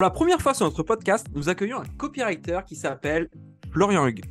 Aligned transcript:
Pour 0.00 0.04
la 0.04 0.10
première 0.10 0.40
fois 0.40 0.54
sur 0.54 0.64
notre 0.64 0.84
podcast, 0.84 1.26
nous 1.34 1.48
accueillons 1.48 1.80
un 1.80 1.86
copywriter 1.96 2.60
qui 2.64 2.76
s'appelle 2.76 3.28
Florian 3.72 4.06
Hugues. 4.06 4.24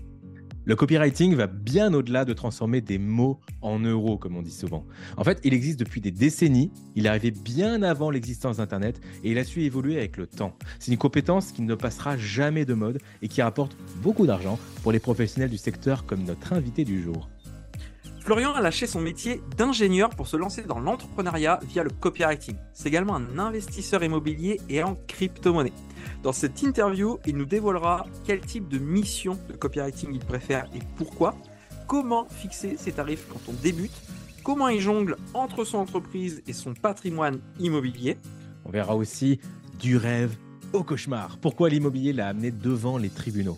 Le 0.64 0.78
copywriting 0.78 1.36
va 1.36 1.48
bien 1.48 1.94
au-delà 1.94 2.24
de 2.24 2.32
transformer 2.32 2.80
des 2.80 2.98
mots 2.98 3.42
en 3.62 3.78
euros, 3.78 4.18
comme 4.18 4.38
on 4.38 4.42
dit 4.42 4.52
souvent. 4.52 4.86
En 5.18 5.26
fait, 5.26 5.42
il 5.44 5.54
existe 5.54 5.78
depuis 5.78 6.00
des 6.00 6.12
décennies, 6.12 6.72
il 6.96 7.06
est 7.06 7.10
arrivé 7.10 7.32
bien 7.32 7.84
avant 7.84 8.10
l'existence 8.10 8.58
d'Internet 8.58 9.02
et 9.26 9.32
il 9.32 9.38
a 9.38 9.44
su 9.44 9.64
évoluer 9.64 9.98
avec 9.98 10.16
le 10.16 10.26
temps. 10.26 10.54
C'est 10.80 10.94
une 10.94 10.98
compétence 10.98 11.52
qui 11.52 11.64
ne 11.64 11.76
passera 11.76 12.16
jamais 12.16 12.64
de 12.64 12.74
mode 12.74 13.00
et 13.22 13.28
qui 13.28 13.42
rapporte 13.42 13.76
beaucoup 14.02 14.26
d'argent 14.26 14.58
pour 14.84 14.94
les 14.94 15.00
professionnels 15.00 15.50
du 15.50 15.58
secteur 15.58 16.06
comme 16.06 16.24
notre 16.24 16.54
invité 16.54 16.86
du 16.86 17.04
jour. 17.04 17.28
Florian 18.28 18.52
a 18.52 18.60
lâché 18.60 18.88
son 18.88 19.00
métier 19.00 19.42
d'ingénieur 19.56 20.10
pour 20.10 20.28
se 20.28 20.36
lancer 20.36 20.64
dans 20.64 20.82
l'entrepreneuriat 20.82 21.62
via 21.64 21.82
le 21.82 21.90
copywriting. 21.90 22.58
C'est 22.74 22.90
également 22.90 23.16
un 23.16 23.40
investisseur 23.40 24.04
immobilier 24.04 24.60
et 24.68 24.84
en 24.84 24.98
crypto-monnaie. 25.08 25.72
Dans 26.24 26.34
cette 26.34 26.62
interview, 26.62 27.20
il 27.26 27.38
nous 27.38 27.46
dévoilera 27.46 28.06
quel 28.26 28.42
type 28.42 28.68
de 28.68 28.80
mission 28.80 29.40
de 29.48 29.54
copywriting 29.54 30.10
il 30.12 30.20
préfère 30.20 30.66
et 30.76 30.80
pourquoi, 30.98 31.36
comment 31.88 32.28
fixer 32.28 32.76
ses 32.76 32.92
tarifs 32.92 33.26
quand 33.32 33.40
on 33.48 33.54
débute, 33.54 33.96
comment 34.44 34.68
il 34.68 34.82
jongle 34.82 35.16
entre 35.34 35.64
son 35.64 35.78
entreprise 35.78 36.44
et 36.48 36.52
son 36.52 36.74
patrimoine 36.74 37.40
immobilier. 37.62 38.18
On 38.66 38.72
verra 38.72 38.98
aussi 38.98 39.40
du 39.80 39.96
rêve 39.96 40.36
au 40.74 40.84
cauchemar. 40.84 41.38
Pourquoi 41.38 41.70
l'immobilier 41.70 42.12
l'a 42.12 42.28
amené 42.28 42.52
devant 42.52 42.98
les 42.98 43.10
tribunaux? 43.10 43.58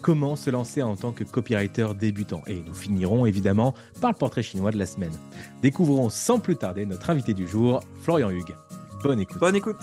Comment 0.00 0.36
se 0.36 0.50
lancer 0.50 0.82
en 0.82 0.96
tant 0.96 1.12
que 1.12 1.24
copywriter 1.24 1.88
débutant. 1.98 2.42
Et 2.46 2.62
nous 2.66 2.74
finirons 2.74 3.26
évidemment 3.26 3.74
par 4.00 4.10
le 4.10 4.16
portrait 4.16 4.42
chinois 4.42 4.70
de 4.70 4.78
la 4.78 4.86
semaine. 4.86 5.12
Découvrons 5.62 6.10
sans 6.10 6.38
plus 6.38 6.56
tarder 6.56 6.86
notre 6.86 7.10
invité 7.10 7.34
du 7.34 7.46
jour, 7.46 7.80
Florian 8.02 8.30
Hugues. 8.30 8.54
Bonne 9.02 9.20
écoute. 9.20 9.38
Bonne 9.38 9.56
écoute. 9.56 9.76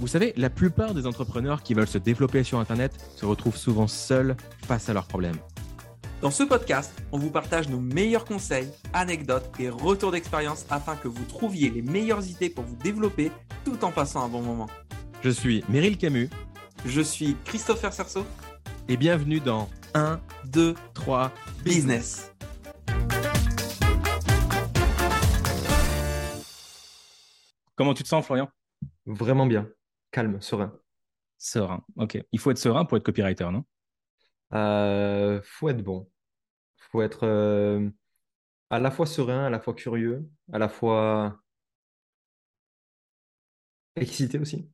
Vous 0.00 0.06
savez, 0.08 0.34
la 0.36 0.50
plupart 0.50 0.94
des 0.94 1.06
entrepreneurs 1.06 1.62
qui 1.62 1.74
veulent 1.74 1.88
se 1.88 1.98
développer 1.98 2.44
sur 2.44 2.58
Internet 2.58 2.92
se 3.16 3.24
retrouvent 3.24 3.56
souvent 3.56 3.86
seuls 3.86 4.36
face 4.66 4.88
à 4.88 4.92
leurs 4.92 5.06
problèmes. 5.06 5.36
Dans 6.22 6.30
ce 6.30 6.42
podcast, 6.42 6.92
on 7.12 7.18
vous 7.18 7.30
partage 7.30 7.68
nos 7.68 7.80
meilleurs 7.80 8.24
conseils, 8.24 8.68
anecdotes 8.92 9.50
et 9.58 9.68
retours 9.68 10.12
d'expérience 10.12 10.64
afin 10.70 10.96
que 10.96 11.08
vous 11.08 11.24
trouviez 11.24 11.70
les 11.70 11.82
meilleures 11.82 12.26
idées 12.26 12.50
pour 12.50 12.64
vous 12.64 12.76
développer 12.76 13.30
tout 13.64 13.84
en 13.84 13.90
passant 13.90 14.24
un 14.24 14.28
bon 14.28 14.42
moment. 14.42 14.68
Je 15.22 15.30
suis 15.30 15.64
Meryl 15.68 15.96
Camus, 15.96 16.30
je 16.86 17.00
suis 17.00 17.36
Christopher 17.44 17.92
Cerceau. 17.92 18.24
Et 18.88 18.96
bienvenue 18.96 19.40
dans 19.40 19.68
1, 19.94 20.20
2, 20.46 20.74
3 20.94 21.32
Business. 21.64 22.32
Comment 27.74 27.92
tu 27.94 28.02
te 28.02 28.08
sens, 28.08 28.24
Florian? 28.24 28.48
Vraiment 29.04 29.46
bien. 29.46 29.68
Calme, 30.10 30.40
serein. 30.40 30.72
Serein, 31.36 31.84
ok. 31.96 32.18
Il 32.32 32.38
faut 32.38 32.50
être 32.50 32.58
serein 32.58 32.84
pour 32.84 32.96
être 32.96 33.04
copywriter, 33.04 33.50
non? 33.50 33.64
Euh, 34.54 35.40
Faut 35.44 35.68
être 35.68 35.82
bon. 35.82 36.10
Faut 36.76 37.02
être 37.02 37.26
euh, 37.26 37.90
à 38.70 38.78
la 38.78 38.90
fois 38.90 39.06
serein, 39.06 39.44
à 39.44 39.50
la 39.50 39.60
fois 39.60 39.74
curieux, 39.74 40.28
à 40.52 40.58
la 40.58 40.68
fois 40.68 41.38
excité 43.96 44.38
aussi. 44.38 44.70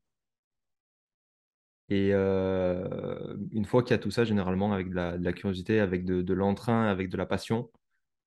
Et 1.92 2.08
euh, 2.14 3.36
une 3.50 3.66
fois 3.66 3.82
qu'il 3.82 3.90
y 3.90 3.94
a 3.94 3.98
tout 3.98 4.10
ça, 4.10 4.24
généralement, 4.24 4.72
avec 4.72 4.88
de 4.88 4.94
la, 4.94 5.32
curiosité, 5.34 5.78
avec 5.78 6.06
de, 6.06 6.32
l'entrain, 6.32 6.86
avec 6.86 7.10
de 7.10 7.18
la 7.18 7.26
passion, 7.26 7.70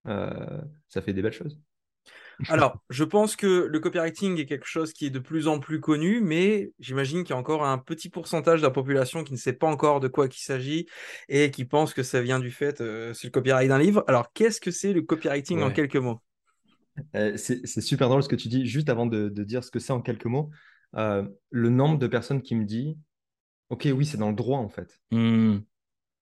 euh, 0.08 0.62
ça 0.88 1.02
fait 1.02 1.14
des 1.14 1.24
belles 1.24 1.34
choses. 1.34 1.60
Alors, 2.50 2.84
je 2.92 3.04
pense 3.04 3.36
que 3.36 3.66
le 3.66 3.80
copywriting 3.80 4.38
est 4.40 4.46
quelque 4.46 4.68
chose 4.68 4.94
qui 4.94 5.08
est 5.08 5.10
de 5.10 5.18
plus 5.18 5.48
en 5.48 5.60
plus 5.60 5.80
connu, 5.80 6.22
mais 6.22 6.74
j'imagine 6.78 7.24
qu'il 7.24 7.32
y 7.32 7.34
a 7.34 7.40
encore 7.40 7.66
un 7.66 7.80
petit 7.80 8.10
pourcentage 8.10 8.60
de 8.62 8.66
la 8.68 8.72
population 8.72 9.24
qui 9.24 9.34
ne 9.34 9.38
sait 9.38 9.54
pas 9.54 9.66
encore 9.66 10.00
de 10.00 10.10
quoi 10.10 10.28
il 10.28 10.34
s'agit 10.34 10.86
et 11.28 11.50
qui 11.50 11.66
pense 11.66 11.96
que 11.96 12.04
ça 12.04 12.22
vient 12.22 12.38
du 12.38 12.52
fait, 12.52 12.82
euh, 12.82 13.14
c'est 13.16 13.30
le 13.30 13.32
copyright 13.32 13.68
d'un 13.68 13.80
livre. 13.80 14.04
Alors, 14.08 14.32
qu'est-ce 14.32 14.62
que 14.62 14.70
c'est 14.70 14.94
le 14.94 15.02
copywriting 15.02 15.64
en 15.64 15.72
quelques 15.72 15.96
mots? 15.96 16.22
C'est 17.36 17.82
super 17.82 18.10
drôle 18.10 18.22
ce 18.22 18.30
que 18.30 18.36
tu 18.36 18.48
dis. 18.48 18.68
Juste 18.68 18.90
avant 18.90 19.08
de, 19.08 19.28
de 19.28 19.44
dire 19.44 19.64
ce 19.64 19.72
que 19.72 19.80
c'est 19.80 19.94
en 19.94 20.02
quelques 20.02 20.26
mots, 20.26 20.52
le 20.94 21.70
nombre 21.70 21.98
de 21.98 22.06
personnes 22.06 22.44
qui 22.44 22.54
me 22.54 22.66
dit 22.66 22.96
Ok, 23.70 23.88
oui, 23.94 24.06
c'est 24.06 24.18
dans 24.18 24.30
le 24.30 24.36
droit 24.36 24.60
en 24.60 24.70
fait. 24.70 25.00
Hmm. 25.12 25.60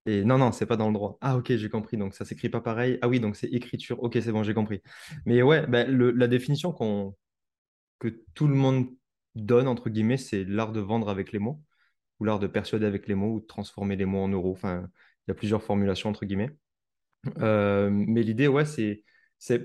Et 0.06 0.24
non, 0.26 0.38
non, 0.38 0.52
c'est 0.52 0.66
pas 0.66 0.76
dans 0.76 0.88
le 0.88 0.94
droit. 0.94 1.18
Ah, 1.22 1.38
ok, 1.38 1.56
j'ai 1.56 1.70
compris. 1.70 1.98
Donc 1.98 2.14
ça 2.14 2.26
s'écrit 2.26 2.50
pas 2.50 2.62
pareil. 2.62 3.00
Ah 3.02 3.08
oui, 3.08 3.20
donc 3.20 3.36
c'est 3.36 3.48
écriture. 3.48 4.02
Ok, 4.04 4.18
c'est 4.22 4.31
bon, 4.31 4.44
j'ai 4.44 4.54
compris. 4.54 4.81
Mais 5.26 5.42
ouais, 5.42 5.66
ben, 5.68 5.90
la 5.90 6.28
définition 6.28 6.74
qu'on 6.74 7.16
que 8.00 8.09
tout 8.34 8.48
le 8.48 8.56
monde 8.56 8.88
donne, 9.36 9.68
entre 9.68 9.90
guillemets, 9.90 10.18
c'est 10.18 10.44
l'art 10.44 10.74
de 10.74 10.81
vendre 10.81 11.09
avec 11.09 11.31
les 11.31 11.40
mots, 11.40 11.64
ou 12.20 12.26
l'art 12.26 12.40
de 12.40 12.48
persuader 12.48 12.86
avec 12.86 13.08
les 13.08 13.16
mots, 13.16 13.36
ou 13.36 13.40
de 13.40 13.46
transformer 13.46 13.96
les 13.96 14.06
mots 14.06 14.24
en 14.24 14.28
euros. 14.28 14.52
Enfin, 14.52 14.90
il 15.25 15.30
y 15.30 15.31
a 15.31 15.36
plusieurs 15.36 15.64
formulations, 15.64 16.10
entre 16.10 16.25
guillemets. 16.25 16.52
Euh, 17.40 17.90
mais 17.92 18.24
l'idée, 18.24 18.48
ouais, 18.48 18.66
c'est 18.66 19.04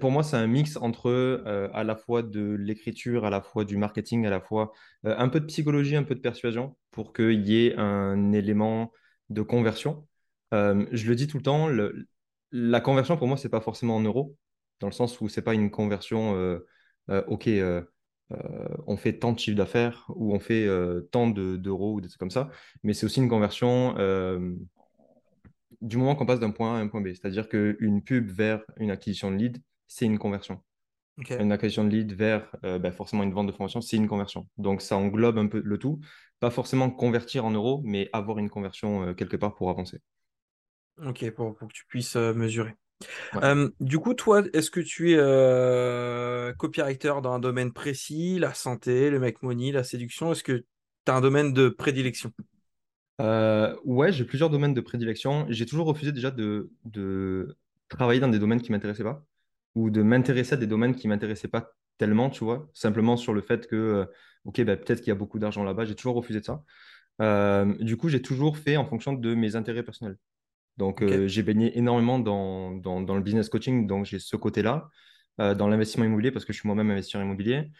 pour 0.00 0.10
moi, 0.10 0.22
c'est 0.22 0.36
un 0.36 0.46
mix 0.46 0.76
entre 0.76 1.08
euh, 1.10 1.68
à 1.72 1.84
la 1.84 1.96
fois 1.96 2.22
de 2.22 2.54
l'écriture, 2.54 3.24
à 3.24 3.30
la 3.30 3.40
fois 3.40 3.64
du 3.64 3.76
marketing, 3.76 4.26
à 4.26 4.30
la 4.30 4.40
fois 4.40 4.72
euh, 5.06 5.14
un 5.18 5.28
peu 5.28 5.40
de 5.40 5.46
psychologie, 5.46 5.96
un 5.96 6.02
peu 6.02 6.14
de 6.14 6.20
persuasion, 6.20 6.76
pour 6.90 7.12
qu'il 7.12 7.46
y 7.46 7.66
ait 7.66 7.76
un 7.76 8.32
élément 8.32 8.92
de 9.30 9.42
conversion. 9.42 10.06
Euh, 10.54 10.86
je 10.92 11.08
le 11.08 11.14
dis 11.14 11.26
tout 11.26 11.36
le 11.36 11.42
temps, 11.42 11.68
la 12.50 12.80
conversion 12.80 13.16
pour 13.16 13.28
moi, 13.28 13.36
c'est 13.36 13.48
pas 13.48 13.60
forcément 13.60 13.96
en 13.96 14.00
euros, 14.00 14.36
dans 14.80 14.88
le 14.88 14.92
sens 14.92 15.20
où 15.20 15.28
c'est 15.28 15.42
pas 15.42 15.54
une 15.54 15.70
conversion, 15.70 16.60
ok, 17.08 17.48
on 18.86 18.96
fait 18.96 19.18
tant 19.18 19.32
de 19.32 19.38
chiffre 19.38 19.56
d'affaires 19.56 20.06
ou 20.16 20.34
on 20.34 20.40
fait 20.40 20.66
tant 21.10 21.28
d'euros 21.28 21.94
ou 21.94 22.00
des 22.00 22.08
trucs 22.08 22.20
comme 22.20 22.30
ça, 22.30 22.48
mais 22.82 22.94
c'est 22.94 23.04
aussi 23.04 23.20
une 23.20 23.28
conversion 23.28 23.94
du 25.80 25.96
moment 25.96 26.14
qu'on 26.14 26.26
passe 26.26 26.40
d'un 26.40 26.50
point 26.50 26.74
A 26.74 26.78
à 26.78 26.80
un 26.80 26.88
point 26.88 27.00
B. 27.00 27.08
C'est-à-dire 27.08 27.48
qu'une 27.48 28.02
pub 28.02 28.30
vers 28.30 28.62
une 28.78 28.90
acquisition 28.90 29.30
de 29.30 29.36
lead, 29.36 29.62
c'est 29.86 30.04
une 30.04 30.18
conversion. 30.18 30.62
Une 31.30 31.50
acquisition 31.50 31.84
de 31.84 31.90
lead 31.90 32.12
vers 32.12 32.48
euh, 32.64 32.78
bah, 32.78 32.92
forcément 32.92 33.24
une 33.24 33.32
vente 33.32 33.48
de 33.48 33.52
formation, 33.52 33.80
c'est 33.80 33.96
une 33.96 34.06
conversion. 34.06 34.46
Donc 34.56 34.82
ça 34.82 34.96
englobe 34.96 35.38
un 35.38 35.48
peu 35.48 35.60
le 35.64 35.78
tout. 35.78 36.00
Pas 36.38 36.50
forcément 36.50 36.90
convertir 36.90 37.44
en 37.44 37.50
euros, 37.50 37.82
mais 37.84 38.08
avoir 38.12 38.38
une 38.38 38.48
conversion 38.48 39.02
euh, 39.02 39.14
quelque 39.14 39.36
part 39.36 39.56
pour 39.56 39.68
avancer. 39.68 39.98
Ok, 41.04 41.28
pour, 41.32 41.58
que 41.58 41.66
tu 41.72 41.86
puisses 41.86 42.14
euh, 42.14 42.32
mesurer. 42.34 42.74
du 43.80 43.98
coup, 43.98 44.14
toi, 44.14 44.42
est-ce 44.52 44.70
que 44.70 44.80
tu 44.80 45.12
es 45.12 46.54
copywriter 46.56 47.14
dans 47.22 47.32
un 47.32 47.40
domaine 47.40 47.72
précis, 47.72 48.38
la 48.38 48.54
santé, 48.54 49.10
le 49.10 49.18
make 49.18 49.42
money, 49.42 49.72
la 49.72 49.82
séduction? 49.82 50.30
Est-ce 50.30 50.44
que 50.44 50.64
tu 51.04 51.12
as 51.12 51.16
un 51.16 51.20
domaine 51.20 51.52
de 51.52 51.68
prédilection? 51.68 52.32
Ouais, 53.20 54.12
j'ai 54.12 54.24
plusieurs 54.24 54.50
domaines 54.50 54.74
de 54.74 54.80
prédilection. 54.80 55.46
J'ai 55.48 55.66
toujours 55.66 55.86
refusé 55.86 56.12
déjà 56.12 56.30
de, 56.30 56.70
de 56.84 57.56
travailler 57.88 58.20
dans 58.20 58.28
des 58.28 58.38
domaines 58.38 58.60
qui 58.60 58.70
ne 58.70 58.76
m'intéressaient 58.76 59.04
pas 59.04 59.24
ou 59.74 59.90
de 59.90 60.02
m'intéresser 60.02 60.54
à 60.54 60.56
des 60.56 60.66
domaines 60.66 60.94
qui 60.94 61.06
ne 61.06 61.12
m'intéressaient 61.12 61.48
pas 61.48 61.72
tellement, 61.98 62.30
tu 62.30 62.44
vois, 62.44 62.68
simplement 62.74 63.16
sur 63.16 63.32
le 63.32 63.40
fait 63.40 63.66
que, 63.66 63.76
euh, 63.76 64.04
ok, 64.44 64.62
bah, 64.64 64.76
peut-être 64.76 65.00
qu'il 65.00 65.08
y 65.08 65.12
a 65.12 65.16
beaucoup 65.16 65.38
d'argent 65.38 65.62
là-bas, 65.64 65.84
j'ai 65.84 65.94
toujours 65.94 66.14
refusé 66.14 66.40
de 66.40 66.44
ça. 66.44 66.62
Euh, 67.20 67.74
du 67.80 67.96
coup, 67.96 68.08
j'ai 68.08 68.22
toujours 68.22 68.58
fait 68.58 68.76
en 68.76 68.84
fonction 68.84 69.12
de 69.12 69.34
mes 69.34 69.56
intérêts 69.56 69.82
personnels. 69.82 70.16
Donc, 70.76 71.02
euh, 71.02 71.26
j'ai 71.26 71.42
baigné 71.42 71.76
énormément 71.76 72.20
dans, 72.20 72.72
dans, 72.72 73.14
le 73.14 73.20
business 73.20 73.48
coaching, 73.48 73.86
donc 73.88 74.06
j'ai 74.06 74.20
ce 74.20 74.36
côté-là, 74.36 74.88
dans 75.38 75.68
l'investissement 75.68 76.04
immobilier, 76.04 76.32
parce 76.32 76.44
que 76.44 76.52
je 76.52 76.58
suis 76.58 76.66
moi-même 76.66 76.90
investisseur 76.90 77.22
immobilier, 77.22 77.70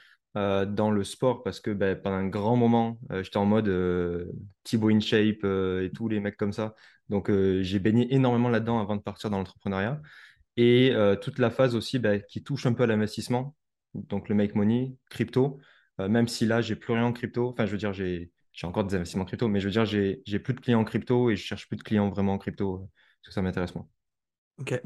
dans 0.66 0.90
le 0.90 1.04
sport, 1.04 1.42
parce 1.42 1.60
que 1.60 1.70
bah, 1.70 1.96
pendant 1.96 2.16
un 2.16 2.28
grand 2.28 2.56
moment, 2.56 2.98
j'étais 3.22 3.36
en 3.36 3.46
mode 3.46 3.68
Thibaut 4.64 4.90
InShape 4.90 5.44
et 5.44 5.90
tous 5.94 6.08
les 6.08 6.20
mecs 6.20 6.36
comme 6.36 6.52
ça. 6.52 6.74
Donc, 7.08 7.30
j'ai 7.30 7.78
baigné 7.78 8.14
énormément 8.14 8.48
là-dedans 8.48 8.80
avant 8.80 8.96
de 8.96 9.02
partir 9.02 9.30
dans 9.30 9.38
l'entrepreneuriat 9.38 10.00
et 10.58 10.90
euh, 10.90 11.14
toute 11.14 11.38
la 11.38 11.50
phase 11.50 11.76
aussi 11.76 12.00
bah, 12.00 12.18
qui 12.18 12.42
touche 12.42 12.66
un 12.66 12.72
peu 12.72 12.82
à 12.82 12.86
l'investissement, 12.86 13.54
donc 13.94 14.28
le 14.28 14.34
make 14.34 14.56
money, 14.56 14.96
crypto, 15.08 15.60
euh, 16.00 16.08
même 16.08 16.26
si 16.26 16.46
là, 16.46 16.60
j'ai 16.60 16.74
plus 16.74 16.92
rien 16.92 17.04
en 17.04 17.12
crypto, 17.12 17.48
enfin, 17.48 17.64
je 17.64 17.70
veux 17.70 17.78
dire, 17.78 17.92
j'ai 17.92 18.32
encore 18.64 18.82
des 18.84 18.96
investissements 18.96 19.24
crypto, 19.24 19.46
mais 19.46 19.60
je 19.60 19.66
veux 19.66 19.70
dire, 19.70 19.84
j'ai 19.86 20.38
plus 20.40 20.54
de 20.54 20.60
clients 20.60 20.80
en 20.80 20.84
crypto 20.84 21.30
et 21.30 21.36
je 21.36 21.44
cherche 21.44 21.68
plus 21.68 21.76
de 21.76 21.84
clients 21.84 22.10
vraiment 22.10 22.32
en 22.34 22.38
crypto, 22.38 22.74
euh, 22.74 22.78
parce 22.78 23.28
que 23.28 23.32
ça 23.34 23.40
m'intéresse 23.40 23.72
moins. 23.76 23.86
Ok. 24.58 24.82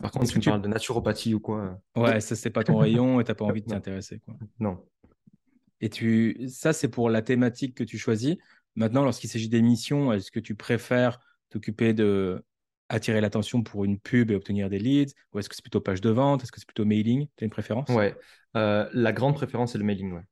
Par 0.00 0.10
contre, 0.10 0.26
si 0.26 0.32
tu 0.32 0.38
me 0.38 0.44
parles 0.44 0.62
de 0.62 0.68
naturopathie 0.68 1.34
ou 1.34 1.40
quoi? 1.40 1.80
Ouais, 1.96 2.20
ça, 2.20 2.36
c'est 2.36 2.50
pas 2.50 2.64
ton 2.64 2.76
rayon 2.76 3.20
et 3.20 3.24
tu 3.24 3.30
n'as 3.30 3.34
pas 3.34 3.44
envie 3.44 3.62
de 3.62 3.66
t'y 3.66 3.74
intéresser. 3.74 4.20
Non. 4.60 4.84
Et 5.80 5.90
tu, 5.90 6.48
ça, 6.48 6.72
c'est 6.72 6.88
pour 6.88 7.10
la 7.10 7.20
thématique 7.20 7.74
que 7.74 7.84
tu 7.84 7.98
choisis. 7.98 8.36
Maintenant, 8.76 9.04
lorsqu'il 9.04 9.28
s'agit 9.28 9.48
d'émissions, 9.48 10.12
est-ce 10.12 10.30
que 10.30 10.40
tu 10.40 10.54
préfères 10.54 11.20
t'occuper 11.50 11.92
de 11.92 12.42
attirer 12.88 13.20
l'attention 13.20 13.62
pour 13.62 13.84
une 13.84 13.98
pub 13.98 14.30
et 14.30 14.34
obtenir 14.34 14.70
des 14.70 14.78
leads 14.78 15.12
Ou 15.32 15.38
est-ce 15.38 15.48
que 15.48 15.54
c'est 15.54 15.62
plutôt 15.62 15.80
page 15.80 16.00
de 16.00 16.10
vente? 16.10 16.42
Est-ce 16.42 16.52
que 16.52 16.60
c'est 16.60 16.66
plutôt 16.66 16.84
mailing? 16.84 17.26
Tu 17.36 17.44
as 17.44 17.46
une 17.46 17.50
préférence? 17.50 17.88
Ouais, 17.90 18.16
euh, 18.56 18.88
la 18.92 19.12
grande 19.12 19.34
préférence, 19.34 19.72
c'est 19.72 19.78
le 19.78 19.84
mailing. 19.84 20.12
Ouais. 20.12 20.22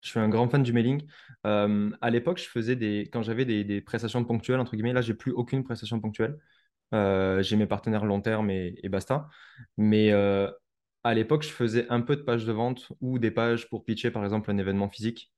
Je 0.00 0.10
suis 0.10 0.20
un 0.20 0.28
grand 0.28 0.48
fan 0.48 0.62
du 0.62 0.72
mailing. 0.72 1.02
Euh, 1.46 1.90
à 2.00 2.10
l'époque, 2.10 2.38
je 2.38 2.48
faisais 2.48 2.76
des, 2.76 3.08
quand 3.12 3.22
j'avais 3.22 3.44
des, 3.44 3.80
prestations 3.80 4.24
ponctuelles, 4.24 4.60
entre 4.60 4.76
guillemets, 4.76 4.92
là, 4.92 5.00
j'ai 5.00 5.14
plus 5.14 5.32
aucune 5.32 5.64
prestation 5.64 6.00
ponctuelle. 6.00 6.38
Euh, 6.94 7.42
j'ai 7.42 7.56
mes 7.56 7.66
partenaires 7.66 8.04
long 8.04 8.20
terme 8.20 8.50
et, 8.50 8.78
et 8.82 8.88
basta. 8.88 9.28
Mais 9.76 10.12
à 10.12 10.52
à 11.04 11.14
l'époque, 11.14 11.42
je 11.42 11.48
faisais 11.50 11.86
un 11.88 12.00
peu 12.00 12.16
de 12.16 12.22
pages 12.22 12.44
de 12.44 12.52
vente 12.52 12.92
ou 13.00 13.18
des 13.18 13.30
pages 13.30 13.68
pour 13.68 13.84
pitcher, 13.84 14.10
par 14.10 14.24
exemple, 14.24 14.50
un 14.50 14.58
événement 14.58 14.88
physique 14.90 15.32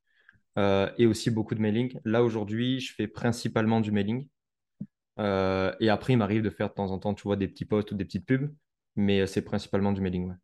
euh, 0.59 0.91
et 0.99 1.07
aussi 1.07 1.31
beaucoup 1.31 1.55
de 1.55 1.61
mailing. 1.61 2.01
Là, 2.05 2.25
aujourd'hui, 2.25 2.81
je 2.81 2.95
fais 2.95 3.07
principalement 3.07 3.81
du 3.81 3.93
mailing. 3.93 4.27
Euh, 5.19 5.73
et 5.79 5.91
après, 5.91 6.15
il 6.15 6.17
m'arrive 6.17 6.43
de 6.43 6.51
faire 6.51 6.71
de 6.71 6.75
temps 6.75 6.91
en 6.91 6.99
temps, 6.99 7.15
tu 7.15 7.23
vois, 7.23 7.37
des 7.37 7.47
petits 7.47 7.67
posts 7.67 7.93
ou 7.93 7.95
des 7.95 8.05
petites 8.05 8.27
pubs, 8.27 8.53
mais 8.97 9.27
c'est 9.27 9.43
principalement 9.43 9.93
du 9.93 10.01
mailing. 10.01 10.35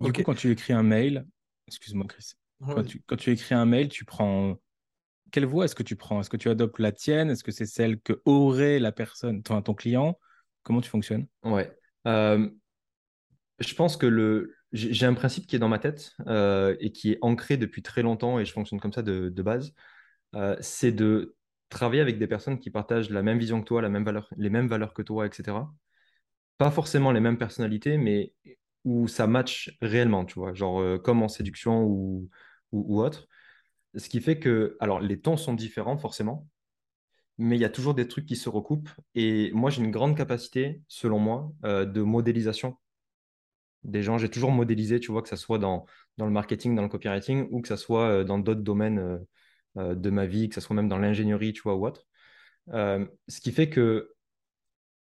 Du 0.00 0.12
coup, 0.12 0.22
quand 0.22 0.34
tu 0.34 0.50
écris 0.50 0.72
un 0.72 0.84
mail, 0.84 1.26
excuse-moi, 1.66 2.06
Chris, 2.08 2.32
quand, 2.64 2.84
tu, 2.84 3.02
quand 3.04 3.16
tu 3.16 3.30
écris 3.30 3.54
un 3.54 3.66
mail, 3.66 3.88
tu 3.88 4.04
prends 4.04 4.56
quelle 5.32 5.46
voix 5.46 5.64
est-ce 5.64 5.74
que 5.74 5.82
tu 5.82 5.96
prends? 5.96 6.20
Est-ce 6.20 6.30
que 6.30 6.36
tu 6.36 6.48
adoptes 6.48 6.78
la 6.78 6.92
tienne? 6.92 7.30
Est-ce 7.30 7.42
que 7.42 7.50
c'est 7.50 7.66
celle 7.66 8.00
que 8.00 8.20
aurait 8.24 8.78
la 8.78 8.92
personne, 8.92 9.42
ton, 9.42 9.74
client? 9.74 10.18
Comment 10.62 10.80
tu 10.80 10.90
fonctionnes? 10.90 11.26
Ouais. 11.42 11.74
Euh, 12.06 12.48
je 13.58 13.74
pense 13.74 13.96
que 13.96 14.06
le, 14.06 14.54
j'ai 14.72 15.06
un 15.06 15.14
principe 15.14 15.46
qui 15.46 15.56
est 15.56 15.58
dans 15.58 15.68
ma 15.68 15.78
tête 15.78 16.12
euh, 16.26 16.76
et 16.80 16.92
qui 16.92 17.12
est 17.12 17.18
ancré 17.22 17.56
depuis 17.56 17.82
très 17.82 18.02
longtemps 18.02 18.38
et 18.38 18.44
je 18.44 18.52
fonctionne 18.52 18.78
comme 18.78 18.92
ça 18.92 19.02
de, 19.02 19.42
base. 19.42 19.72
Euh, 20.34 20.54
c'est 20.60 20.92
de 20.92 21.34
travailler 21.70 22.02
avec 22.02 22.18
des 22.18 22.26
personnes 22.26 22.58
qui 22.58 22.70
partagent 22.70 23.10
la 23.10 23.22
même 23.22 23.38
vision 23.38 23.60
que 23.60 23.66
toi, 23.66 23.80
la 23.80 23.88
même 23.88 24.04
valeur, 24.04 24.28
les 24.36 24.50
mêmes 24.50 24.68
valeurs 24.68 24.92
que 24.92 25.02
toi, 25.02 25.26
etc. 25.26 25.56
Pas 26.58 26.70
forcément 26.70 27.10
les 27.10 27.20
mêmes 27.20 27.38
personnalités, 27.38 27.96
mais 27.96 28.34
où 28.84 29.08
ça 29.08 29.26
match 29.26 29.76
réellement, 29.80 30.26
tu 30.26 30.34
vois, 30.34 30.52
genre 30.52 31.00
comme 31.02 31.22
en 31.22 31.28
séduction 31.28 31.84
ou, 31.84 32.28
ou 32.72 33.00
autre. 33.00 33.28
Ce 33.96 34.08
qui 34.08 34.20
fait 34.20 34.38
que, 34.38 34.76
alors 34.80 35.00
les 35.00 35.20
tons 35.20 35.36
sont 35.36 35.54
différents 35.54 35.98
forcément, 35.98 36.48
mais 37.38 37.56
il 37.56 37.60
y 37.60 37.64
a 37.64 37.70
toujours 37.70 37.94
des 37.94 38.08
trucs 38.08 38.26
qui 38.26 38.36
se 38.36 38.48
recoupent. 38.48 38.90
Et 39.14 39.50
moi, 39.52 39.70
j'ai 39.70 39.82
une 39.82 39.90
grande 39.90 40.16
capacité, 40.16 40.82
selon 40.88 41.18
moi, 41.18 41.52
euh, 41.64 41.84
de 41.84 42.02
modélisation 42.02 42.76
des 43.84 44.02
gens. 44.02 44.18
J'ai 44.18 44.28
toujours 44.28 44.52
modélisé, 44.52 45.00
tu 45.00 45.10
vois, 45.10 45.22
que 45.22 45.28
ce 45.28 45.36
soit 45.36 45.58
dans, 45.58 45.86
le 46.18 46.30
marketing, 46.30 46.74
dans 46.76 46.82
le 46.82 46.88
copywriting, 46.88 47.48
ou 47.50 47.60
que 47.60 47.68
ce 47.68 47.76
soit 47.76 48.06
euh, 48.08 48.24
dans 48.24 48.38
d'autres 48.38 48.60
domaines 48.60 49.26
euh, 49.78 49.94
de 49.94 50.10
ma 50.10 50.26
vie, 50.26 50.48
que 50.48 50.54
ce 50.54 50.60
soit 50.60 50.76
même 50.76 50.88
dans 50.88 50.98
l'ingénierie, 50.98 51.52
tu 51.52 51.62
vois, 51.62 51.74
ou 51.74 51.86
autre. 51.86 52.06
ce 52.68 53.40
qui 53.40 53.52
fait 53.52 53.70
que 53.70 54.12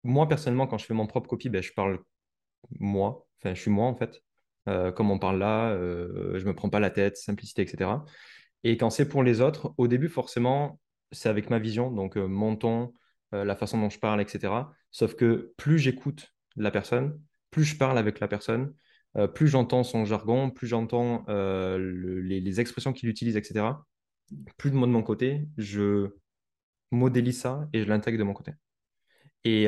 moi, 0.05 0.29
personnellement, 0.29 0.67
quand 0.67 0.79
je 0.79 0.87
fais 0.87 0.95
mon 0.95 1.07
propre 1.07 1.29
copy, 1.29 1.49
ben, 1.51 1.63
je 1.63 1.73
parle 1.73 2.01
moi, 2.79 3.27
enfin, 3.39 3.55
je 3.55 3.61
suis 3.61 3.71
moi, 3.71 3.87
en 3.87 3.95
fait. 3.97 4.23
comme 4.95 5.11
on 5.11 5.19
parle 5.19 5.39
là, 5.39 5.75
je 5.77 6.45
me 6.47 6.55
prends 6.55 6.71
pas 6.71 6.81
la 6.81 6.91
tête, 6.91 7.17
simplicité, 7.17 7.63
etc. 7.63 7.91
Et 8.65 8.77
quand 8.77 8.91
c'est 8.91 9.09
pour 9.09 9.23
les 9.23 9.41
autres, 9.41 9.75
au 9.79 9.89
début, 9.89 10.09
forcément, 10.09 10.79
c'est 11.13 11.29
avec 11.29 11.51
ma 11.51 11.59
vision, 11.59 11.91
donc 11.91 12.17
euh, 12.17 12.27
mon 12.27 12.57
ton, 12.57 12.93
euh, 13.35 13.45
la 13.45 13.57
façon 13.57 13.81
dont 13.81 13.91
je 13.91 13.99
parle, 13.99 14.21
etc. 14.21 14.73
Sauf 14.91 15.15
que 15.15 15.53
plus 15.57 15.79
j'écoute 15.79 16.33
la 16.57 16.71
personne, 16.71 17.21
plus 17.51 17.65
je 17.65 17.77
parle 17.77 17.99
avec 17.99 18.21
la 18.21 18.29
personne, 18.29 18.75
euh, 19.17 19.27
plus 19.27 19.49
j'entends 19.49 19.83
son 19.83 20.05
jargon, 20.05 20.51
plus 20.51 20.67
j'entends 20.67 21.25
les, 21.29 22.61
expressions 22.61 22.93
qu'il 22.93 23.09
utilise, 23.09 23.37
etc. 23.37 23.85
Plus 24.57 24.71
de 24.71 24.77
moi 24.77 24.87
de 24.87 24.93
mon 24.93 25.03
côté, 25.03 25.49
je 25.57 26.11
modélise 26.91 27.41
ça 27.41 27.69
et 27.73 27.83
je 27.83 27.89
l'intègre 27.89 28.19
de 28.19 28.25
mon 28.25 28.35
côté. 28.35 28.53
Et 29.45 29.67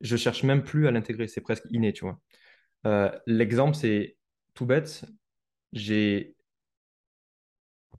je 0.00 0.16
cherche 0.16 0.42
même 0.44 0.64
plus 0.64 0.86
à 0.88 0.90
l'intégrer, 0.90 1.28
c'est 1.28 1.40
presque 1.40 1.64
inné, 1.70 1.92
tu 1.92 2.04
vois. 2.04 2.20
L'exemple, 3.26 3.76
c'est 3.76 4.16
tout 4.54 4.66
bête. 4.66 5.04
J'ai 5.72 6.34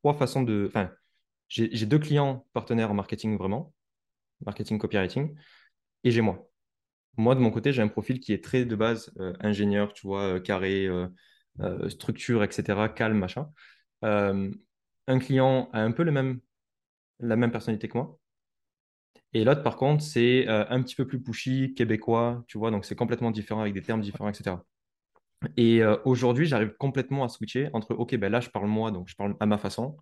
trois 0.01 0.13
façons 0.13 0.44
de. 0.44 0.65
Enfin, 0.68 0.92
j'ai 1.48 1.86
deux 1.86 2.00
clients 2.00 2.45
partenaires 2.53 2.92
en 2.92 2.94
marketing 2.94 3.38
vraiment, 3.38 3.74
marketing 4.45 4.77
copywriting, 4.77 5.36
et 6.03 6.12
j'ai 6.12 6.21
moi. 6.21 6.48
Moi, 7.18 7.36
de 7.36 7.42
mon 7.42 7.51
côté, 7.51 7.74
j'ai 7.74 7.81
un 7.81 7.88
profil 7.89 8.19
qui 8.19 8.33
est 8.33 8.44
très 8.44 8.65
de 8.65 8.75
base 8.75 9.12
euh, 9.19 9.33
ingénieur, 9.42 9.94
tu 9.94 10.07
vois, 10.07 10.36
euh, 10.36 10.39
carré, 10.39 10.88
euh, 10.88 11.89
structure, 11.89 12.44
etc., 12.44 12.89
calme, 12.89 13.18
machin. 13.18 13.50
un 14.01 15.19
client 15.19 15.69
a 15.74 15.81
un 15.81 15.92
peu 15.92 16.03
le 16.03 16.12
même, 16.12 16.39
la 17.19 17.36
même 17.36 17.51
personnalité 17.51 17.88
que 17.89 17.98
moi. 17.98 18.18
Et 19.33 19.44
l'autre, 19.44 19.63
par 19.63 19.77
contre, 19.77 20.03
c'est 20.03 20.48
un 20.48 20.81
petit 20.81 20.95
peu 20.95 21.06
plus 21.07 21.21
pushy, 21.21 21.74
québécois, 21.75 22.44
tu 22.48 22.57
vois, 22.57 22.71
donc 22.71 22.86
c'est 22.86 22.95
complètement 22.95 23.31
différent 23.31 23.62
avec 23.62 23.74
des 23.74 23.81
termes 23.81 24.01
différents, 24.01 24.30
etc. 24.30 24.57
Et 25.58 25.82
aujourd'hui, 26.06 26.46
j'arrive 26.46 26.74
complètement 26.78 27.24
à 27.24 27.30
switcher 27.30 27.70
entre, 27.74 27.96
OK, 27.96 28.16
ben 28.16 28.32
là, 28.32 28.40
je 28.40 28.50
parle 28.50 28.68
moi, 28.68 28.92
donc 28.92 29.10
je 29.10 29.16
parle 29.16 29.36
à 29.40 29.46
ma 29.46 29.58
façon. 29.58 29.98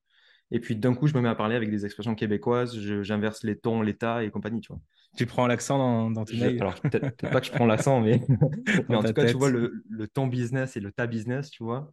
Et 0.52 0.60
puis 0.60 0.76
d'un 0.76 0.96
coup, 0.96 1.08
je 1.08 1.14
me 1.14 1.22
mets 1.22 1.30
à 1.30 1.36
parler 1.36 1.56
avec 1.56 1.70
des 1.70 1.86
expressions 1.86 2.16
québécoises, 2.16 2.78
j'inverse 3.04 3.44
les 3.44 3.58
tons, 3.58 3.82
l'état 3.82 4.24
et 4.24 4.32
compagnie, 4.32 4.62
tu 4.62 4.74
vois. 4.74 4.82
Tu 5.16 5.26
prends 5.26 5.48
l'accent 5.48 5.78
dans, 5.78 6.12
dans 6.12 6.26
tes 6.26 6.60
Alors, 6.60 6.74
peut-être 6.82 7.30
pas 7.30 7.40
que 7.40 7.48
je 7.48 7.52
prends 7.52 7.66
l'accent, 7.66 8.02
mais, 8.02 8.22
mais 8.90 8.96
en 8.96 9.04
tout 9.04 9.14
cas, 9.14 9.26
tu 9.26 9.38
vois, 9.38 9.50
le, 9.50 9.84
le, 9.90 10.08
ton 10.08 10.28
business 10.28 10.76
et 10.76 10.80
le 10.80 10.92
ta 10.92 11.08
business, 11.08 11.50
tu 11.52 11.64
vois. 11.64 11.92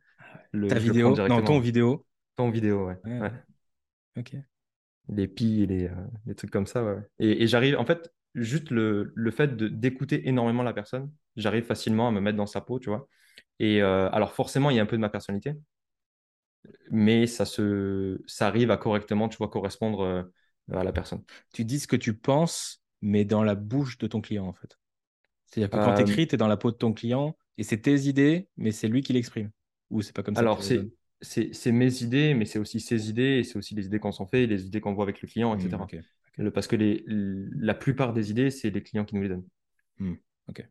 Le, 0.52 0.68
ta 0.68 0.78
vidéo 0.78 1.14
Non, 1.28 1.42
ton 1.42 1.58
vidéo. 1.60 2.06
Ton 2.36 2.50
vidéo, 2.50 2.86
ouais. 2.86 2.98
ouais. 3.04 3.32
Ok. 4.18 4.36
Les 5.08 5.28
pi, 5.28 5.66
les, 5.66 5.86
euh, 5.86 5.94
les 6.26 6.34
trucs 6.34 6.50
comme 6.50 6.66
ça, 6.66 6.84
ouais. 6.84 6.96
Et, 7.18 7.42
et 7.42 7.46
j'arrive, 7.46 7.78
en 7.78 7.84
fait, 7.84 8.12
juste 8.34 8.70
le, 8.70 9.12
le 9.14 9.30
fait 9.30 9.56
d'écouter 9.56 10.28
énormément 10.28 10.62
la 10.62 10.72
personne, 10.72 11.10
j'arrive 11.36 11.64
facilement 11.64 12.08
à 12.08 12.10
me 12.10 12.20
mettre 12.20 12.36
dans 12.36 12.46
sa 12.46 12.60
peau, 12.60 12.78
tu 12.78 12.88
vois. 12.88 13.08
Et 13.58 13.82
euh, 13.82 14.10
alors, 14.10 14.32
forcément, 14.32 14.70
il 14.70 14.76
y 14.76 14.78
a 14.78 14.82
un 14.82 14.86
peu 14.86 14.96
de 14.96 15.00
ma 15.00 15.08
personnalité 15.08 15.54
mais 16.90 17.26
ça, 17.26 17.44
se, 17.44 18.20
ça 18.26 18.46
arrive 18.46 18.70
à 18.70 18.76
correctement, 18.76 19.28
tu 19.28 19.36
vois, 19.36 19.48
correspondre 19.48 20.00
euh, 20.00 20.22
à 20.72 20.84
la 20.84 20.92
personne. 20.92 21.22
Tu 21.52 21.64
dis 21.64 21.80
ce 21.80 21.86
que 21.86 21.96
tu 21.96 22.16
penses, 22.16 22.82
mais 23.02 23.24
dans 23.24 23.42
la 23.42 23.54
bouche 23.54 23.98
de 23.98 24.06
ton 24.06 24.20
client, 24.20 24.46
en 24.46 24.52
fait. 24.52 24.78
C'est-à-dire 25.46 25.70
que 25.70 25.84
quand 25.84 25.94
tu 25.94 26.02
écris, 26.02 26.26
tu 26.26 26.34
es 26.34 26.38
dans 26.38 26.48
la 26.48 26.56
peau 26.56 26.70
de 26.70 26.76
ton 26.76 26.92
client 26.92 27.36
et 27.56 27.62
c'est 27.62 27.78
tes 27.78 28.00
idées, 28.02 28.48
mais 28.56 28.72
c'est 28.72 28.88
lui 28.88 29.02
qui 29.02 29.12
l'exprime. 29.12 29.50
Ou 29.90 30.02
c'est 30.02 30.14
pas 30.14 30.22
comme 30.22 30.34
ça 30.34 30.40
Alors, 30.40 30.62
c'est, 30.62 31.52
c'est, 31.52 31.72
mes 31.72 32.02
idées, 32.02 32.34
mais 32.34 32.44
c'est 32.44 32.58
aussi 32.58 32.80
ses 32.80 33.08
idées 33.08 33.38
et 33.38 33.44
c'est 33.44 33.56
aussi 33.56 33.74
les 33.74 33.86
idées 33.86 33.98
qu'on 33.98 34.12
s'en 34.12 34.26
fait, 34.26 34.46
les 34.46 34.66
idées 34.66 34.80
qu'on 34.80 34.92
voit 34.92 35.04
avec 35.04 35.22
le 35.22 35.28
client, 35.28 35.56
etc. 35.56 35.86
Mmh, 36.38 36.50
parce 36.50 36.66
que 36.66 36.76
les, 36.76 37.04
la 37.06 37.74
plupart 37.74 38.12
des 38.12 38.30
idées, 38.30 38.50
c'est 38.50 38.70
les 38.70 38.82
clients 38.82 39.04
qui 39.04 39.14
nous 39.14 39.22
les 39.22 39.28
donnent. 39.28 39.46
Mmh, 39.98 40.14
ok. 40.48 40.68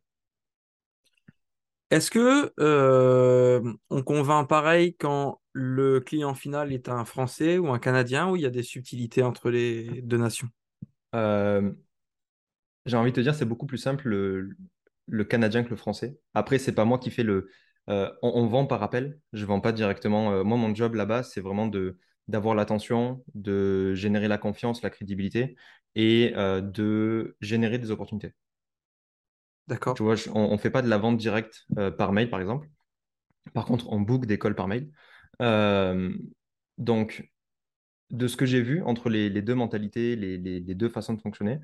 Est-ce 1.92 2.10
que 2.10 2.52
euh, 2.60 3.62
on 3.90 4.02
convainc 4.02 4.50
pareil 4.50 4.96
quand 4.96 5.40
le 5.54 6.00
client 6.00 6.34
final 6.34 6.74
est 6.74 6.90
un 6.90 7.06
Français 7.06 7.58
ou 7.58 7.70
un 7.70 7.80
Canadien 7.80 8.30
ou 8.30 8.36
il 8.36 8.42
y 8.42 8.46
a 8.46 8.50
des 8.50 8.64
subtilités 8.64 9.22
entre 9.22 9.52
les 9.52 10.02
deux 10.02 10.18
nations? 10.18 10.48
Euh, 11.14 11.72
J'ai 12.86 12.98
envie 12.98 13.12
de 13.12 13.16
te 13.16 13.22
dire, 13.22 13.36
c'est 13.36 13.46
beaucoup 13.46 13.68
plus 13.68 13.78
simple 13.78 14.10
le, 15.08 15.24
Canadien 15.26 15.64
que 15.64 15.70
le 15.70 15.76
Français. 15.76 16.18
Après, 16.34 16.58
c'est 16.58 16.74
pas 16.74 16.86
moi 16.86 16.98
qui 16.98 17.12
fais 17.12 17.24
le. 17.24 17.50
Euh, 17.90 18.12
on, 18.24 18.48
vend 18.48 18.66
par 18.66 18.82
appel. 18.82 19.20
Je 19.34 19.46
vends 19.46 19.62
pas 19.62 19.72
directement. 19.72 20.44
moi, 20.44 20.58
mon 20.58 20.74
job 20.74 20.96
là-bas, 20.96 21.24
c'est 21.24 21.42
vraiment 21.42 21.68
de 21.68 22.00
d'avoir 22.28 22.56
l'attention, 22.56 23.24
de 23.36 23.94
générer 23.94 24.28
la 24.28 24.40
confiance, 24.40 24.82
la 24.82 24.90
crédibilité 24.90 25.56
et 25.94 26.32
de 26.36 27.38
générer 27.40 27.78
des 27.78 27.92
opportunités. 27.92 28.34
D'accord. 29.68 29.96
On 30.34 30.52
ne 30.52 30.58
fait 30.58 30.70
pas 30.70 30.82
de 30.82 30.90
la 30.90 30.98
vente 30.98 31.18
directe 31.18 31.66
euh, 31.78 31.92
par 31.92 32.12
mail, 32.12 32.30
par 32.30 32.40
exemple. 32.40 32.68
Par 33.54 33.66
contre, 33.66 33.92
on 33.92 34.00
book 34.00 34.26
des 34.26 34.38
calls 34.38 34.56
par 34.56 34.68
mail. 34.68 34.92
Euh, 35.42 36.14
donc, 36.78 37.32
de 38.12 38.28
ce 38.28 38.38
que 38.38 38.46
j'ai 38.46 38.62
vu 38.62 38.84
entre 38.84 39.10
les, 39.10 39.30
deux 39.42 39.56
mentalités, 39.56 40.16
les, 40.16 40.76
deux 40.76 40.90
façons 40.90 41.14
de 41.14 41.22
fonctionner, 41.22 41.60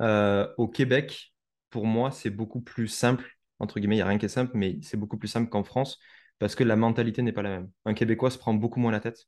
euh, 0.00 0.46
au 0.58 0.68
Québec, 0.68 1.34
pour 1.70 1.86
moi, 1.86 2.10
c'est 2.10 2.30
beaucoup 2.30 2.60
plus 2.60 2.88
simple. 2.88 3.36
Entre 3.58 3.80
guillemets, 3.80 3.96
il 3.96 3.98
n'y 3.98 4.02
a 4.02 4.06
rien 4.06 4.18
qui 4.18 4.26
est 4.26 4.28
simple, 4.28 4.52
mais 4.54 4.78
c'est 4.82 4.96
beaucoup 4.96 5.18
plus 5.18 5.28
simple 5.28 5.50
qu'en 5.50 5.64
France 5.64 5.98
parce 6.38 6.54
que 6.54 6.64
la 6.64 6.76
mentalité 6.76 7.22
n'est 7.22 7.32
pas 7.32 7.42
la 7.42 7.50
même. 7.50 7.70
Un 7.84 7.94
Québécois 7.94 8.30
se 8.30 8.38
prend 8.38 8.54
beaucoup 8.54 8.80
moins 8.80 8.92
la 8.92 9.00
tête 9.00 9.26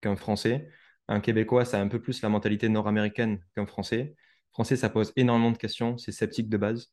qu'un 0.00 0.16
Français. 0.16 0.70
Un 1.08 1.20
Québécois, 1.20 1.64
ça 1.64 1.78
a 1.78 1.82
un 1.82 1.88
peu 1.88 2.00
plus 2.00 2.22
la 2.22 2.28
mentalité 2.28 2.68
nord-américaine 2.68 3.40
qu'un 3.54 3.66
Français. 3.66 4.14
Français, 4.52 4.76
ça 4.76 4.88
pose 4.88 5.12
énormément 5.16 5.50
de 5.50 5.58
questions, 5.58 5.98
c'est 5.98 6.12
sceptique 6.12 6.48
de 6.48 6.56
base. 6.56 6.92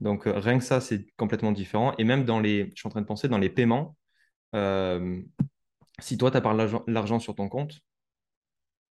Donc, 0.00 0.26
euh, 0.26 0.38
rien 0.38 0.58
que 0.58 0.64
ça, 0.64 0.80
c'est 0.80 1.06
complètement 1.16 1.52
différent. 1.52 1.94
Et 1.98 2.04
même 2.04 2.24
dans 2.24 2.40
les, 2.40 2.70
je 2.70 2.80
suis 2.80 2.86
en 2.86 2.90
train 2.90 3.00
de 3.02 3.06
penser, 3.06 3.28
dans 3.28 3.38
les 3.38 3.50
paiements, 3.50 3.96
euh, 4.54 5.22
si 6.00 6.18
toi, 6.18 6.30
tu 6.30 6.36
as 6.38 6.40
pas 6.40 6.54
l'argent 6.86 7.18
sur 7.20 7.34
ton 7.34 7.48
compte, 7.48 7.80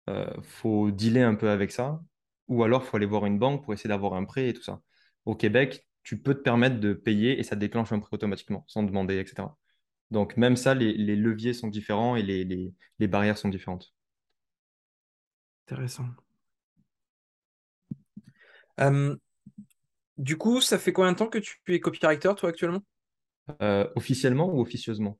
euh, 0.09 0.31
faut 0.43 0.91
dealer 0.91 1.23
un 1.23 1.35
peu 1.35 1.51
avec 1.51 1.73
ça. 1.73 2.01
Ou 2.49 2.65
alors, 2.65 2.85
faut 2.85 2.97
aller 2.97 3.07
voir 3.07 3.27
une 3.27 3.39
banque 3.39 3.65
pour 3.65 3.73
essayer 3.75 3.89
d'avoir 3.89 4.15
un 4.15 4.25
prêt 4.25 4.49
et 4.49 4.53
tout 4.55 4.63
ça. 4.63 4.81
Au 5.25 5.37
Québec, 5.37 5.87
tu 6.03 6.21
peux 6.21 6.35
te 6.35 6.41
permettre 6.43 6.81
de 6.81 6.93
payer 6.95 7.39
et 7.39 7.43
ça 7.43 7.57
déclenche 7.57 7.93
un 7.93 8.01
prêt 8.01 8.11
automatiquement, 8.13 8.65
sans 8.67 8.83
demander, 8.83 9.19
etc. 9.19 9.49
Donc, 10.11 10.37
même 10.37 10.57
ça, 10.57 10.75
les, 10.75 10.95
leviers 11.17 11.55
sont 11.55 11.69
différents 11.69 12.17
et 12.17 12.23
les, 12.23 12.45
les 12.99 13.09
barrières 13.09 13.39
sont 13.39 13.49
différentes. 13.49 13.93
Intéressant. 15.67 16.07
Du 20.21 20.37
coup, 20.37 20.61
ça 20.61 20.79
fait 20.79 20.93
combien 20.93 21.13
de 21.13 21.17
temps 21.17 21.29
que 21.29 21.39
tu 21.39 21.57
es 21.69 21.81
copywriter, 21.81 22.33
toi, 22.37 22.51
actuellement? 22.51 22.83
Euh, 23.63 23.89
Officiellement 23.97 24.53
ou 24.53 24.61
officieusement? 24.61 25.19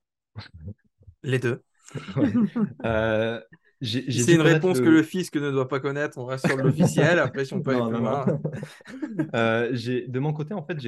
Les 1.23 1.39
deux. 1.39 1.63
Euh, 2.85 3.41
C'est 3.83 4.35
une 4.35 4.43
réponse 4.43 4.79
que 4.79 4.89
le 4.89 5.03
fisc 5.03 5.35
ne 5.35 5.51
doit 5.51 5.67
pas 5.67 5.81
connaître. 5.81 6.19
On 6.19 6.27
reste 6.27 6.47
sur 6.47 6.57
l'officiel. 6.57 7.19
Après, 7.19 7.45
si 7.45 7.55
on 7.55 7.63
peut 7.63 7.73
aller 7.73 7.91
plus 7.91 7.99
loin. 7.99 8.27
Euh, 9.35 9.73
de 9.73 10.19
mon 10.21 10.33
côté, 10.33 10.55
en 10.55 10.63
fait, 10.63 10.79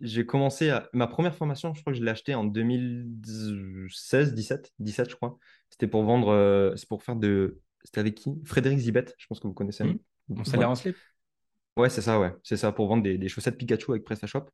j'ai 0.00 0.26
commencé 0.26 0.68
à... 0.68 0.88
ma 0.92 1.06
première 1.06 1.34
formation. 1.34 1.72
Je 1.72 1.80
crois 1.80 1.92
que 1.92 1.98
je 1.98 2.04
l'ai 2.04 2.10
achetée 2.10 2.34
en 2.34 2.44
2016, 2.44 4.34
17, 4.34 4.72
17, 4.80 5.10
je 5.10 5.16
crois. 5.16 5.38
C'était 5.70 5.86
pour 5.86 6.02
vendre. 6.02 6.28
Euh, 6.28 6.74
c'est 6.76 6.88
pour 6.88 7.02
faire 7.02 7.16
de. 7.16 7.60
C'était 7.84 8.00
avec 8.00 8.16
qui? 8.16 8.34
Frédéric 8.44 8.80
Zibet. 8.80 9.06
Je 9.16 9.26
pense 9.28 9.40
que 9.40 9.46
vous 9.46 9.54
connaissez. 9.54 9.84
Mmh. 9.84 9.98
On 10.28 10.62
en 10.62 10.74
slip. 10.74 10.96
Ouais, 11.80 11.88
c'est 11.88 12.02
ça, 12.02 12.20
ouais. 12.20 12.32
C'est 12.42 12.58
ça, 12.58 12.72
pour 12.72 12.88
vendre 12.88 13.02
des, 13.02 13.28
chaussettes 13.28 13.56
Pikachu 13.56 13.90
avec 13.92 14.04
PrestaShop. 14.04 14.50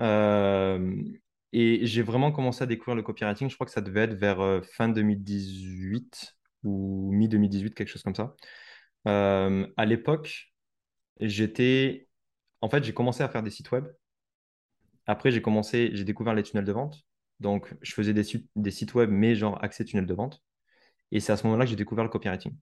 Euh, 0.00 0.96
et 1.52 1.84
j'ai 1.86 2.02
vraiment 2.02 2.32
commencé 2.32 2.62
à 2.62 2.66
découvrir 2.66 2.96
le 2.96 3.02
copywriting. 3.02 3.50
Je 3.50 3.54
crois 3.54 3.66
que 3.66 3.72
ça 3.72 3.82
devait 3.82 4.02
être 4.02 4.14
vers 4.14 4.40
euh, 4.40 4.62
fin 4.62 4.88
2018 4.88 6.34
ou 6.64 7.10
mi-2018, 7.12 7.74
quelque 7.74 7.88
chose 7.88 8.02
comme 8.02 8.14
ça. 8.14 8.34
Euh, 9.08 9.66
à 9.76 9.84
l'époque, 9.86 10.54
j'étais. 11.20 12.08
En 12.62 12.70
fait, 12.70 12.84
j'ai 12.84 12.94
commencé 12.94 13.22
à 13.22 13.28
faire 13.28 13.42
des 13.42 13.50
sites 13.50 13.70
web. 13.72 13.86
Après, 15.06 15.30
j'ai 15.30 15.42
commencé, 15.42 15.90
j'ai 15.94 16.04
découvert 16.04 16.34
les 16.34 16.42
tunnels 16.42 16.64
de 16.64 16.72
vente. 16.72 17.04
Donc, 17.40 17.74
je 17.82 17.92
faisais 17.92 18.14
des, 18.14 18.24
des 18.56 18.70
sites 18.70 18.94
web, 18.94 19.10
mais 19.10 19.34
genre 19.36 19.62
accès 19.62 19.84
tunnel 19.84 20.06
de 20.06 20.14
vente. 20.14 20.42
Et 21.12 21.20
c'est 21.20 21.32
à 21.32 21.36
ce 21.36 21.44
moment-là 21.46 21.64
que 21.66 21.70
j'ai 21.70 21.76
découvert 21.76 22.04
le 22.04 22.10
copywriting. 22.10 22.54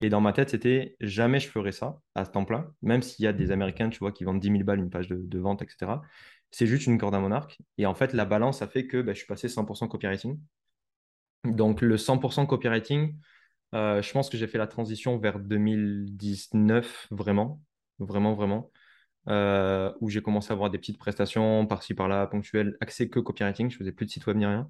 Et 0.00 0.08
dans 0.10 0.20
ma 0.20 0.32
tête, 0.32 0.50
c'était 0.50 0.96
jamais 1.00 1.40
je 1.40 1.48
ferais 1.48 1.72
ça 1.72 2.00
à 2.14 2.24
ce 2.24 2.30
temps 2.30 2.44
plein, 2.44 2.72
même 2.82 3.02
s'il 3.02 3.24
y 3.24 3.28
a 3.28 3.32
des 3.32 3.50
Américains, 3.50 3.90
tu 3.90 3.98
vois, 3.98 4.12
qui 4.12 4.24
vendent 4.24 4.40
10 4.40 4.48
000 4.48 4.64
balles 4.64 4.78
une 4.78 4.90
page 4.90 5.08
de, 5.08 5.38
vente, 5.38 5.62
etc. 5.62 6.02
C'est 6.50 6.66
juste 6.66 6.86
une 6.86 6.98
corde 6.98 7.14
à 7.14 7.20
mon 7.20 7.32
arc. 7.32 7.58
Et 7.78 7.86
en 7.86 7.94
fait, 7.94 8.12
la 8.12 8.24
balance 8.24 8.62
a 8.62 8.68
fait 8.68 8.86
que 8.86 9.02
ben, 9.02 9.12
je 9.12 9.18
suis 9.18 9.26
passé 9.26 9.48
100% 9.48 9.88
copywriting. 9.88 10.38
Donc, 11.44 11.80
le 11.80 11.96
100% 11.96 12.46
copywriting, 12.46 13.16
euh, 13.74 14.02
je 14.02 14.12
pense 14.12 14.30
que 14.30 14.36
j'ai 14.36 14.46
fait 14.46 14.58
la 14.58 14.66
transition 14.66 15.18
vers 15.18 15.38
2019, 15.40 17.08
vraiment, 17.10 17.60
vraiment, 17.98 18.34
vraiment, 18.34 18.70
euh, 19.28 19.92
où 20.00 20.08
j'ai 20.08 20.22
commencé 20.22 20.50
à 20.50 20.54
avoir 20.54 20.70
des 20.70 20.78
petites 20.78 20.98
prestations 20.98 21.66
par-ci, 21.66 21.94
par-là, 21.94 22.26
ponctuelles, 22.26 22.76
accès 22.80 23.08
que 23.08 23.20
copywriting. 23.20 23.70
Je 23.70 23.76
faisais 23.76 23.92
plus 23.92 24.06
de 24.06 24.10
site 24.10 24.26
web 24.26 24.36
ni 24.36 24.46
rien. 24.46 24.68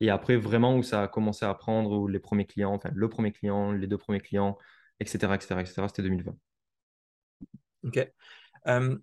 Et 0.00 0.10
après, 0.10 0.36
vraiment, 0.36 0.76
où 0.76 0.82
ça 0.82 1.02
a 1.02 1.08
commencé 1.08 1.44
à 1.44 1.54
prendre, 1.54 1.90
où 1.90 2.08
les 2.08 2.18
premiers 2.18 2.46
clients, 2.46 2.74
enfin, 2.74 2.90
le 2.94 3.08
premier 3.08 3.32
client, 3.32 3.72
les 3.72 3.86
deux 3.86 3.98
premiers 3.98 4.20
clients, 4.20 4.58
etc., 5.00 5.34
etc., 5.34 5.60
etc., 5.60 5.82
c'était 5.88 6.02
2020. 6.02 6.34
Ok. 7.84 8.10
Euh, 8.66 8.98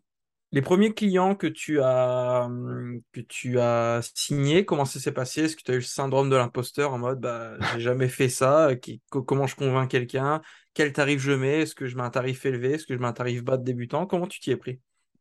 les 0.54 0.62
premiers 0.62 0.94
clients 0.94 1.36
que 1.36 1.48
tu 1.48 1.82
as, 1.82 2.50
que 3.14 3.22
tu 3.22 3.60
as 3.60 4.02
signés, 4.16 4.66
comment 4.66 4.84
ça 4.86 5.00
s'est 5.00 5.14
passé? 5.14 5.44
Est-ce 5.44 5.56
que 5.56 5.64
tu 5.64 5.72
as 5.72 5.76
eu 5.76 5.78
le 5.78 5.84
syndrome 5.84 6.30
de 6.30 6.36
l'imposteur 6.36 6.94
en 6.94 6.98
mode 6.98 7.22
bah, 7.22 7.58
j'ai 7.74 7.80
jamais 7.80 8.10
fait 8.10 8.28
ça 8.28 8.70
Comment 9.10 9.48
je 9.48 9.56
convainc 9.56 9.90
quelqu'un? 9.90 10.42
Quel 10.74 10.94
tarif 10.94 11.20
je 11.22 11.32
mets? 11.32 11.62
Est-ce 11.62 11.76
que 11.76 11.88
je 11.88 11.96
mets 11.96 12.04
un 12.04 12.10
tarif 12.10 12.46
élevé? 12.46 12.74
Est-ce 12.74 12.86
que 12.86 12.94
je 12.94 13.00
mets 13.00 13.08
un 13.08 13.14
tarif 13.14 13.44
bas 13.44 13.58
de 13.58 13.64
débutant? 13.64 14.06
Comment 14.06 14.28
tu 14.28 14.40
t'y 14.40 14.52
es 14.52 14.58
pris? 14.58 14.80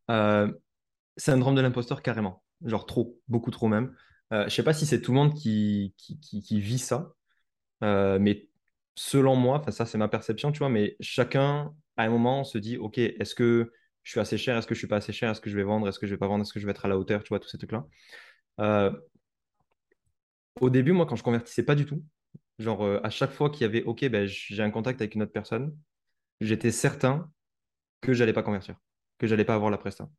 Euh, 0.09 0.51
Syndrome 1.17 1.55
de 1.55 1.61
l'imposteur, 1.61 2.01
carrément. 2.01 2.43
Genre 2.63 2.85
trop, 2.85 3.19
beaucoup 3.27 3.51
trop 3.51 3.67
même. 3.67 3.95
Euh, 4.33 4.45
je 4.45 4.49
sais 4.55 4.63
pas 4.63 4.73
si 4.73 4.85
c'est 4.85 5.01
tout 5.01 5.11
le 5.11 5.17
monde 5.17 5.33
qui, 5.33 5.93
qui, 5.97 6.61
vit 6.61 6.79
ça, 6.79 7.13
euh, 7.83 8.17
mais 8.17 8.47
selon 8.95 9.35
moi, 9.35 9.61
ça 9.69 9.85
c'est 9.85 9.97
ma 9.97 10.07
perception, 10.07 10.53
tu 10.53 10.59
vois, 10.59 10.69
mais 10.69 10.95
chacun 11.01 11.73
à 11.97 12.03
un 12.03 12.09
moment 12.09 12.45
se 12.45 12.57
dit, 12.57 12.77
ok, 12.77 12.97
est-ce 12.97 13.35
que 13.35 13.73
je 14.03 14.11
suis 14.11 14.19
assez 14.21 14.37
cher, 14.37 14.57
est-ce 14.57 14.67
que 14.67 14.73
je 14.73 14.79
suis 14.79 14.87
pas 14.87 14.97
assez 14.97 15.11
cher, 15.11 15.31
est-ce 15.31 15.41
que 15.41 15.49
je 15.49 15.57
vais 15.57 15.63
vendre, 15.63 15.87
est-ce 15.89 15.99
que 15.99 16.07
je 16.07 16.13
vais 16.13 16.17
pas 16.17 16.27
vendre, 16.27 16.43
est-ce 16.43 16.53
que 16.53 16.61
je 16.61 16.65
vais 16.65 16.71
être 16.71 16.85
à 16.85 16.87
la 16.87 16.97
hauteur, 16.97 17.23
tu 17.23 17.29
vois, 17.29 17.39
tous 17.39 17.49
ces 17.49 17.57
trucs-là. 17.57 17.85
Euh, 18.61 18.91
au 20.61 20.69
début, 20.69 20.93
moi, 20.93 21.05
quand 21.05 21.15
je 21.15 21.23
convertissais 21.23 21.63
pas 21.63 21.75
du 21.75 21.85
tout, 21.85 22.03
genre 22.59 22.83
à 23.03 23.09
chaque 23.09 23.31
fois 23.31 23.49
qu'il 23.49 23.61
y 23.61 23.65
avait, 23.65 23.83
ok, 23.83 24.05
ben, 24.09 24.27
j'ai 24.27 24.63
un 24.63 24.71
contact 24.71 25.01
avec 25.01 25.15
une 25.15 25.23
autre 25.23 25.31
personne, 25.31 25.75
j'étais 26.41 26.71
certain 26.71 27.31
que 28.01 28.13
j'allais 28.13 28.33
pas 28.33 28.43
convertir, 28.43 28.75
que 29.19 29.27
j'allais 29.27 29.45
pas 29.45 29.55
avoir 29.55 29.71
la 29.71 29.77
presta. 29.77 30.09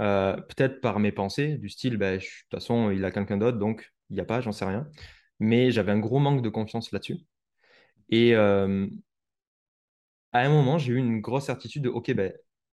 Euh, 0.00 0.36
peut-être 0.36 0.80
par 0.80 0.98
mes 0.98 1.12
pensées, 1.12 1.58
du 1.58 1.68
style, 1.68 1.96
bah, 1.96 2.16
de 2.16 2.18
toute 2.22 2.50
façon, 2.50 2.90
il 2.90 3.04
a 3.04 3.10
quelqu'un 3.10 3.36
d'autre, 3.36 3.58
donc 3.58 3.92
il 4.10 4.14
n'y 4.14 4.20
a 4.20 4.24
pas, 4.24 4.40
j'en 4.40 4.52
sais 4.52 4.64
rien. 4.64 4.88
Mais 5.40 5.70
j'avais 5.70 5.92
un 5.92 5.98
gros 5.98 6.18
manque 6.18 6.42
de 6.42 6.48
confiance 6.48 6.92
là-dessus. 6.92 7.18
Et 8.10 8.34
euh, 8.36 8.86
à 10.32 10.40
un 10.40 10.48
moment, 10.48 10.78
j'ai 10.78 10.92
eu 10.92 10.96
une 10.96 11.20
grosse 11.20 11.46
certitude 11.46 11.82
de, 11.82 11.88
OK, 11.88 12.12
ben, 12.14 12.32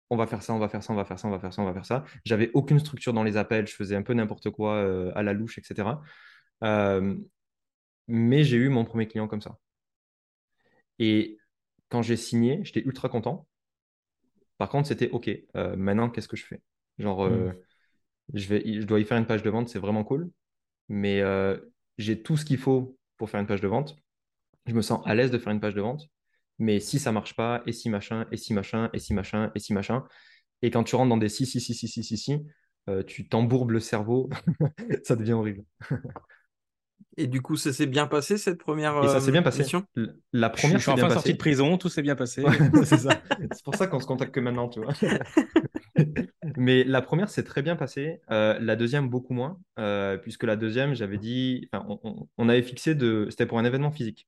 on 0.10 0.18
va 0.18 0.28
faire 0.28 0.42
ça, 0.44 0.54
on 0.54 0.60
va 0.60 0.70
faire 0.70 0.84
ça, 0.84 0.94
on 0.94 0.96
va 0.96 1.06
faire 1.06 1.20
ça, 1.20 1.28
on 1.28 1.32
va 1.32 1.40
faire 1.40 1.54
ça, 1.54 1.62
on 1.62 1.66
va 1.66 1.74
faire 1.74 1.86
ça. 1.86 2.06
J'avais 2.26 2.52
aucune 2.54 2.80
structure 2.80 3.14
dans 3.14 3.24
les 3.24 3.38
appels, 3.38 3.68
je 3.68 3.76
faisais 3.76 3.96
un 3.96 4.04
peu 4.04 4.14
n'importe 4.14 4.50
quoi 4.52 4.76
euh, 4.76 5.12
à 5.16 5.24
la 5.24 5.34
louche, 5.34 5.58
etc. 5.58 6.02
mais 8.08 8.44
j'ai 8.44 8.58
eu 8.58 8.70
mon 8.70 8.86
premier 8.86 9.08
client 9.08 9.28
comme 9.28 9.42
ça. 9.42 9.58
Et 11.00 11.38
quand 11.90 12.02
j'ai 12.02 12.18
signé, 12.18 12.62
j'étais 12.64 12.82
ultra 12.82 13.10
content. 13.10 13.48
Par 14.58 14.70
contre, 14.70 14.88
c'était 14.88 15.10
OK, 15.10 15.30
maintenant, 15.54 16.10
qu'est-ce 16.10 16.28
que 16.28 16.38
je 16.38 16.46
fais? 16.46 16.62
Genre, 16.98 17.26
euh, 17.26 17.50
mm. 17.50 17.56
je, 18.34 18.48
vais, 18.48 18.82
je 18.82 18.86
dois 18.86 19.00
y 19.00 19.06
faire 19.06 19.18
une 19.18 19.26
page 19.26 19.44
de 19.44 19.50
vente, 19.50 19.70
c'est 19.70 19.80
vraiment 19.80 20.04
cool. 20.04 20.30
Mais 20.90 21.22
euh, 21.22 21.58
j'ai 21.98 22.22
tout 22.22 22.38
ce 22.38 22.46
qu'il 22.46 22.58
faut 22.58 22.98
pour 23.18 23.30
faire 23.30 23.40
une 23.40 23.48
page 23.48 23.62
de 23.62 23.68
vente. 23.68 23.98
Je 24.66 24.74
me 24.74 24.82
sens 24.82 25.02
à 25.06 25.16
l'aise 25.16 25.32
de 25.32 25.38
faire 25.38 25.54
une 25.54 25.60
page 25.60 25.76
de 25.76 25.82
vente. 25.82 26.08
Mais 26.58 26.80
si 26.80 27.00
ça 27.00 27.12
marche 27.12 27.36
pas, 27.36 27.62
et 27.66 27.74
si 27.74 27.90
machin, 27.90 28.28
et 28.32 28.38
si 28.38 28.54
machin, 28.54 28.90
et 28.94 29.00
si 29.00 29.14
machin, 29.14 29.52
et 29.56 29.60
si 29.60 29.74
machin. 29.74 30.06
Et 30.62 30.72
quand 30.72 30.84
tu 30.84 30.96
rentres 30.96 31.10
dans 31.10 31.18
des 31.18 31.30
si, 31.30 31.46
si, 31.46 31.60
si, 31.60 31.74
si, 31.74 31.88
si, 31.88 32.04
si, 32.04 32.18
si, 32.18 32.38
euh, 32.88 33.04
tu 33.04 33.28
t'embourbes 33.28 33.72
le 33.72 33.80
cerveau, 33.80 34.30
ça 35.04 35.16
devient 35.16 35.34
horrible. 35.34 35.64
Et 37.18 37.28
du 37.28 37.42
coup, 37.42 37.56
ça 37.56 37.72
s'est 37.72 37.86
bien 37.86 38.08
passé 38.08 38.38
cette 38.38 38.58
première 38.58 39.02
Et 39.04 39.08
ça 39.08 39.22
s'est 39.22 39.32
bien 39.32 39.42
passé. 39.42 39.64
La 40.34 40.50
première, 40.50 40.78
je 40.78 40.84
suis 40.84 40.92
enfin 40.92 41.10
sorti 41.10 41.34
de 41.34 41.38
prison, 41.38 41.78
tout 41.78 41.90
s'est 41.90 42.02
bien 42.02 42.16
passé. 42.16 42.44
c'est 42.84 42.98
ça. 42.98 43.22
C'est 43.52 43.64
pour 43.64 43.76
ça 43.76 43.88
qu'on 43.88 44.00
se 44.00 44.06
contacte 44.06 44.34
que 44.34 44.40
maintenant, 44.40 44.68
tu 44.68 44.82
vois. 44.82 44.94
Mais 46.58 46.84
la 46.84 47.02
première, 47.02 47.30
c'est 47.30 47.44
très 47.44 47.62
bien 47.62 47.76
passé. 47.76 48.22
Euh, 48.32 48.58
la 48.60 48.76
deuxième, 48.76 49.10
beaucoup 49.10 49.34
moins, 49.34 49.60
euh, 49.80 50.18
puisque 50.18 50.44
la 50.44 50.56
deuxième, 50.56 50.94
j'avais 50.94 51.18
dit, 51.18 51.70
on, 51.74 52.28
on, 52.38 52.50
avait 52.50 52.62
fixé 52.64 52.96
de, 52.96 53.28
c'était 53.30 53.46
pour 53.46 53.60
un 53.60 53.66
événement 53.66 53.92
physique. 53.92 54.28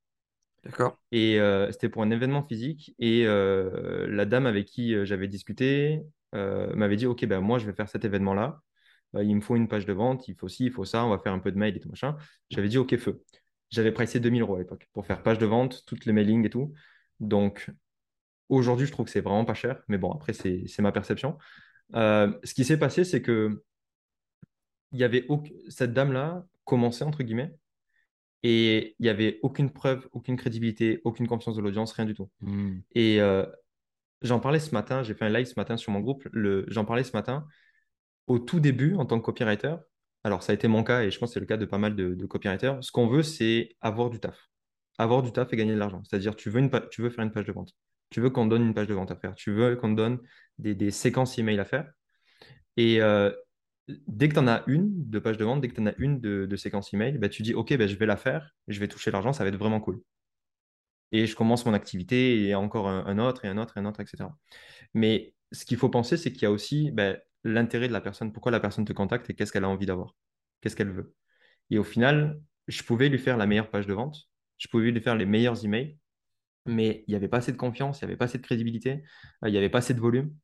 D'accord. 0.64 0.98
Et 1.12 1.40
euh, 1.40 1.72
c'était 1.72 1.90
pour 1.90 2.04
un 2.04 2.12
événement 2.12 2.44
physique. 2.44 2.96
Et 3.00 3.26
la 3.26 4.26
dame 4.26 4.46
avec 4.46 4.66
qui 4.66 5.06
j'avais 5.06 5.28
discuté 5.28 6.04
m'avait 6.34 6.96
dit, 6.96 7.06
ok, 7.06 7.26
ben 7.26 7.42
moi, 7.42 7.60
je 7.60 7.66
vais 7.66 7.74
faire 7.74 7.90
cet 7.90 8.06
événement-là. 8.06 8.62
Il 9.24 9.36
me 9.36 9.42
faut 9.42 9.56
une 9.56 9.68
page 9.68 9.86
de 9.86 9.94
vente, 9.94 10.28
il 10.28 10.36
faut 10.36 10.48
ci, 10.48 10.66
il 10.66 10.72
faut 10.72 10.86
ça, 10.86 11.06
on 11.06 11.10
va 11.10 11.20
faire 11.20 11.34
un 11.34 11.40
peu 11.40 11.52
de 11.52 11.58
mail 11.58 11.76
et 11.76 11.80
tout 11.80 11.90
machin. 11.90 12.16
J'avais 12.50 12.70
dit, 12.70 12.78
ok, 12.78 12.96
feu. 12.98 13.24
J'avais 13.70 13.92
pricé 13.92 14.20
2000 14.20 14.42
euros 14.42 14.56
à 14.56 14.60
l'époque 14.60 14.88
pour 14.94 15.06
faire 15.06 15.24
page 15.24 15.38
de 15.38 15.46
vente, 15.46 15.84
toutes 15.86 16.06
les 16.06 16.14
mailings 16.14 16.46
et 16.46 16.50
tout. 16.50 16.74
Donc, 17.20 17.70
aujourd'hui, 18.50 18.86
je 18.86 18.92
trouve 18.92 19.06
que 19.06 19.12
c'est 19.12 19.22
vraiment 19.22 19.46
pas 19.46 19.54
cher. 19.54 19.82
Mais 19.88 19.98
bon, 19.98 20.12
après, 20.12 20.34
c'est 20.34 20.80
ma 20.80 20.92
perception. 20.92 21.38
Euh, 21.96 22.34
ce 22.44 22.54
qui 22.54 22.64
s'est 22.64 22.80
passé, 22.80 23.04
c'est 23.04 23.22
que 23.22 23.64
il 24.94 25.00
y 25.00 25.04
avait 25.04 25.28
cette 25.70 25.94
dame-là 25.94 26.46
commençait 26.64 27.04
entre 27.04 27.24
guillemets 27.24 27.54
et 28.44 28.96
il 29.00 29.04
n'y 29.04 29.10
avait 29.10 29.40
aucune 29.42 29.72
preuve, 29.72 30.08
aucune 30.12 30.38
crédibilité, 30.38 31.02
aucune 31.04 31.28
confiance 31.28 31.56
de 31.56 31.62
l'audience, 31.62 31.92
rien 31.94 32.06
du 32.06 32.14
tout. 32.14 32.30
Hmm. 32.42 32.80
Et 32.94 33.20
euh, 33.20 33.46
j'en 34.22 34.40
parlais 34.40 34.60
ce 34.60 34.74
matin, 34.74 35.04
j'ai 35.04 35.14
fait 35.14 35.26
un 35.26 35.30
live 35.30 35.46
ce 35.46 35.56
matin 35.58 35.76
sur 35.76 35.92
mon 35.92 36.00
groupe, 36.00 36.28
j'en 36.68 36.86
parlais 36.86 37.04
ce 37.04 37.12
matin. 37.14 37.46
Au 38.28 38.40
tout 38.40 38.60
début, 38.60 38.96
en 38.96 39.06
tant 39.06 39.20
que 39.20 39.26
copywriter, 39.26 39.76
alors 40.24 40.44
ça 40.44 40.52
a 40.52 40.56
été 40.56 40.68
mon 40.68 40.84
cas 40.84 41.04
et 41.04 41.12
je 41.12 41.18
pense 41.18 41.30
que 41.30 41.34
c'est 41.36 41.40
le 41.40 41.46
cas 41.46 41.58
de 41.58 41.66
pas 41.66 41.78
mal 41.78 41.96
de, 41.96 42.26
copywriters, 42.26 42.84
ce 42.84 42.92
qu'on 42.92 43.08
veut, 43.08 43.24
c'est 43.24 43.76
avoir 43.82 44.10
du 44.10 44.20
taf. 44.20 44.50
Avoir 44.98 45.24
du 45.24 45.32
taf 45.32 45.52
et 45.54 45.56
gagner 45.56 45.74
de 45.74 45.80
l'argent. 45.80 46.02
C'est-à-dire, 46.04 46.36
tu 46.36 46.50
veux, 46.50 46.60
une 46.60 46.70
tu 46.92 47.02
veux 47.02 47.10
faire 47.10 47.24
une 47.24 47.32
page 47.32 47.46
de 47.46 47.52
vente. 47.52 47.74
Tu 48.10 48.22
veux 48.22 48.30
qu'on 48.30 48.46
donne 48.46 48.64
une 48.64 48.74
page 48.74 48.88
de 48.88 48.94
vente 48.94 49.12
à 49.12 49.16
faire. 49.16 49.36
Tu 49.36 49.52
veux 49.52 49.76
qu'on 49.76 49.92
donne 49.92 50.20
des, 50.58 50.92
séquences 50.92 51.38
email 51.38 51.60
à 51.60 51.66
faire. 51.66 51.92
Et 52.78 53.02
euh, 53.02 53.32
dès 54.08 54.30
que 54.30 54.34
tu 54.34 54.40
en 54.40 54.48
as 54.48 54.64
une 54.68 55.10
de 55.10 55.20
page 55.20 55.38
de 55.38 55.46
vente, 55.46 55.62
dès 55.62 55.70
que 55.70 55.76
tu 55.76 55.82
en 55.82 55.88
as 55.88 55.96
une 55.98 56.20
de, 56.20 56.56
séquence 56.56 56.94
email, 56.94 57.18
bah, 57.18 57.30
tu 57.30 57.42
dis 57.42 57.54
OK, 57.54 57.76
bah, 57.78 57.88
je 57.88 57.96
vais 57.96 58.06
la 58.06 58.18
faire, 58.18 58.56
je 58.68 58.80
vais 58.80 58.88
toucher 58.88 59.12
l'argent, 59.12 59.34
ça 59.34 59.44
va 59.44 59.50
être 59.50 59.58
vraiment 59.58 59.80
cool. 59.80 60.02
Et 61.12 61.26
je 61.26 61.36
commence 61.36 61.66
mon 61.66 61.74
activité 61.74 62.44
et 62.46 62.56
encore 62.56 62.90
un, 62.90 63.18
autre 63.20 63.46
et 63.46 63.48
un 63.48 63.58
autre 63.58 63.78
et 63.78 63.80
un 63.80 63.86
autre, 63.86 64.02
etc. 64.02 64.30
Mais 64.94 65.34
ce 65.54 65.64
qu'il 65.66 65.78
faut 65.78 65.90
penser, 65.90 66.18
c'est 66.18 66.34
qu'il 66.34 66.44
y 66.44 66.46
a 66.46 66.52
aussi 66.52 66.92
bah, 66.92 67.16
l'intérêt 67.48 67.88
de 67.88 67.94
la 67.94 68.02
personne, 68.02 68.32
pourquoi 68.34 68.52
la 68.52 68.60
personne 68.60 68.86
te 68.86 68.94
contacte 68.94 69.30
et 69.30 69.34
qu'est-ce 69.34 69.52
qu'elle 69.52 69.64
a 69.64 69.70
envie 69.70 69.86
d'avoir, 69.86 70.16
qu'est-ce 70.62 70.76
qu'elle 70.76 70.92
veut. 70.92 71.16
Et 71.70 71.78
au 71.78 71.84
final, 71.84 72.40
je 72.68 72.84
pouvais 72.84 73.10
lui 73.10 73.20
faire 73.20 73.38
la 73.38 73.48
meilleure 73.48 73.70
page 73.70 73.88
de 73.88 73.94
vente, 73.94 74.30
je 74.58 74.68
pouvais 74.68 74.92
lui 74.92 75.02
faire 75.02 75.16
les 75.16 75.26
meilleurs 75.26 75.64
emails, 75.64 75.98
mais 76.66 77.04
il 77.08 77.12
n'y 77.12 77.16
avait 77.16 77.28
pas 77.28 77.38
assez 77.38 77.52
de 77.52 77.58
confiance, 77.58 78.02
il 78.02 78.06
n'y 78.06 78.12
avait 78.12 78.18
pas 78.18 78.26
assez 78.26 78.38
de 78.38 78.44
crédibilité, 78.44 79.04
euh, 79.44 79.50
il 79.50 79.52
n'y 79.52 79.58
avait 79.58 79.70
pas 79.70 79.80
assez 79.80 79.94
de 79.94 80.00
volume. 80.00 80.36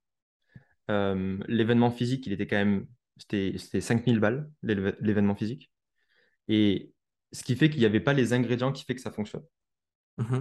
Euh, 0.92 1.38
l'événement 1.48 1.92
physique, 1.92 2.26
il 2.28 2.34
était 2.34 2.48
quand 2.48 2.58
même, 2.58 2.88
c'était 3.18 3.82
5000 3.82 4.20
balles, 4.20 4.50
l'événement 4.62 5.36
physique. 5.36 5.72
Et 6.48 6.94
ce 7.32 7.44
qui 7.44 7.56
fait 7.56 7.70
qu'il 7.70 7.80
n'y 7.80 7.86
avait 7.86 8.00
pas 8.00 8.14
les 8.14 8.34
ingrédients 8.34 8.72
qui 8.72 8.86
fait 8.86 8.96
que 8.96 9.02
ça 9.02 9.12
fonctionne. 9.12 9.44
Mmh 10.18 10.40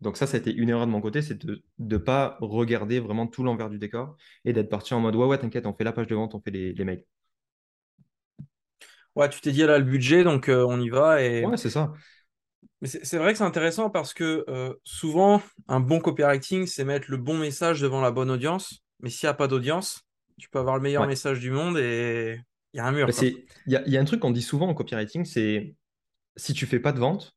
Donc 0.00 0.16
ça, 0.16 0.26
ça 0.26 0.36
a 0.36 0.40
été 0.40 0.54
une 0.54 0.68
erreur 0.68 0.86
de 0.86 0.92
mon 0.92 1.00
côté, 1.00 1.22
c'est 1.22 1.44
de 1.44 1.62
ne 1.78 1.96
pas 1.96 2.38
regarder 2.40 3.00
vraiment 3.00 3.26
tout 3.26 3.42
l'envers 3.42 3.68
du 3.70 3.78
décor 3.78 4.16
et 4.44 4.52
d'être 4.52 4.68
parti 4.70 4.94
en 4.94 5.00
mode, 5.00 5.16
ouais, 5.16 5.26
ouais, 5.26 5.38
t'inquiète, 5.38 5.66
on 5.66 5.74
fait 5.74 5.84
la 5.84 5.92
page 5.92 6.06
de 6.06 6.14
vente, 6.14 6.34
on 6.34 6.40
fait 6.40 6.50
les, 6.52 6.72
les 6.72 6.84
mails. 6.84 7.04
Ouais, 9.16 9.28
tu 9.28 9.40
t'es 9.40 9.50
dit, 9.52 9.62
là, 9.62 9.78
le 9.78 9.84
budget, 9.84 10.22
donc 10.22 10.48
euh, 10.48 10.64
on 10.68 10.80
y 10.80 10.90
va. 10.90 11.22
Et... 11.22 11.44
Ouais, 11.44 11.56
c'est 11.56 11.70
ça. 11.70 11.92
Mais 12.80 12.88
c'est 12.88 13.18
vrai 13.18 13.32
que 13.32 13.38
c'est 13.38 13.44
intéressant 13.44 13.90
parce 13.90 14.14
que 14.14 14.44
euh, 14.48 14.72
souvent, 14.84 15.42
un 15.66 15.80
bon 15.80 15.98
copywriting, 15.98 16.66
c'est 16.66 16.84
mettre 16.84 17.10
le 17.10 17.16
bon 17.16 17.36
message 17.36 17.80
devant 17.80 18.00
la 18.00 18.12
bonne 18.12 18.30
audience. 18.30 18.84
Mais 19.00 19.10
s'il 19.10 19.26
n'y 19.26 19.30
a 19.30 19.34
pas 19.34 19.48
d'audience, 19.48 20.02
tu 20.38 20.48
peux 20.48 20.58
avoir 20.60 20.76
le 20.76 20.82
meilleur 20.82 21.02
Ouais. 21.02 21.08
message 21.08 21.40
du 21.40 21.50
monde 21.50 21.76
et 21.78 22.40
il 22.72 22.76
y 22.76 22.80
a 22.80 22.86
un 22.86 22.92
mur. 22.92 23.06
Bah, 23.06 23.12
quoi. 23.12 23.20
c'est- 23.20 23.44
Il 23.66 23.72
y 23.72 23.76
a, 23.76 23.82
il 23.86 23.92
y 23.92 23.96
a 23.96 24.00
un 24.00 24.04
truc 24.04 24.20
qu'on 24.20 24.30
dit 24.30 24.42
souvent 24.42 24.68
en 24.68 24.74
copywriting, 24.74 25.24
c'est 25.24 25.74
si 26.36 26.54
tu 26.54 26.66
fais 26.66 26.80
pas 26.80 26.92
de 26.92 27.00
vente, 27.00 27.32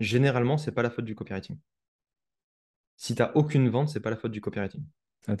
généralement, 0.00 0.58
c'est 0.58 0.72
pas 0.72 0.82
la 0.82 0.90
faute 0.90 1.04
du 1.06 1.14
copywriting. 1.14 1.58
Si 3.00 3.14
tu 3.14 3.22
n'as 3.22 3.32
aucune 3.34 3.70
vente, 3.70 3.88
c'est 3.88 4.00
pas 4.00 4.10
la 4.10 4.16
faute 4.16 4.30
du 4.30 4.42
copywriting. 4.42 4.84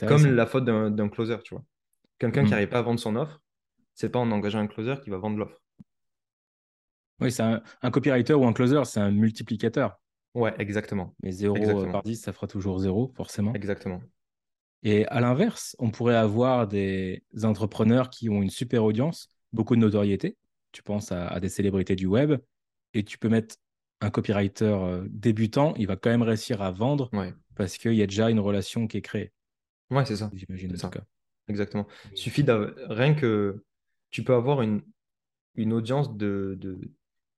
Comme 0.08 0.24
la 0.34 0.46
faute 0.46 0.64
d'un 0.64 1.08
closer, 1.10 1.36
tu 1.44 1.54
vois. 1.54 1.62
Quelqu'un 2.18 2.42
qui 2.42 2.52
n'arrive 2.52 2.70
pas 2.70 2.78
à 2.78 2.82
vendre 2.82 2.98
son 2.98 3.16
offre, 3.16 3.42
c'est 3.94 4.08
pas 4.08 4.18
en 4.18 4.30
engageant 4.30 4.60
un 4.60 4.66
closer 4.66 4.94
qui 5.04 5.10
va 5.10 5.18
vendre 5.18 5.36
l'offre. 5.36 5.60
Oui, 7.20 7.30
c'est 7.30 7.42
un, 7.42 7.62
un 7.82 7.90
copywriter 7.90 8.32
ou 8.32 8.46
un 8.46 8.54
closer, 8.54 8.80
c'est 8.86 9.00
un 9.00 9.10
multiplicateur. 9.10 10.00
Ouais, 10.34 10.54
exactement. 10.58 11.14
Mais 11.22 11.32
0 11.32 11.54
Exactement. 11.54 11.92
par 11.92 12.02
10, 12.02 12.16
ça 12.16 12.32
fera 12.32 12.46
toujours 12.46 12.78
0, 12.78 13.12
forcément. 13.14 13.52
Exactement. 13.52 14.00
Et 14.82 15.04
à 15.08 15.20
l'inverse, 15.20 15.76
on 15.80 15.90
pourrait 15.90 16.16
avoir 16.16 16.66
des 16.66 17.22
entrepreneurs 17.42 18.08
qui 18.08 18.30
ont 18.30 18.40
une 18.40 18.48
super 18.48 18.84
audience, 18.84 19.28
beaucoup 19.52 19.76
de 19.76 19.80
notoriété. 19.80 20.38
Tu 20.72 20.82
penses 20.82 21.12
à, 21.12 21.28
à 21.28 21.40
des 21.40 21.50
célébrités 21.50 21.94
du 21.94 22.06
web 22.06 22.40
et 22.94 23.04
tu 23.04 23.18
peux 23.18 23.28
mettre 23.28 23.56
un 24.00 24.10
copywriter 24.10 24.64
euh, 24.66 25.06
débutant, 25.10 25.74
il 25.76 25.86
va 25.86 25.96
quand 25.96 26.10
même 26.10 26.22
réussir 26.22 26.62
à 26.62 26.70
vendre 26.72 27.12
Ouais, 27.12 27.34
parce 27.56 27.78
qu'il 27.78 27.94
y 27.94 28.02
a 28.02 28.06
déjà 28.06 28.30
une 28.30 28.40
relation 28.40 28.86
qui 28.86 28.98
est 28.98 29.02
créée, 29.02 29.32
ouais 29.90 30.04
c'est 30.06 30.16
ça. 30.16 30.30
j'imagine 30.32 30.70
en 30.70 30.74
C'est 30.74 30.78
tout 30.78 30.88
ça. 30.88 30.90
cas. 30.90 31.04
Exactement. 31.48 31.86
Il 32.12 32.18
suffit 32.18 32.44
d'avoir 32.44 32.70
rien 32.90 33.14
que 33.14 33.64
tu 34.10 34.22
peux 34.24 34.34
avoir 34.34 34.62
une, 34.62 34.82
une 35.56 35.72
audience 35.72 36.16
de, 36.16 36.56
de, 36.60 36.78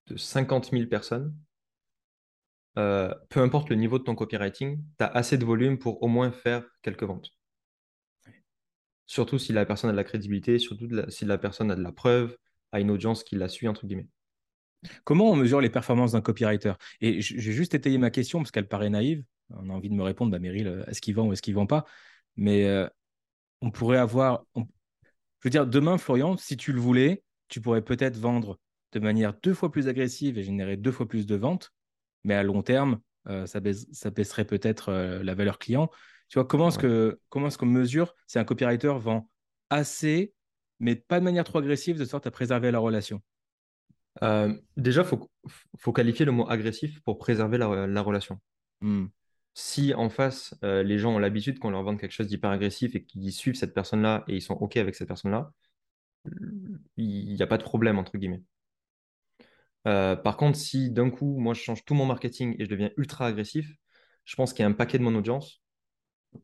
de 0.08 0.16
50 0.16 0.72
000 0.72 0.88
personnes. 0.88 1.34
Euh, 2.78 3.14
peu 3.30 3.40
importe 3.40 3.70
le 3.70 3.76
niveau 3.76 3.98
de 3.98 4.04
ton 4.04 4.14
copywriting, 4.14 4.76
tu 4.98 5.04
as 5.04 5.06
assez 5.08 5.38
de 5.38 5.44
volume 5.46 5.78
pour 5.78 6.02
au 6.02 6.08
moins 6.08 6.30
faire 6.32 6.64
quelques 6.82 7.04
ventes. 7.04 7.30
Surtout 9.06 9.38
si 9.38 9.52
la 9.52 9.64
personne 9.64 9.90
a 9.90 9.92
de 9.92 9.96
la 9.96 10.02
crédibilité, 10.02 10.58
surtout 10.58 10.88
de 10.88 10.96
la- 10.96 11.08
si 11.10 11.24
la 11.24 11.38
personne 11.38 11.70
a 11.70 11.76
de 11.76 11.82
la 11.82 11.92
preuve, 11.92 12.36
a 12.72 12.80
une 12.80 12.90
audience 12.90 13.22
qui 13.22 13.36
la 13.36 13.48
suit, 13.48 13.68
entre 13.68 13.86
guillemets. 13.86 14.08
Comment 15.04 15.30
on 15.30 15.36
mesure 15.36 15.60
les 15.60 15.70
performances 15.70 16.12
d'un 16.12 16.20
copywriter? 16.20 16.72
Et 17.00 17.20
j'ai 17.22 17.52
juste 17.52 17.74
étayé 17.74 17.98
ma 17.98 18.10
question 18.10 18.38
parce 18.40 18.50
qu'elle 18.50 18.68
paraît 18.68 18.90
naïve. 18.90 19.24
On 19.50 19.70
a 19.70 19.72
envie 19.72 19.90
de 19.90 19.94
me 19.94 20.02
répondre, 20.02 20.30
bah 20.32 20.38
Meryl, 20.38 20.66
euh, 20.66 20.84
est-ce 20.86 21.00
qu'il 21.00 21.14
vend 21.14 21.26
ou 21.26 21.32
est-ce 21.32 21.42
qu'il 21.42 21.54
vend 21.54 21.66
pas? 21.66 21.84
Mais 22.36 22.64
euh, 22.66 22.88
on 23.60 23.70
pourrait 23.70 23.98
avoir. 23.98 24.44
on- 24.54 24.62
Je 25.40 25.44
veux 25.44 25.50
dire, 25.50 25.66
demain, 25.66 25.98
Florian, 25.98 26.36
si 26.36 26.56
tu 26.56 26.72
le 26.72 26.80
voulais, 26.80 27.22
tu 27.48 27.60
pourrais 27.60 27.82
peut-être 27.82 28.16
vendre 28.16 28.58
de 28.92 29.00
manière 29.00 29.34
deux 29.42 29.54
fois 29.54 29.70
plus 29.72 29.88
agressive 29.88 30.38
et 30.38 30.42
générer 30.44 30.76
deux 30.76 30.92
fois 30.92 31.08
plus 31.08 31.26
de 31.26 31.36
ventes. 31.36 31.72
Mais 32.24 32.34
à 32.34 32.42
long 32.42 32.62
terme, 32.62 33.00
euh, 33.28 33.46
ça, 33.46 33.60
baisse- 33.60 33.86
ça 33.92 34.10
baisserait 34.10 34.44
peut-être 34.46 34.90
euh, 34.90 35.22
la 35.22 35.34
valeur 35.34 35.58
client. 35.58 35.90
Tu 36.28 36.38
vois, 36.38 36.46
comment 36.46 36.68
est-ce 36.68 36.78
Ouais. 36.78 36.82
que, 36.82 37.20
comment 37.28 37.48
est-ce 37.48 37.58
qu'on 37.58 37.66
mesure 37.66 38.14
si 38.26 38.38
un 38.38 38.44
copywriter 38.44 38.94
vend 38.98 39.28
assez, 39.70 40.34
mais 40.80 40.96
pas 40.96 41.20
de 41.20 41.24
manière 41.24 41.44
trop 41.44 41.58
agressive, 41.58 41.98
de 41.98 42.04
sorte 42.04 42.26
à 42.26 42.30
préserver 42.30 42.70
la 42.70 42.78
relation? 42.78 43.22
Euh, 44.22 44.54
déjà, 44.76 45.02
il 45.02 45.06
faut, 45.06 45.30
faut 45.78 45.92
qualifier 45.92 46.26
le 46.26 46.32
mot 46.32 46.48
agressif 46.48 47.00
pour 47.02 47.18
préserver 47.18 47.58
la, 47.58 47.86
la 47.86 48.02
relation. 48.02 48.38
Hmm. 48.80 49.06
Si 49.54 49.94
en 49.94 50.08
face, 50.08 50.54
euh, 50.64 50.82
les 50.82 50.98
gens 50.98 51.14
ont 51.14 51.18
l'habitude 51.18 51.58
qu'on 51.58 51.70
leur 51.70 51.82
vende 51.82 51.98
quelque 51.98 52.12
chose 52.12 52.26
d'hyper 52.26 52.50
agressif 52.50 52.94
et 52.94 53.04
qu'ils 53.04 53.32
suivent 53.32 53.54
cette 53.54 53.74
personne-là 53.74 54.24
et 54.28 54.36
ils 54.36 54.42
sont 54.42 54.54
OK 54.54 54.76
avec 54.76 54.94
cette 54.94 55.08
personne-là, 55.08 55.52
il 56.96 57.34
n'y 57.34 57.42
a 57.42 57.46
pas 57.46 57.58
de 57.58 57.62
problème, 57.62 57.98
entre 57.98 58.16
guillemets. 58.16 58.42
Euh, 59.88 60.14
par 60.16 60.36
contre, 60.36 60.56
si 60.58 60.90
d'un 60.90 61.10
coup, 61.10 61.38
moi, 61.38 61.54
je 61.54 61.60
change 61.60 61.84
tout 61.84 61.94
mon 61.94 62.06
marketing 62.06 62.54
et 62.58 62.64
je 62.64 62.70
deviens 62.70 62.90
ultra 62.96 63.26
agressif, 63.26 63.68
je 64.24 64.36
pense 64.36 64.52
qu'il 64.52 64.62
y 64.62 64.66
a 64.66 64.68
un 64.68 64.72
paquet 64.72 64.98
de 64.98 65.02
mon 65.02 65.14
audience 65.14 65.60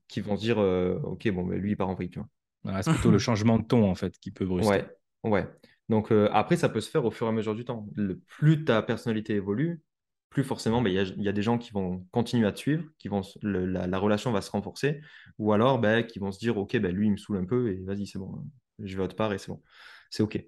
qui 0.09 0.21
vont 0.21 0.37
se 0.37 0.43
dire 0.43 0.59
Ok, 0.59 1.29
bon, 1.31 1.45
mais 1.45 1.59
lui, 1.59 1.73
il 1.73 1.77
part 1.77 1.89
en 1.89 1.95
vrille, 1.95 2.11
tu 2.11 2.19
vois. 2.19 2.29
Voilà, 2.65 2.83
c'est 2.83 2.91
plutôt 2.91 3.11
le 3.11 3.19
changement 3.19 3.59
de 3.59 3.65
ton, 3.65 3.89
en 3.89 3.95
fait, 3.95 4.19
qui 4.19 4.33
peut 4.33 4.45
brusquer. 4.45 4.71
Ouais, 4.71 4.87
ouais. 5.31 5.47
Donc 5.89 6.13
euh, 6.13 6.29
après, 6.33 6.57
ça 6.57 6.69
peut 6.69 6.81
se 6.81 6.91
faire 6.91 7.05
au 7.05 7.11
fur 7.11 7.27
et 7.27 7.31
à 7.31 7.33
mesure 7.33 7.55
du 7.55 7.65
temps. 7.65 7.89
Plus 8.27 8.65
ta 8.65 8.83
personnalité 8.83 9.35
évolue, 9.35 9.83
plus 10.31 10.45
forcément, 10.45 10.83
ben, 10.83 10.91
il 10.91 11.23
y 11.23 11.29
a, 11.29 11.33
des 11.33 11.43
gens 11.43 11.59
qui 11.59 11.73
vont 11.73 12.07
continuer 12.13 12.47
à 12.47 12.53
te 12.53 12.59
suivre, 12.59 12.85
qui 12.99 13.09
vont, 13.09 13.23
la, 13.43 13.87
la 13.87 13.99
relation 13.99 14.31
va 14.31 14.43
se 14.43 14.51
renforcer, 14.51 15.01
ou 15.39 15.53
alors 15.53 15.79
ben, 15.79 16.05
qui 16.05 16.19
vont 16.19 16.33
se 16.33 16.39
dire, 16.39 16.59
OK, 16.59 16.77
ben, 16.77 16.95
lui, 16.95 17.07
il 17.07 17.13
me 17.13 17.17
saoule 17.17 17.39
un 17.39 17.47
peu, 17.47 17.71
et 17.73 17.83
vas-y, 17.85 18.07
c'est 18.07 18.19
bon, 18.19 18.45
je 18.79 18.97
vais 18.97 19.03
autre 19.03 19.17
part, 19.17 19.33
et 19.33 19.39
c'est 19.39 19.49
bon. 19.49 19.63
C'est 20.11 20.23
OK. 20.23 20.43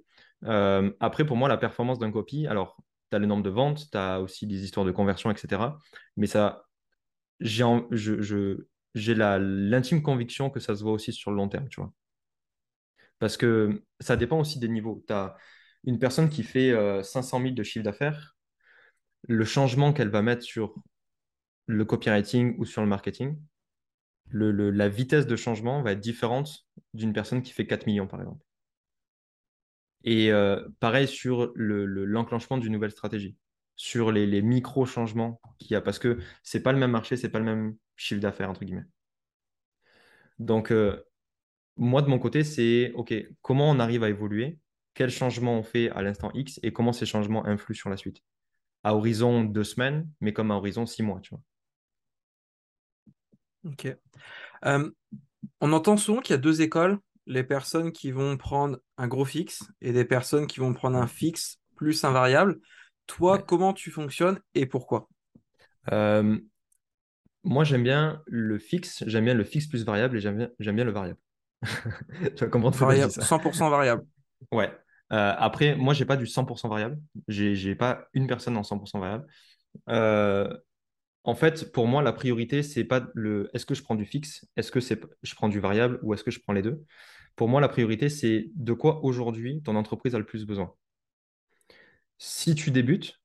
Euh, 0.45 0.93
après, 1.01 1.25
pour 1.25 1.37
moi, 1.37 1.49
la 1.49 1.57
performance 1.57 1.99
d'un 1.99 2.11
copy, 2.13 2.47
alors, 2.47 2.77
tu 3.11 3.17
as 3.17 3.19
le 3.19 3.27
nombre 3.27 3.43
de 3.43 3.51
ventes, 3.51 3.91
tu 3.91 3.99
as 3.99 4.21
aussi 4.21 4.47
des 4.47 4.65
histoires 4.65 4.87
de 4.87 4.93
conversion, 4.93 5.31
etc. 5.31 5.63
Mais 6.17 6.27
ça, 6.27 6.65
j'ai 7.41 7.65
l'intime 9.15 10.03
conviction 10.03 10.51
que 10.51 10.61
ça 10.61 10.77
se 10.77 10.83
voit 10.83 10.93
aussi 10.93 11.13
sur 11.13 11.31
le 11.31 11.37
long 11.39 11.49
terme, 11.49 11.69
tu 11.69 11.81
vois. 11.81 11.93
Parce 13.21 13.39
que 13.39 13.85
ça 14.01 14.17
dépend 14.19 14.41
aussi 14.41 14.61
des 14.61 14.69
niveaux. 14.71 15.05
Tu 15.09 15.15
as 15.15 15.37
une 15.85 16.01
personne 16.01 16.31
qui 16.31 16.45
fait 16.45 16.73
euh, 16.73 17.05
500 17.05 17.41
000 17.41 17.57
de 17.57 17.65
chiffre 17.65 17.85
d'affaires, 17.85 18.37
le 19.29 19.45
changement 19.45 19.93
qu'elle 19.93 20.11
va 20.11 20.23
mettre 20.23 20.43
sur 20.45 20.75
le 21.67 21.85
copywriting 21.87 22.57
ou 22.59 22.67
sur 22.67 22.83
le 22.83 22.89
marketing, 22.89 23.39
le- 24.31 24.71
la 24.71 24.89
vitesse 24.89 25.27
de 25.27 25.37
changement 25.37 25.83
va 25.83 25.93
être 25.93 26.01
différente 26.01 26.67
d'une 26.95 27.13
personne 27.13 27.43
qui 27.43 27.53
fait 27.53 27.67
4 27.67 27.87
millions, 27.87 28.07
par 28.09 28.21
exemple. 28.21 28.45
Et 30.05 30.31
euh, 30.33 30.67
pareil 30.81 31.07
sur 31.09 31.53
le- 31.55 31.85
le- 31.87 32.05
l'enclenchement 32.05 32.59
d'une 32.59 32.73
nouvelle 32.73 32.91
stratégie, 32.91 33.37
sur 33.77 34.13
les, 34.13 34.27
les 34.27 34.43
micro-changements 34.43 35.41
qu'il 35.59 35.73
y 35.73 35.75
a, 35.75 35.81
parce 35.81 35.99
que 35.99 36.19
c'est 36.43 36.63
pas 36.63 36.73
le 36.73 36.79
même 36.79 36.91
marché, 36.93 37.17
c'est 37.17 37.29
pas 37.29 37.39
le 37.39 37.45
même 37.45 37.77
chiffre 37.97 38.21
d'affaires, 38.21 38.51
entre 38.51 38.65
guillemets. 38.65 38.85
Donc, 40.39 40.73
euh, 40.73 41.03
moi, 41.81 42.03
de 42.03 42.09
mon 42.09 42.21
côté, 42.21 42.45
c'est 42.45 42.93
OK, 42.95 43.15
comment 43.43 43.71
on 43.71 43.81
arrive 43.81 44.05
à 44.05 44.11
évoluer, 44.11 44.61
quels 44.95 45.11
changements 45.11 45.59
on 45.59 45.65
fait 45.65 45.91
à 45.91 46.03
l'instant 46.03 46.31
X 46.35 46.61
et 46.65 46.73
comment 46.73 46.93
ces 46.95 47.07
changements 47.07 47.47
influent 47.47 47.77
sur 47.77 47.91
la 47.91 47.99
suite? 47.99 48.23
À 48.85 48.95
horizon 48.97 49.45
deux 49.45 49.65
semaines, 49.65 50.09
mais 50.21 50.33
comme 50.35 50.51
à 50.53 50.57
horizon 50.57 50.87
six 50.87 51.03
mois, 51.03 51.21
tu 51.21 51.31
vois. 51.31 51.43
Ok. 53.65 53.89
Euh, 54.67 54.91
on 55.61 55.73
entend 55.73 55.97
souvent 55.97 56.21
qu'il 56.23 56.35
y 56.35 56.39
a 56.39 56.43
deux 56.43 56.63
écoles, 56.63 56.99
les 57.27 57.45
personnes 57.45 57.93
qui 57.93 58.13
vont 58.13 58.37
prendre 58.37 58.79
un 58.99 59.09
gros 59.09 59.27
fixe 59.27 59.63
et 59.81 59.93
des 59.93 60.05
personnes 60.05 60.47
qui 60.47 60.61
vont 60.61 60.75
prendre 60.75 60.99
un 60.99 61.09
fixe 61.09 61.59
plus 61.77 62.05
un 62.05 62.13
variable. 62.13 62.61
Toi, 63.07 63.39
Ouais. 63.39 63.45
comment 63.47 63.75
tu 63.75 63.91
fonctionnes 63.91 64.41
et 64.55 64.67
pourquoi? 64.67 65.09
Euh, 65.93 66.39
moi, 67.45 67.65
j'aime 67.65 67.83
bien 67.83 68.23
le 68.27 68.59
fixe, 68.59 69.05
j'aime 69.07 69.25
bien 69.27 69.35
le 69.35 69.45
fixe 69.45 69.67
plus 69.67 69.85
variable 69.85 70.17
et 70.17 70.21
j'aime 70.21 70.37
bien, 70.39 70.51
j'aime 70.59 70.77
bien 70.77 70.85
le 70.85 70.91
variable. 70.93 71.21
Tu 72.37 72.45
vas 72.45 72.47
comprendre 72.47 72.77
Variable, 72.77 73.13
ça. 73.13 73.23
100% 73.23 73.71
variable. 73.71 74.05
Ouais. 74.53 74.71
Euh, 75.13 75.35
après, 75.37 75.75
moi, 75.75 75.95
j'ai 75.95 76.05
pas 76.05 76.17
du 76.17 76.27
100% 76.27 76.69
variable. 76.69 76.99
J'ai, 77.29 77.55
j'ai 77.55 77.75
pas 77.75 78.07
une 78.15 78.27
personne 78.27 78.57
en 78.57 78.63
100% 78.63 79.01
variable. 79.01 79.27
Euh, 79.89 80.57
en 81.25 81.35
fait, 81.35 81.73
pour 81.73 81.87
moi, 81.87 82.03
la 82.03 82.13
priorité, 82.13 82.63
c'est 82.63 82.85
pas 82.85 83.07
le 83.15 83.51
est-ce 83.53 83.67
que 83.67 83.75
je 83.75 83.83
prends 83.83 83.95
du 83.95 84.07
fixe, 84.07 84.47
est-ce 84.57 84.73
que 84.73 84.81
c'est 84.81 84.99
je 85.23 85.35
prends 85.35 85.49
du 85.49 85.61
variable 85.61 85.99
ou 86.03 86.15
est-ce 86.15 86.25
que 86.25 86.31
je 86.31 86.41
prends 86.41 86.53
les 86.53 86.63
deux. 86.63 86.83
Pour 87.37 87.49
moi, 87.49 87.61
la 87.61 87.69
priorité, 87.69 88.09
c'est 88.09 88.51
de 88.55 88.73
quoi 88.73 89.05
aujourd'hui 89.05 89.63
ton 89.63 89.77
entreprise 89.77 90.15
a 90.15 90.19
le 90.19 90.27
plus 90.27 90.47
besoin. 90.47 90.75
Si 92.19 92.55
tu 92.55 92.71
débutes, 92.71 93.21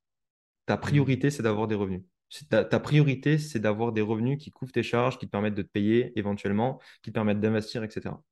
ta 0.66 0.76
priorité, 0.76 1.30
c'est 1.30 1.42
d'avoir 1.42 1.68
des 1.68 1.74
revenus. 1.74 2.02
Ta, 2.50 2.64
ta 2.64 2.80
priorité, 2.80 3.38
c'est 3.38 3.60
d'avoir 3.60 3.92
des 3.92 4.00
revenus 4.00 4.38
qui 4.42 4.50
couvrent 4.50 4.72
tes 4.72 4.82
charges, 4.82 5.18
qui 5.18 5.26
te 5.26 5.30
permettent 5.30 5.54
de 5.54 5.62
te 5.62 5.68
payer 5.68 6.12
éventuellement, 6.18 6.80
qui 7.02 7.10
te 7.10 7.14
permettent 7.14 7.40
d'investir, 7.40 7.84
etc. 7.84 8.22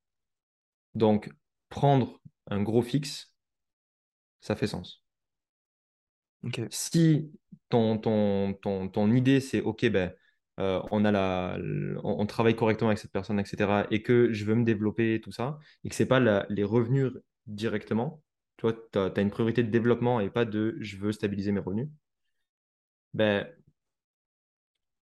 Donc, 0.95 1.29
prendre 1.69 2.19
un 2.47 2.63
gros 2.63 2.81
fixe, 2.81 3.31
ça 4.41 4.55
fait 4.55 4.67
sens. 4.67 5.03
Si 6.69 7.31
ton, 7.69 7.97
ton, 7.97 8.53
ton, 8.61 8.87
ton 8.87 9.11
idée, 9.11 9.39
c'est 9.39 9.61
OK, 9.61 9.85
ben, 9.89 10.13
euh, 10.59 10.81
on 10.91 11.03
a 11.05 11.11
la, 11.11 11.57
on, 12.03 12.21
on 12.21 12.25
travaille 12.27 12.55
correctement 12.55 12.89
avec 12.89 12.99
cette 12.99 13.11
personne, 13.11 13.39
etc., 13.39 13.87
et 13.91 14.03
que 14.03 14.31
je 14.31 14.45
veux 14.45 14.55
me 14.55 14.63
développer, 14.63 15.19
tout 15.21 15.31
ça, 15.31 15.57
et 15.83 15.89
que 15.89 15.95
ce 15.95 16.03
n'est 16.03 16.07
pas 16.09 16.19
la- 16.19 16.45
les 16.49 16.63
revenus 16.63 17.11
directement, 17.47 18.21
tu 18.57 18.61
vois, 18.67 18.73
tu 18.91 18.99
as, 18.99 19.21
une 19.21 19.31
priorité 19.31 19.63
de 19.63 19.69
développement 19.71 20.19
et 20.19 20.29
pas 20.29 20.45
de 20.45 20.77
je 20.81 20.97
veux 20.97 21.11
stabiliser 21.11 21.51
mes 21.51 21.59
revenus, 21.59 21.89
ben, 23.13 23.47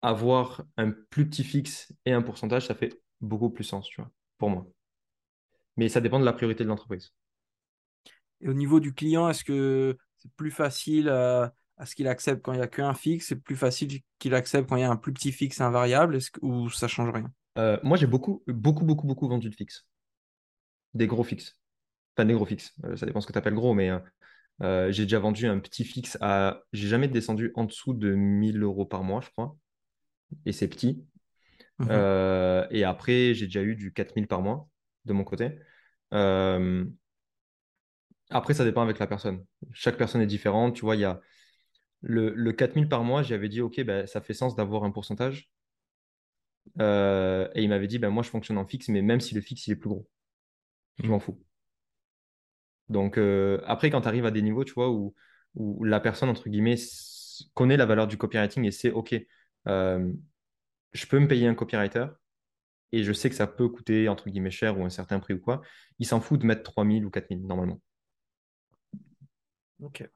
avoir 0.01 0.63
un 0.77 0.91
plus 0.91 1.29
petit 1.29 1.43
fixe 1.43 1.93
et 2.05 2.13
un 2.13 2.21
pourcentage, 2.21 2.67
ça 2.67 2.75
fait 2.75 3.01
beaucoup 3.21 3.49
plus 3.49 3.63
sens, 3.63 3.87
tu 3.87 4.01
vois, 4.01 4.11
pour 4.37 4.49
moi. 4.49 4.67
Mais 5.77 5.89
ça 5.89 5.99
dépend 5.99 6.19
de 6.19 6.25
la 6.25 6.33
priorité 6.33 6.63
de 6.63 6.69
l'entreprise. 6.69 7.11
Et 8.41 8.47
au 8.49 8.53
niveau 8.53 8.79
du 8.79 8.93
client, 8.93 9.29
est-ce 9.29 9.43
que 9.43 9.97
c'est 10.17 10.31
plus 10.33 10.51
facile 10.51 11.09
à 11.09 11.51
ce 11.85 11.95
qu'il 11.95 12.07
accepte 12.07 12.41
quand 12.41 12.53
il 12.53 12.57
n'y 12.57 12.61
a 12.63 12.67
qu'un 12.67 12.93
fixe? 12.93 13.27
C'est 13.27 13.35
plus 13.41 13.55
facile 13.55 14.01
qu'il 14.19 14.33
accepte 14.35 14.69
quand 14.69 14.75
il 14.75 14.81
y 14.81 14.83
a 14.83 14.91
un 14.91 14.95
plus 14.97 15.13
petit 15.13 15.31
fixe 15.31 15.59
et 15.59 15.63
un 15.63 15.71
variable? 15.71 16.15
Est-ce 16.15 16.31
que- 16.31 16.39
ou 16.43 16.69
ça 16.69 16.87
change 16.87 17.09
rien? 17.11 17.31
Euh, 17.57 17.77
moi, 17.83 17.97
j'ai 17.97 18.07
beaucoup, 18.07 18.43
beaucoup, 18.47 18.85
beaucoup, 18.85 19.07
beaucoup 19.07 19.27
vendu 19.27 19.49
de 19.49 19.55
fixes. 19.55 19.85
Des 20.93 21.07
gros 21.07 21.23
fixes. 21.23 21.57
Enfin, 22.17 22.25
des 22.25 22.33
gros 22.33 22.45
fixes. 22.45 22.73
Euh, 22.85 22.95
ça 22.97 23.05
dépend 23.05 23.21
ce 23.21 23.27
que 23.27 23.33
tu 23.33 23.39
appelles 23.39 23.55
gros, 23.55 23.73
mais 23.73 23.91
Euh, 24.63 24.91
j'ai 24.91 25.03
déjà 25.03 25.19
vendu 25.19 25.47
un 25.47 25.59
petit 25.59 25.85
fixe 25.85 26.17
à. 26.21 26.63
J'ai 26.73 26.87
jamais 26.87 27.09
descendu 27.09 27.51
en 27.55 27.65
dessous 27.65 27.93
de 27.93 28.15
1000 28.15 28.63
euros 28.63 28.85
par 28.85 29.03
mois, 29.03 29.21
je 29.21 29.29
crois. 29.31 29.57
Et 30.45 30.51
c'est 30.51 30.67
petit. 30.67 31.05
Mhm. 31.79 31.87
Euh, 31.91 32.67
et 32.71 32.83
après, 32.83 33.33
j'ai 33.33 33.45
déjà 33.45 33.63
eu 33.63 33.75
du 33.75 33.93
4000 33.93 34.27
par 34.27 34.41
mois 34.41 34.67
de 35.05 35.13
mon 35.13 35.23
côté. 35.23 35.59
Euh, 36.13 36.85
après, 38.31 38.53
ça 38.53 38.63
dépend 38.63 38.81
avec 38.81 38.99
la 38.99 39.07
personne. 39.07 39.45
Chaque 39.73 39.97
personne 39.97 40.21
est 40.21 40.27
différente. 40.27 40.75
Tu 40.75 40.81
vois, 40.81 40.95
il 40.95 41.01
y 41.01 41.05
a 41.05 41.19
le, 42.01 42.33
le 42.35 42.53
4000 42.53 42.89
par 42.89 43.03
mois, 43.03 43.23
j'avais 43.23 43.49
dit, 43.49 43.61
OK, 43.61 43.81
ben, 43.83 44.07
ça 44.07 44.21
fait 44.21 44.33
sens 44.35 44.55
d'avoir 44.55 44.83
un 44.85 44.91
pourcentage. 44.91 45.49
Euh, 46.79 47.47
et 47.55 47.63
il 47.63 47.69
m'avait 47.69 47.87
dit, 47.87 47.99
ben, 47.99 48.09
moi, 48.09 48.23
je 48.23 48.29
fonctionne 48.29 48.57
en 48.57 48.65
fixe, 48.65 48.87
mais 48.89 49.01
même 49.01 49.19
si 49.21 49.35
le 49.35 49.41
fixe, 49.41 49.67
il 49.67 49.71
est 49.71 49.75
plus 49.75 49.89
gros, 49.89 50.07
je 51.03 51.09
m'en 51.09 51.19
fous. 51.19 51.39
Donc, 52.89 53.17
après, 53.65 53.89
quand 53.91 54.01
tu 54.01 54.07
arrives 54.07 54.25
à 54.25 54.31
des 54.31 54.41
niveaux, 54.41 54.63
tu 54.63 54.73
vois, 54.73 54.89
où, 54.89 55.13
où 55.55 55.83
la 55.83 55.99
personne, 55.99 56.29
entre 56.29 56.49
guillemets, 56.49 56.75
connaît 57.53 57.77
la 57.77 57.85
valeur 57.85 58.07
du 58.07 58.17
copywriting 58.17 58.65
et 58.65 58.71
sait, 58.71 58.91
OK, 58.91 59.15
euh, 59.69 60.11
je 60.93 61.05
peux 61.05 61.19
me 61.19 61.27
payer 61.27 61.47
un 61.47 61.55
copywriter 61.55 62.07
et 62.91 63.03
je 63.03 63.13
sais 63.13 63.29
que 63.29 63.35
ça 63.35 63.47
peut 63.47 63.69
coûter, 63.69 64.09
entre 64.09 64.29
guillemets, 64.29 64.51
cher 64.51 64.77
ou 64.79 64.83
un 64.83 64.89
certain 64.89 65.19
prix 65.19 65.33
ou 65.35 65.39
quoi, 65.39 65.61
il 65.99 66.05
s'en 66.07 66.19
fout 66.21 66.39
de 66.39 66.45
mettre 66.45 66.63
3000 66.63 67.05
ou 67.05 67.09
4000 67.09 67.45
normalement. 67.45 67.79
Ok. 69.81 70.01
Est-ce 70.01 70.09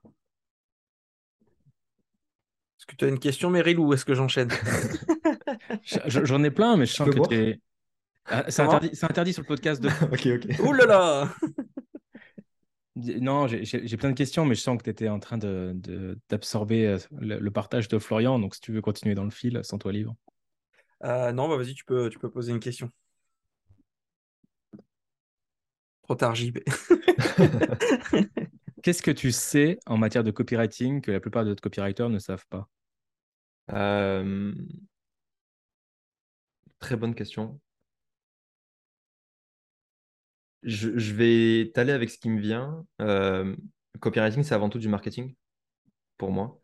que 2.87 2.95
tu 2.95 3.05
as 3.05 3.07
une 3.07 3.19
question, 3.19 3.49
Meryl, 3.49 3.79
ou 3.79 3.93
est-ce 3.93 4.03
que 4.05 4.13
j'enchaîne? 4.13 4.49
Je- 5.85 6.25
J'en 6.25 6.43
ai 6.43 6.51
plein, 6.51 6.75
mais 6.75 6.85
je 6.85 6.93
sens 6.93 7.09
que 7.09 7.15
boire 7.15 7.29
t'es. 7.29 7.59
Ah, 8.25 8.43
c'est 8.49 8.63
Comment? 8.63 8.75
interdit, 8.77 8.95
c'est 8.95 9.05
interdit 9.05 9.33
sur 9.33 9.43
le 9.43 9.47
podcast 9.47 9.81
de. 9.81 9.89
Ok, 10.11 10.27
ok. 10.27 10.47
Ouh 10.67 10.73
là 10.73 10.85
là 10.85 11.29
Non, 12.95 13.47
j'ai- 13.47 13.97
plein 13.97 14.09
de 14.11 14.15
questions, 14.15 14.45
mais 14.45 14.53
je 14.53 14.61
sens 14.61 14.77
que 14.77 14.83
tu 14.83 14.89
étais 14.91 15.09
en 15.09 15.19
train 15.19 15.37
de, 15.39 15.71
de- 15.75 16.19
d'absorber 16.29 16.85
euh, 16.85 16.97
le, 17.19 17.39
le 17.39 17.51
partage 17.51 17.87
de 17.87 17.97
Florian. 17.97 18.37
Donc, 18.37 18.53
si 18.53 18.61
tu 18.61 18.71
veux 18.71 18.81
continuer 18.81 19.15
dans 19.15 19.23
le 19.23 19.31
fil, 19.31 19.59
sans 19.63 19.79
toi 19.79 19.91
libre. 19.91 20.15
Euh, 21.03 21.31
Non, 21.31 21.47
bah 21.49 21.57
vas-y, 21.57 21.73
tu 21.73 21.85
peux, 21.85 22.09
tu 22.09 22.19
peux 22.19 22.29
poser 22.29 22.51
une 22.51 22.59
question. 22.59 22.89
Trop 26.03 26.15
tard, 26.15 26.35
JB. 26.35 26.59
Qu'est-ce 28.83 29.01
que 29.01 29.11
tu 29.11 29.31
sais 29.31 29.79
en 29.85 29.97
matière 29.97 30.23
de 30.23 30.31
copywriting 30.31 31.01
que 31.01 31.11
la 31.11 31.19
plupart 31.19 31.43
de 31.43 31.49
notre 31.49 31.61
copywriters 31.61 32.09
ne 32.09 32.19
savent 32.19 32.45
pas? 32.49 32.67
Euh, 33.71 34.53
Très 36.79 36.95
bonne 36.97 37.15
question. 37.15 37.59
Je, 40.63 41.13
vais 41.13 41.71
t'aller 41.73 41.91
avec 41.91 42.09
ce 42.09 42.17
qui 42.17 42.29
me 42.29 42.39
vient. 42.39 42.85
Euh, 43.01 43.55
copywriting, 43.99 44.43
c'est 44.43 44.55
avant 44.55 44.69
tout 44.69 44.79
du 44.79 44.89
marketing 44.89 45.35
pour 46.17 46.31
moi. 46.31 46.59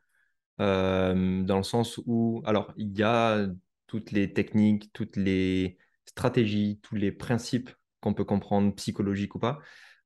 Euh, 0.62 1.44
dans 1.44 1.58
le 1.58 1.64
sens 1.64 2.00
où, 2.06 2.42
alors, 2.46 2.74
il 2.78 2.98
y 2.98 3.04
a 3.04 3.48
toutes 3.88 4.12
les 4.12 4.34
techniques, 4.34 4.92
toutes 4.94 5.16
les 5.16 5.78
stratégies, 6.06 6.80
tous 6.82 6.96
les 6.96 7.12
principes 7.12 7.70
qu'on 8.02 8.14
peut 8.14 8.26
comprendre, 8.26 8.74
psychologiques 8.76 9.36
ou 9.36 9.40
pas. 9.40 9.60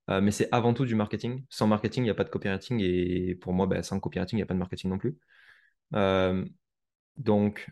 Euh, 0.09 0.21
mais 0.21 0.31
c'est 0.31 0.49
avant 0.51 0.73
tout 0.73 0.85
du 0.85 0.95
marketing. 0.95 1.45
Sans 1.49 1.67
marketing, 1.67 2.03
il 2.03 2.05
n'y 2.05 2.09
a 2.11 2.15
pas 2.15 2.23
de 2.23 2.29
copywriting. 2.29 2.79
Et 2.81 3.35
pour 3.35 3.53
moi, 3.53 3.67
ben, 3.67 3.83
sans 3.83 3.99
copywriting, 3.99 4.37
il 4.37 4.41
n'y 4.41 4.43
a 4.43 4.47
pas 4.47 4.55
de 4.55 4.59
marketing 4.59 4.89
non 4.89 4.97
plus. 4.97 5.17
Donc, 7.17 7.69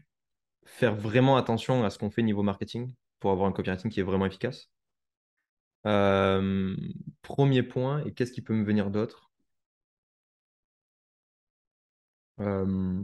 faire 0.65 0.95
vraiment 0.95 1.37
attention 1.37 1.83
à 1.83 1.89
ce 1.89 1.97
qu'on 1.97 2.11
fait 2.11 2.23
niveau 2.23 2.43
marketing 2.43 2.93
pour 3.19 3.31
avoir 3.31 3.47
un 3.47 3.51
copywriting 3.51 3.91
qui 3.91 3.99
est 3.99 4.03
vraiment 4.03 4.25
efficace. 4.25 4.69
Euh, 5.87 6.75
premier 7.23 7.63
point, 7.63 8.03
et 8.05 8.13
qu'est-ce 8.13 8.31
qui 8.31 8.41
peut 8.41 8.53
me 8.53 8.63
venir 8.65 8.91
d'autre? 8.91 9.31
Euh, 12.39 13.03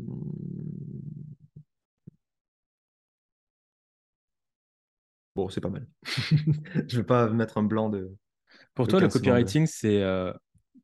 Bon, 5.35 5.49
c'est 5.49 5.61
pas 5.61 5.69
mal. 5.69 5.87
Je 6.87 6.97
vais 6.97 7.03
pas 7.03 7.29
mettre 7.29 7.57
un 7.57 7.63
blanc 7.63 7.89
de, 7.89 8.15
Pour 8.75 8.87
de 8.87 8.93
toi, 8.93 8.99
le 9.01 9.07
15 9.07 9.17
secondes. 9.17 9.53
copywriting, 9.53 9.67
c'est 9.67 10.01
euh, 10.03 10.33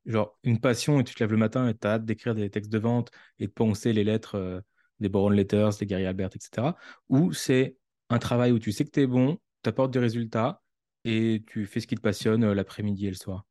genre 0.07 0.39
une 0.43 0.61
passion 0.61 1.01
et 1.01 1.05
tu 1.05 1.15
te 1.15 1.23
lèves 1.23 1.31
le 1.33 1.37
matin 1.37 1.69
et 1.69 1.75
tu 1.77 1.87
as 1.87 1.93
hâte 1.95 2.05
d'écrire 2.05 2.35
des 2.35 2.51
textes 2.51 2.71
de 2.73 2.79
vente 2.79 3.11
et 3.39 3.47
de 3.47 3.53
poncer 3.53 3.93
les 3.93 4.05
lettres 4.05 4.35
euh, 4.37 4.61
des 5.01 5.09
Boron 5.09 5.31
Letters, 5.31 5.71
des 5.79 5.87
Gary 5.87 6.07
Albert, 6.07 6.31
etc. 6.35 6.77
Ou 7.09 7.33
c'est 7.33 7.77
un 8.09 8.19
travail 8.19 8.53
où 8.53 8.59
tu 8.59 8.73
sais 8.73 8.85
que 8.85 8.91
tu 8.91 9.01
es 9.01 9.07
bon, 9.07 9.39
tu 9.63 9.69
apportes 9.69 9.91
des 9.93 9.99
résultats 9.99 10.62
et 11.05 11.43
tu 11.47 11.65
fais 11.65 11.79
ce 11.79 11.87
qui 11.87 11.95
te 11.95 12.01
passionne 12.01 12.43
euh, 12.43 12.53
l'après-midi 12.53 13.07
et 13.07 13.09
le 13.09 13.15
soir. 13.15 13.45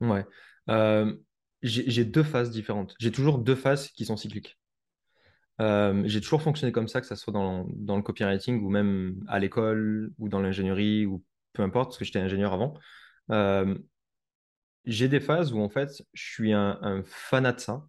Ouais. 0.00 0.24
Euh, 0.68 1.14
j'ai 1.62 2.04
deux 2.04 2.22
phases 2.22 2.50
différentes. 2.50 2.94
J'ai 2.98 3.10
toujours 3.10 3.38
deux 3.38 3.56
phases 3.56 3.88
qui 3.88 4.04
sont 4.04 4.16
cycliques. 4.16 4.58
Euh, 5.60 6.02
j'ai 6.06 6.20
toujours 6.20 6.40
fonctionné 6.40 6.70
comme 6.70 6.86
ça, 6.86 7.00
que 7.00 7.06
ça 7.06 7.16
soit 7.16 7.32
dans, 7.32 7.66
le 7.66 8.02
copywriting 8.02 8.62
ou 8.62 8.70
même 8.70 9.24
à 9.26 9.40
l'école 9.40 10.12
ou 10.18 10.28
dans 10.28 10.40
l'ingénierie 10.40 11.04
ou 11.04 11.24
peu 11.52 11.62
importe, 11.62 11.90
parce 11.90 11.98
que 11.98 12.04
j'étais 12.04 12.20
ingénieur 12.20 12.52
avant. 12.52 12.74
J'ai 14.84 15.08
des 15.08 15.20
phases 15.20 15.52
où 15.52 15.58
en 15.58 15.68
fait, 15.68 16.02
je 16.12 16.22
suis 16.22 16.52
un, 16.52 16.78
un 16.80 17.02
fanat 17.04 17.52
de 17.54 17.60
ça. 17.60 17.88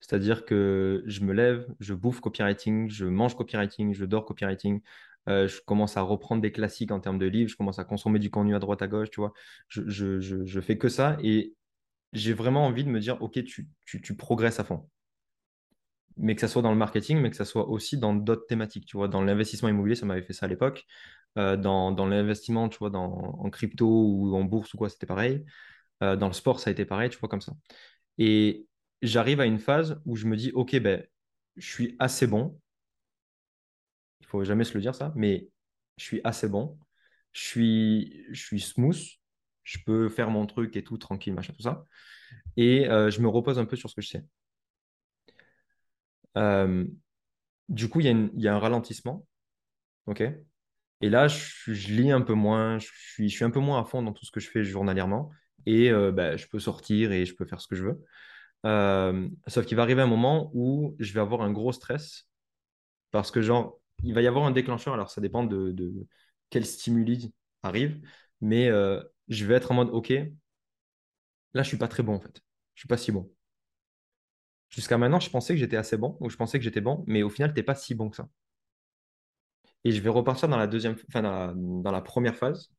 C'est-à-dire 0.00 0.44
que 0.44 1.02
je 1.06 1.20
me 1.20 1.32
lève, 1.32 1.66
je 1.78 1.92
bouffe 1.92 2.20
copywriting, 2.20 2.90
je 2.90 3.04
mange 3.04 3.36
copywriting, 3.36 3.92
je 3.92 4.04
dors 4.04 4.24
copywriting. 4.24 4.80
Euh, 5.28 5.46
je 5.46 5.60
commence 5.60 5.96
à 5.96 6.02
reprendre 6.02 6.42
des 6.42 6.52
classiques 6.52 6.92
en 6.92 7.00
termes 7.00 7.18
de 7.18 7.26
livres, 7.26 7.50
je 7.50 7.56
commence 7.56 7.78
à 7.78 7.84
consommer 7.84 8.18
du 8.18 8.30
contenu 8.30 8.54
à 8.54 8.58
droite 8.58 8.82
à 8.82 8.88
gauche, 8.88 9.10
tu 9.10 9.20
vois. 9.20 9.32
Je, 9.68 9.88
je, 10.20 10.60
fais 10.60 10.78
que 10.78 10.88
ça 10.88 11.18
et 11.22 11.54
j'ai 12.12 12.32
vraiment 12.32 12.66
envie 12.66 12.84
de 12.84 12.90
me 12.90 13.00
dire, 13.00 13.20
OK, 13.22 13.42
tu, 13.44 14.16
progresses 14.16 14.60
à 14.60 14.64
fond. 14.64 14.88
Mais 16.16 16.34
que 16.34 16.40
ça 16.40 16.48
soit 16.48 16.62
dans 16.62 16.72
le 16.72 16.76
marketing, 16.76 17.18
mais 17.20 17.30
que 17.30 17.36
ça 17.36 17.44
soit 17.44 17.68
aussi 17.68 17.96
dans 17.98 18.14
d'autres 18.14 18.46
thématiques, 18.46 18.86
tu 18.86 18.96
vois. 18.96 19.08
Dans 19.08 19.22
l'investissement 19.22 19.68
immobilier, 19.68 19.94
ça 19.94 20.06
m'avait 20.06 20.22
fait 20.22 20.32
ça 20.32 20.46
à 20.46 20.48
l'époque. 20.48 20.84
Euh, 21.38 21.56
dans 21.56 22.06
l'investissement, 22.06 22.68
tu 22.68 22.78
vois, 22.78 22.90
en 22.94 23.50
crypto 23.50 23.86
ou 23.86 24.34
en 24.36 24.44
bourse 24.44 24.74
ou 24.74 24.78
quoi, 24.78 24.88
c'était 24.88 25.06
pareil. 25.06 25.44
Euh, 26.02 26.16
dans 26.16 26.26
le 26.26 26.32
sport, 26.32 26.60
ça 26.60 26.70
a 26.70 26.72
été 26.72 26.84
pareil, 26.84 27.10
tu 27.10 27.18
vois, 27.18 27.28
comme 27.28 27.40
ça. 27.40 27.52
Et 28.18 28.66
j'arrive 29.02 29.40
à 29.40 29.46
une 29.46 29.58
phase 29.58 30.00
où 30.06 30.16
je 30.16 30.26
me 30.26 30.36
dis, 30.36 30.52
OK, 30.52 30.76
ben, 30.80 31.04
je 31.56 31.68
suis 31.68 31.96
assez 31.98 32.26
bon. 32.26 32.58
Faut 34.30 34.44
jamais 34.44 34.62
se 34.62 34.74
le 34.74 34.80
dire 34.80 34.94
ça, 34.94 35.12
mais 35.16 35.48
je 35.96 36.04
suis 36.04 36.20
assez 36.22 36.48
bon. 36.48 36.78
Je 37.32 37.40
suis, 37.40 38.26
je 38.30 38.40
suis 38.40 38.60
smooth. 38.60 39.00
Je 39.64 39.78
peux 39.84 40.08
faire 40.08 40.30
mon 40.30 40.46
truc 40.46 40.76
et 40.76 40.84
tout, 40.84 40.98
tranquille, 40.98 41.34
machin, 41.34 41.52
tout 41.52 41.62
ça. 41.62 41.84
Et 42.56 42.88
euh, 42.88 43.10
je 43.10 43.20
me 43.20 43.28
repose 43.28 43.58
un 43.58 43.64
peu 43.64 43.74
sur 43.74 43.90
ce 43.90 43.96
que 43.96 44.02
je 44.02 44.08
sais. 44.08 44.24
Euh, 46.36 46.84
du 47.68 47.88
coup, 47.88 47.98
il 47.98 48.06
y 48.06 48.42
y 48.42 48.48
a 48.48 48.54
un 48.54 48.58
ralentissement. 48.60 49.26
OK? 50.06 50.22
Et 51.00 51.10
là, 51.10 51.26
je, 51.26 51.92
lis 51.92 52.12
un 52.12 52.20
peu 52.20 52.34
moins. 52.34 52.78
Je 52.78 52.86
suis, 52.86 53.28
je 53.28 53.34
suis 53.34 53.44
un 53.44 53.50
peu 53.50 53.60
moins 53.60 53.80
à 53.80 53.84
fond 53.84 54.00
dans 54.00 54.12
tout 54.12 54.24
ce 54.24 54.30
que 54.30 54.38
je 54.38 54.48
fais 54.48 54.62
journalièrement. 54.62 55.32
Et 55.66 55.90
euh, 55.90 56.12
ben, 56.12 56.36
je 56.36 56.46
peux 56.46 56.60
sortir 56.60 57.10
et 57.10 57.26
je 57.26 57.34
peux 57.34 57.46
faire 57.46 57.60
ce 57.60 57.66
que 57.66 57.74
je 57.74 57.82
veux. 57.84 58.04
Sauf 59.48 59.66
qu'il 59.66 59.76
va 59.76 59.82
arriver 59.82 60.02
un 60.02 60.06
moment 60.06 60.52
où 60.54 60.94
je 61.00 61.12
vais 61.12 61.20
avoir 61.20 61.42
un 61.42 61.50
gros 61.50 61.72
stress 61.72 62.28
parce 63.10 63.32
que, 63.32 63.42
genre, 63.42 63.79
il 64.02 64.14
va 64.14 64.22
y 64.22 64.26
avoir 64.26 64.44
un 64.46 64.50
déclencheur. 64.50 64.94
Alors, 64.94 65.10
ça 65.10 65.20
dépend 65.20 65.44
de, 65.44 65.74
quel 66.50 66.66
stimuli 66.66 67.32
arrive, 67.62 68.00
mais 68.40 68.68
euh, 68.68 69.02
je 69.28 69.44
vais 69.46 69.54
être 69.54 69.72
en 69.72 69.74
mode, 69.74 69.90
OK, 69.90 70.10
là, 71.54 71.62
je 71.62 71.68
suis 71.68 71.76
pas 71.76 71.88
très 71.88 72.02
bon 72.02 72.14
en 72.14 72.20
fait. 72.20 72.42
Je 72.74 72.80
suis 72.82 72.88
pas 72.88 72.96
si 72.96 73.12
bon. 73.12 73.30
Jusqu'à 74.70 74.98
maintenant, 74.98 75.20
je 75.20 75.30
pensais 75.30 75.52
que 75.54 75.60
j'étais 75.60 75.76
assez 75.76 75.96
bon 75.96 76.16
ou 76.20 76.30
je 76.30 76.36
pensais 76.36 76.58
que 76.58 76.64
j'étais 76.64 76.80
bon, 76.80 77.04
mais 77.06 77.22
au 77.22 77.30
final, 77.30 77.52
t'es 77.52 77.62
pas 77.62 77.74
si 77.74 77.94
bon 77.94 78.08
que 78.10 78.16
ça. 78.16 78.28
Et 79.84 79.92
je 79.92 80.00
vais 80.00 80.10
repartir 80.10 80.48
dans 80.48 80.56
la 80.56 80.66
deuxième, 80.66 80.96
enfin, 81.08 81.22
dans 81.22 81.30
la, 81.32 81.54
dans 81.54 81.92
la 81.92 82.00
première 82.02 82.36
phase 82.36 82.70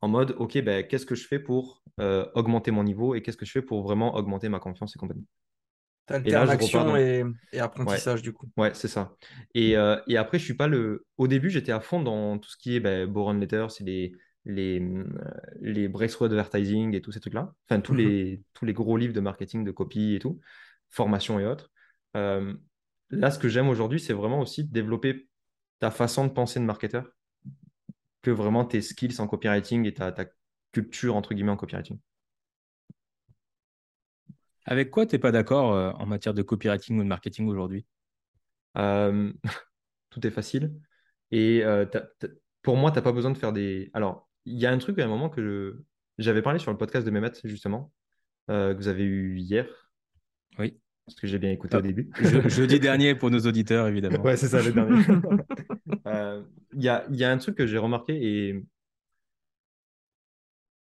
en 0.00 0.08
mode, 0.08 0.34
OK, 0.38 0.58
ben, 0.62 0.86
qu'est-ce 0.86 1.06
que 1.06 1.14
je 1.14 1.26
fais 1.26 1.38
pour 1.38 1.82
euh, 2.00 2.26
augmenter 2.34 2.70
mon 2.70 2.84
niveau 2.84 3.14
et 3.14 3.22
qu'est-ce 3.22 3.36
que 3.36 3.46
je 3.46 3.52
fais 3.52 3.62
pour 3.62 3.82
vraiment 3.82 4.14
augmenter 4.14 4.48
ma 4.48 4.60
confiance 4.60 4.94
et 4.94 4.98
compagnie? 4.98 5.26
Et 6.24 6.30
là, 6.32 6.46
dans- 6.84 6.96
et, 6.96 7.24
et 7.52 7.60
apprentissage, 7.60 8.22
du 8.22 8.32
coup. 8.32 8.48
Ouais, 8.56 8.74
c'est 8.74 8.88
ça. 8.88 9.14
Et, 9.54 9.76
euh, 9.76 10.00
et 10.08 10.16
après, 10.16 10.38
je 10.38 10.44
suis 10.44 10.54
pas 10.54 10.66
le. 10.66 11.06
Au 11.16 11.28
début, 11.28 11.48
j'étais 11.50 11.72
à 11.72 11.80
fond 11.80 12.02
dans 12.02 12.38
tout 12.38 12.50
ce 12.50 12.56
qui 12.56 12.74
est 12.74 12.80
ben, 12.80 13.06
Boron 13.06 13.34
Letters, 13.34 13.70
c'est 13.70 13.84
les, 13.84 14.12
les, 14.44 14.80
euh, 14.80 15.04
les 15.60 15.88
breakthrough 15.88 16.26
advertising 16.26 16.94
et 16.94 17.00
tous 17.00 17.12
ces 17.12 17.20
trucs-là. 17.20 17.54
Enfin, 17.68 17.80
tous 17.80 17.94
Mhm. 17.94 18.00
les, 18.00 18.42
tous 18.54 18.64
les 18.64 18.72
gros 18.72 18.96
livres 18.96 19.14
de 19.14 19.20
marketing, 19.20 19.64
de 19.64 19.70
copie 19.70 20.14
et 20.14 20.18
tout, 20.18 20.40
formation 20.90 21.38
et 21.38 21.46
autres. 21.46 21.70
Euh, 22.16 22.52
là, 23.10 23.30
ce 23.30 23.38
que 23.38 23.48
j'aime 23.48 23.68
aujourd'hui, 23.68 24.00
c'est 24.00 24.12
vraiment 24.12 24.40
aussi 24.40 24.64
de 24.64 24.72
développer 24.72 25.28
ta 25.78 25.90
façon 25.92 26.26
de 26.26 26.32
penser 26.32 26.58
de 26.60 26.64
marketeur 26.64 27.12
que 28.22 28.30
vraiment 28.30 28.64
tes 28.64 28.80
skills 28.80 29.20
en 29.20 29.26
copywriting 29.26 29.84
et 29.86 29.94
ta, 29.94 30.12
ta 30.12 30.26
culture, 30.72 31.16
entre 31.16 31.34
guillemets, 31.34 31.52
en 31.52 31.56
copywriting. 31.56 31.98
Avec 34.70 34.90
quoi 34.90 35.06
t'es 35.06 35.18
pas 35.18 35.32
d'accord 35.32 35.72
euh, 35.72 35.90
en 35.92 36.04
matière 36.04 36.34
de 36.34 36.42
copywriting 36.42 36.98
ou 36.98 37.02
de 37.02 37.08
marketing 37.08 37.48
aujourd'hui? 37.48 37.86
Euh, 38.76 39.32
tout 40.10 40.26
est 40.26 40.30
facile. 40.30 40.74
Et 41.30 41.64
euh, 41.64 41.86
t'as- 41.86 42.08
t'as- 42.18 42.28
pour 42.62 42.76
moi, 42.76 42.90
tu 42.90 42.96
n'as 42.96 43.02
pas 43.02 43.12
besoin 43.12 43.30
de 43.30 43.38
faire 43.38 43.52
des. 43.54 43.90
Alors, 43.94 44.28
il 44.44 44.58
y 44.58 44.66
a 44.66 44.70
un 44.70 44.78
truc 44.78 44.98
à 44.98 45.04
un 45.04 45.08
moment 45.08 45.30
que 45.30 45.42
je- 45.42 45.80
j'avais 46.18 46.42
parlé 46.42 46.58
sur 46.58 46.70
le 46.70 46.76
podcast 46.76 47.06
de 47.06 47.10
Mehmet, 47.10 47.32
justement, 47.44 47.92
euh, 48.50 48.74
que 48.74 48.78
vous 48.78 48.88
avez 48.88 49.04
eu 49.04 49.38
hier. 49.38 49.66
Oui. 50.58 50.78
Parce 51.06 51.18
que 51.18 51.26
j'ai 51.26 51.38
bien 51.38 51.50
écouté 51.50 51.74
Ah, 51.76 51.78
au 51.78 51.82
début. 51.82 52.10
Je- 52.20 52.46
jeudi 52.48 52.78
dernier 52.78 53.14
pour 53.14 53.30
nos 53.30 53.40
auditeurs, 53.40 53.88
évidemment. 53.88 54.22
Ouais, 54.22 54.36
c'est 54.36 54.48
ça, 54.48 54.60
le 54.62 54.72
dernier. 54.72 55.02
Il 56.74 56.82
y 56.84 56.88
a, 56.90 57.06
il 57.10 57.16
y 57.16 57.24
a 57.24 57.30
un 57.32 57.38
truc 57.38 57.56
que 57.56 57.66
j'ai 57.66 57.78
remarqué 57.78 58.12
et, 58.14 58.64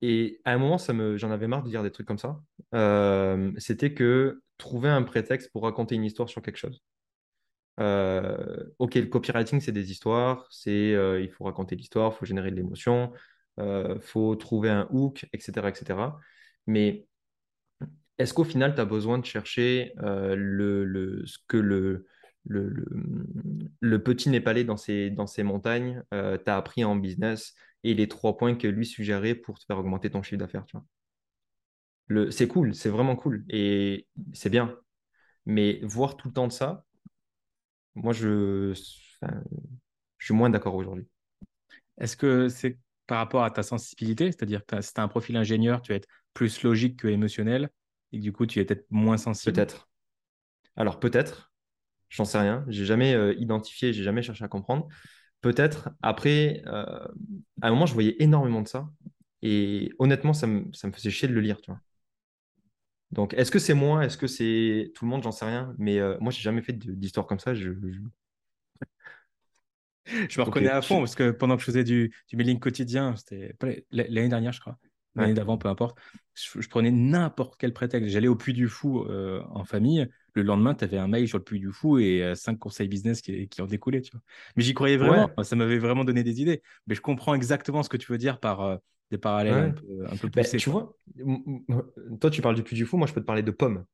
et 0.02 0.40
à 0.46 0.54
un 0.54 0.58
moment, 0.58 0.78
j'en 0.78 1.32
avais 1.32 1.48
marre 1.48 1.64
de 1.64 1.70
dire 1.70 1.84
des 1.84 1.92
trucs 1.92 2.08
comme 2.08 2.18
ça. 2.18 2.40
Euh, 2.74 3.52
c'était 3.58 3.94
que 3.94 4.42
trouver 4.58 4.90
un 4.90 5.04
prétexte 5.04 5.52
pour 5.52 5.64
raconter 5.64 5.96
une 5.96 6.06
histoire 6.06 6.30
sur 6.30 6.42
quelque 6.42 6.58
chose. 6.58 6.82
Euh, 7.80 8.66
ok, 8.80 8.96
le 8.96 9.06
copywriting, 9.06 9.62
c'est 9.62 9.72
des 9.72 9.92
histoires, 9.92 10.48
c'est, 10.52 10.94
euh, 10.94 11.22
il 11.22 11.30
faut 11.32 11.46
raconter 11.46 11.76
l'histoire, 11.76 12.14
il 12.14 12.18
faut 12.18 12.26
générer 12.26 12.52
de 12.52 12.56
l'émotion, 12.56 13.12
il 13.58 14.00
faut 14.02 14.36
trouver 14.36 14.70
un 14.70 14.88
hook, 14.90 15.26
etc., 15.34 15.68
etc. 15.68 16.00
Mais 16.66 17.08
est-ce 18.18 18.34
qu'au 18.34 18.46
final, 18.46 18.74
tu 18.74 18.82
as 18.82 18.86
besoin 18.86 19.18
de 19.18 19.26
chercher 19.26 19.94
le, 19.98 21.24
ce 21.26 21.38
que 21.48 21.58
le, 21.58 22.06
le, 22.46 24.04
petit 24.04 24.30
Népalais 24.30 24.64
dans 24.64 24.78
ses, 24.78 25.10
dans 25.10 25.28
ses 25.28 25.44
montagnes 25.44 26.04
euh, 26.14 26.38
appris 26.46 26.84
en 26.84 26.96
business 26.96 27.54
et 27.84 27.94
les 27.94 28.08
trois 28.08 28.38
points 28.38 28.56
que 28.56 28.68
lui 28.68 28.86
suggérait 28.86 29.36
pour 29.36 29.60
te 29.60 29.66
faire 29.66 29.78
augmenter 29.80 30.10
ton 30.10 30.24
chiffre 30.24 30.38
d'affaires, 30.40 30.66
tu 30.66 30.78
vois? 30.78 30.86
Le, 32.08 32.32
c'est 32.32 32.48
cool, 32.48 32.74
c'est 32.76 32.90
vraiment 32.90 33.16
cool 33.16 33.46
et 33.50 34.08
c'est 34.34 34.50
bien. 34.50 34.76
Mais 35.46 35.80
voir 35.84 36.18
tout 36.18 36.28
le 36.30 36.34
temps 36.34 36.48
de 36.48 36.54
ça, 36.54 36.86
moi, 37.96 38.14
je, 38.14 38.72
enfin, 39.22 39.42
je 40.18 40.26
suis 40.26 40.34
moins 40.34 40.50
d'accord 40.50 40.76
aujourd'hui. 40.76 41.08
Est-ce 42.00 42.18
que 42.18 42.50
c'est 42.50 42.80
par 43.08 43.20
rapport 43.20 43.44
à 43.44 43.52
ta 43.52 43.64
sensibilité, 43.64 44.28
c'est-à-dire 44.32 44.66
que 44.66 44.82
si 44.82 44.94
tu 44.94 45.02
as 45.02 45.04
un 45.04 45.08
profil 45.08 45.38
ingénieur, 45.38 45.82
tu 45.82 45.92
vas 45.92 45.98
être 45.98 46.08
plus 46.34 46.64
logique 46.64 47.00
que 47.00 47.08
émotionnel, 47.08 47.70
et 48.12 48.20
que 48.20 48.24
du 48.24 48.34
coup, 48.34 48.46
tu 48.46 48.60
es 48.60 48.66
peut-être 48.66 48.86
moins 48.92 49.18
sensible? 49.18 49.56
Peut-être. 49.56 49.90
Alors 50.76 51.00
peut-être, 51.00 51.54
j'en 52.10 52.26
sais 52.26 52.40
rien. 52.40 52.66
J'ai 52.70 52.86
jamais 52.86 53.14
euh, 53.16 53.34
identifié, 53.40 53.94
j'ai 53.94 54.04
jamais 54.04 54.22
cherché 54.24 54.44
à 54.44 54.48
comprendre. 54.48 54.88
Peut-être. 55.42 55.90
Après, 56.02 56.62
euh, 56.68 57.08
à 57.62 57.68
un 57.68 57.72
moment, 57.72 57.86
je 57.86 57.94
voyais 57.94 58.16
énormément 58.20 58.62
de 58.62 58.68
ça. 58.68 58.90
Et 59.42 59.92
honnêtement, 60.00 60.34
ça 60.34 60.48
me, 60.48 60.72
ça 60.74 60.88
me 60.88 60.94
faisait 60.94 61.12
chier 61.12 61.28
de 61.30 61.34
le 61.34 61.42
lire, 61.42 61.62
tu 61.62 61.72
vois. 61.72 61.80
Donc, 63.12 63.34
est-ce 63.34 63.52
que 63.52 63.60
c'est 63.60 63.74
moi? 63.74 64.06
Est-ce 64.06 64.18
que 64.18 64.28
c'est 64.28 64.92
tout 64.96 65.06
le 65.06 65.10
monde? 65.12 65.24
J'en 65.24 65.32
sais 65.32 65.46
rien. 65.46 65.74
Mais 65.80 66.00
euh, 66.00 66.18
moi, 66.20 66.32
j'ai 66.32 66.42
jamais 66.42 66.62
fait 66.62 66.74
d'histoire 66.74 67.26
comme 67.28 67.40
ça. 67.40 67.54
Je, 67.54 67.72
je- 67.74 68.00
Je 70.30 70.40
me 70.40 70.44
reconnais 70.46 70.70
à 70.70 70.82
fond 70.82 71.00
parce 71.00 71.16
que 71.16 71.32
pendant 71.32 71.56
que 71.56 71.62
je 71.62 71.66
faisais 71.66 71.84
du, 71.84 72.14
du 72.28 72.36
mailing 72.36 72.60
quotidien, 72.60 73.16
c'était 73.16 73.54
l'année 73.92 74.30
dernière, 74.30 74.52
je 74.54 74.60
crois, 74.62 74.78
l'année 75.16 75.34
Ouais. 75.34 75.34
d'avant, 75.34 75.58
peu 75.58 75.68
importe, 75.70 75.98
je, 76.36 76.62
je 76.62 76.70
prenais 76.70 76.92
n'importe 76.92 77.56
quel 77.60 77.74
prétexte. 77.74 78.10
J'allais 78.10 78.28
au 78.28 78.36
Puy 78.36 78.54
du 78.54 78.68
Fou 78.68 79.02
euh, 79.04 79.44
en 79.52 79.64
famille. 79.66 80.08
Le 80.34 80.44
lendemain, 80.44 80.76
tu 80.76 80.84
avais 80.84 80.98
un 80.98 81.08
mail 81.08 81.28
sur 81.28 81.38
le 81.38 81.44
Puy 81.44 81.60
du 81.60 81.72
Fou 81.72 81.98
et 82.00 82.24
euh, 82.24 82.36
cinq 82.36 82.58
conseils 82.60 82.88
business 82.88 83.22
qui, 83.22 83.48
qui 83.50 83.62
en 83.62 83.66
découlaient. 83.66 84.02
Tu 84.02 84.12
vois. 84.12 84.22
Mais 84.56 84.64
j'y 84.64 84.74
croyais 84.74 84.98
vraiment. 84.98 85.32
Ouais. 85.38 85.44
Ça 85.44 85.56
m'avait 85.56 85.80
vraiment 85.80 86.06
donné 86.06 86.24
des 86.24 86.42
idées. 86.42 86.62
Mais 86.88 86.96
je 86.96 87.02
comprends 87.02 87.34
exactement 87.34 87.84
ce 87.84 87.90
que 87.90 87.98
tu 87.98 88.12
veux 88.12 88.18
dire 88.18 88.40
par 88.40 88.62
euh, 88.62 88.78
des 89.12 89.18
parallèles 89.18 89.54
Ouais. 89.54 89.60
un 89.62 89.72
peu, 89.72 90.06
un 90.12 90.18
peu 90.18 90.28
Ben, 90.30 90.44
poussés. 90.44 90.58
tu 90.58 90.70
quoi. 90.70 90.96
vois, 91.18 91.86
toi, 92.20 92.30
tu 92.30 92.42
parles 92.42 92.56
du 92.56 92.64
Puy 92.64 92.76
du 92.76 92.86
Fou. 92.86 92.98
Moi, 92.98 93.08
je 93.08 93.14
peux 93.14 93.22
te 93.22 93.26
parler 93.26 93.44
de 93.44 93.52
pommes. 93.52 93.86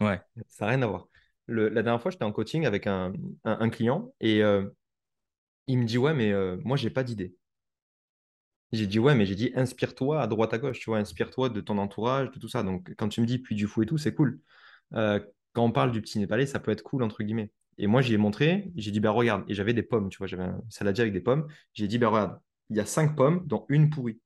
Ouais. 0.00 0.20
Ça 0.48 0.66
n'a 0.66 0.72
rien 0.72 0.82
à 0.82 0.86
voir. 0.86 1.08
Le- 1.46 1.68
la 1.68 1.82
dernière 1.82 2.00
fois, 2.02 2.10
j'étais 2.10 2.24
en 2.24 2.32
coaching 2.32 2.66
avec 2.66 2.86
un, 2.86 3.12
un- 3.44 3.58
un 3.60 3.70
client 3.70 4.12
et 4.20 4.42
euh, 4.42 4.64
il 5.68 5.78
me 5.78 5.84
dit, 5.84 5.98
ouais, 5.98 6.14
mais 6.14 6.32
euh, 6.32 6.56
moi, 6.64 6.76
j'ai 6.76 6.90
pas 6.90 7.04
d'idée. 7.04 7.36
J'ai 8.72 8.86
dit, 8.86 8.98
ouais, 8.98 9.14
mais 9.14 9.24
j'ai 9.24 9.34
dit, 9.34 9.50
inspire-toi 9.54 10.20
à 10.20 10.26
droite 10.26 10.52
à 10.52 10.58
gauche, 10.58 10.78
tu 10.78 10.90
vois, 10.90 10.98
inspire-toi 10.98 11.48
de 11.48 11.60
ton 11.60 11.78
entourage, 11.78 12.30
de 12.30 12.38
tout 12.38 12.48
ça. 12.48 12.62
Donc, 12.62 12.94
quand 12.98 13.08
tu 13.08 13.20
me 13.22 13.26
dis 13.26 13.38
Puy 13.38 13.54
du 13.56 13.66
Fou 13.66 13.82
et 13.82 13.86
tout, 13.86 13.96
c'est 13.98 14.14
cool. 14.14 14.40
Euh, 14.94 15.20
quand 15.52 15.64
on 15.64 15.72
parle 15.72 15.92
du 15.92 16.00
petit 16.00 16.18
Népalais, 16.18 16.46
ça 16.46 16.60
peut 16.60 16.70
être 16.70 16.82
cool, 16.82 17.02
entre 17.02 17.22
guillemets. 17.22 17.50
Et 17.78 17.86
moi, 17.86 18.02
j'y 18.02 18.14
ai 18.14 18.16
montré, 18.16 18.70
j'ai 18.76 18.90
dit, 18.90 19.00
bah 19.00 19.10
regarde, 19.10 19.44
et 19.48 19.54
j'avais 19.54 19.74
des 19.74 19.82
pommes, 19.82 20.08
tu 20.08 20.18
vois, 20.18 20.26
j'avais 20.26 20.44
un 20.44 20.60
saladier 20.68 21.02
avec 21.02 21.12
des 21.12 21.20
pommes. 21.20 21.46
J'ai 21.74 21.86
dit, 21.88 21.98
bah 21.98 22.08
regarde, 22.08 22.40
il 22.70 22.76
y 22.76 22.80
a 22.80 22.86
cinq 22.86 23.16
pommes, 23.16 23.46
dont 23.46 23.64
une 23.68 23.90
pourrie. 23.90 24.20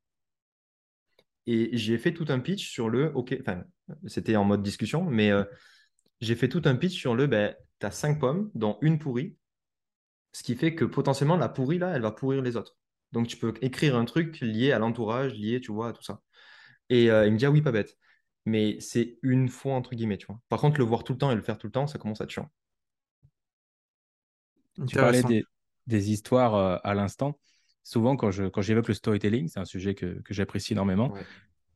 Et 1.47 1.77
j'ai 1.77 1.99
fait 1.99 2.15
tout 2.15 2.27
un 2.29 2.39
pitch 2.39 2.69
sur 2.71 2.89
le, 2.89 3.13
ok, 3.15 3.37
enfin, 3.41 3.65
c'était 4.07 4.37
en 4.37 4.45
mode 4.45 4.63
discussion, 4.63 5.05
mais 5.05 5.31
euh, 5.31 5.45
j'ai 6.21 6.37
fait 6.37 6.49
tout 6.49 6.63
un 6.65 6.77
pitch 6.77 6.95
sur 6.95 7.15
le, 7.15 7.27
ben, 7.27 7.55
tu 7.81 7.87
as 7.87 7.91
cinq 7.91 8.21
pommes, 8.21 8.51
dont 8.55 8.79
une 8.81 8.99
pourrie, 8.99 9.37
ce 10.33 10.43
qui 10.43 10.55
fait 10.55 10.75
que 10.75 10.85
potentiellement, 10.85 11.37
la 11.37 11.49
pourrie, 11.49 11.79
là, 11.79 11.93
elle 11.95 12.03
va 12.03 12.13
pourrir 12.13 12.43
les 12.43 12.57
autres. 12.57 12.77
Donc, 13.13 13.29
tu 13.29 13.37
peux 13.37 13.53
écrire 13.61 13.97
un 13.97 14.05
truc 14.05 14.41
lié 14.41 14.73
à 14.73 14.79
l'entourage, 14.79 15.35
lié, 15.35 15.61
tu 15.61 15.73
vois, 15.73 15.89
à 15.89 15.93
tout 15.93 16.03
ça. 16.03 16.23
Et 16.91 17.11
euh, 17.11 17.27
il 17.27 17.33
me 17.33 17.39
dit, 17.39 17.47
ah 17.47 17.51
oui, 17.51 17.63
pas 17.63 17.73
bête. 17.73 17.97
Mais 18.45 18.77
c'est 18.81 19.19
une 19.23 19.49
fois, 19.49 19.75
entre 19.75 19.95
guillemets, 19.95 20.19
tu 20.19 20.27
vois. 20.27 20.41
Par 20.49 20.61
contre, 20.61 20.79
le 20.79 20.85
voir 20.85 21.05
tout 21.05 21.13
le 21.13 21.19
temps 21.19 21.31
et 21.31 21.37
le 21.37 21.43
faire 21.43 21.59
tout 21.59 21.69
le 21.69 21.73
temps, 21.73 21.87
ça 21.87 21.99
commence 21.99 22.21
à 22.21 22.25
être 22.25 22.31
chiant. 22.31 22.51
Tu 24.89 24.97
parlais 24.97 25.23
des, 25.23 25.45
des 25.87 26.11
histoires 26.11 26.55
euh, 26.55 26.77
à 26.83 26.95
l'instant. 26.95 27.39
Souvent, 27.85 28.17
quand 28.17 28.31
je, 28.31 28.45
quand 28.45 28.63
j'évoque 28.63 28.89
le 28.89 28.95
storytelling, 28.95 29.49
c'est 29.49 29.61
un 29.61 29.65
sujet 29.65 29.95
que, 29.95 30.21
que 30.23 30.35
j'apprécie 30.35 30.73
énormément. 30.73 31.13
Ouais. 31.13 31.25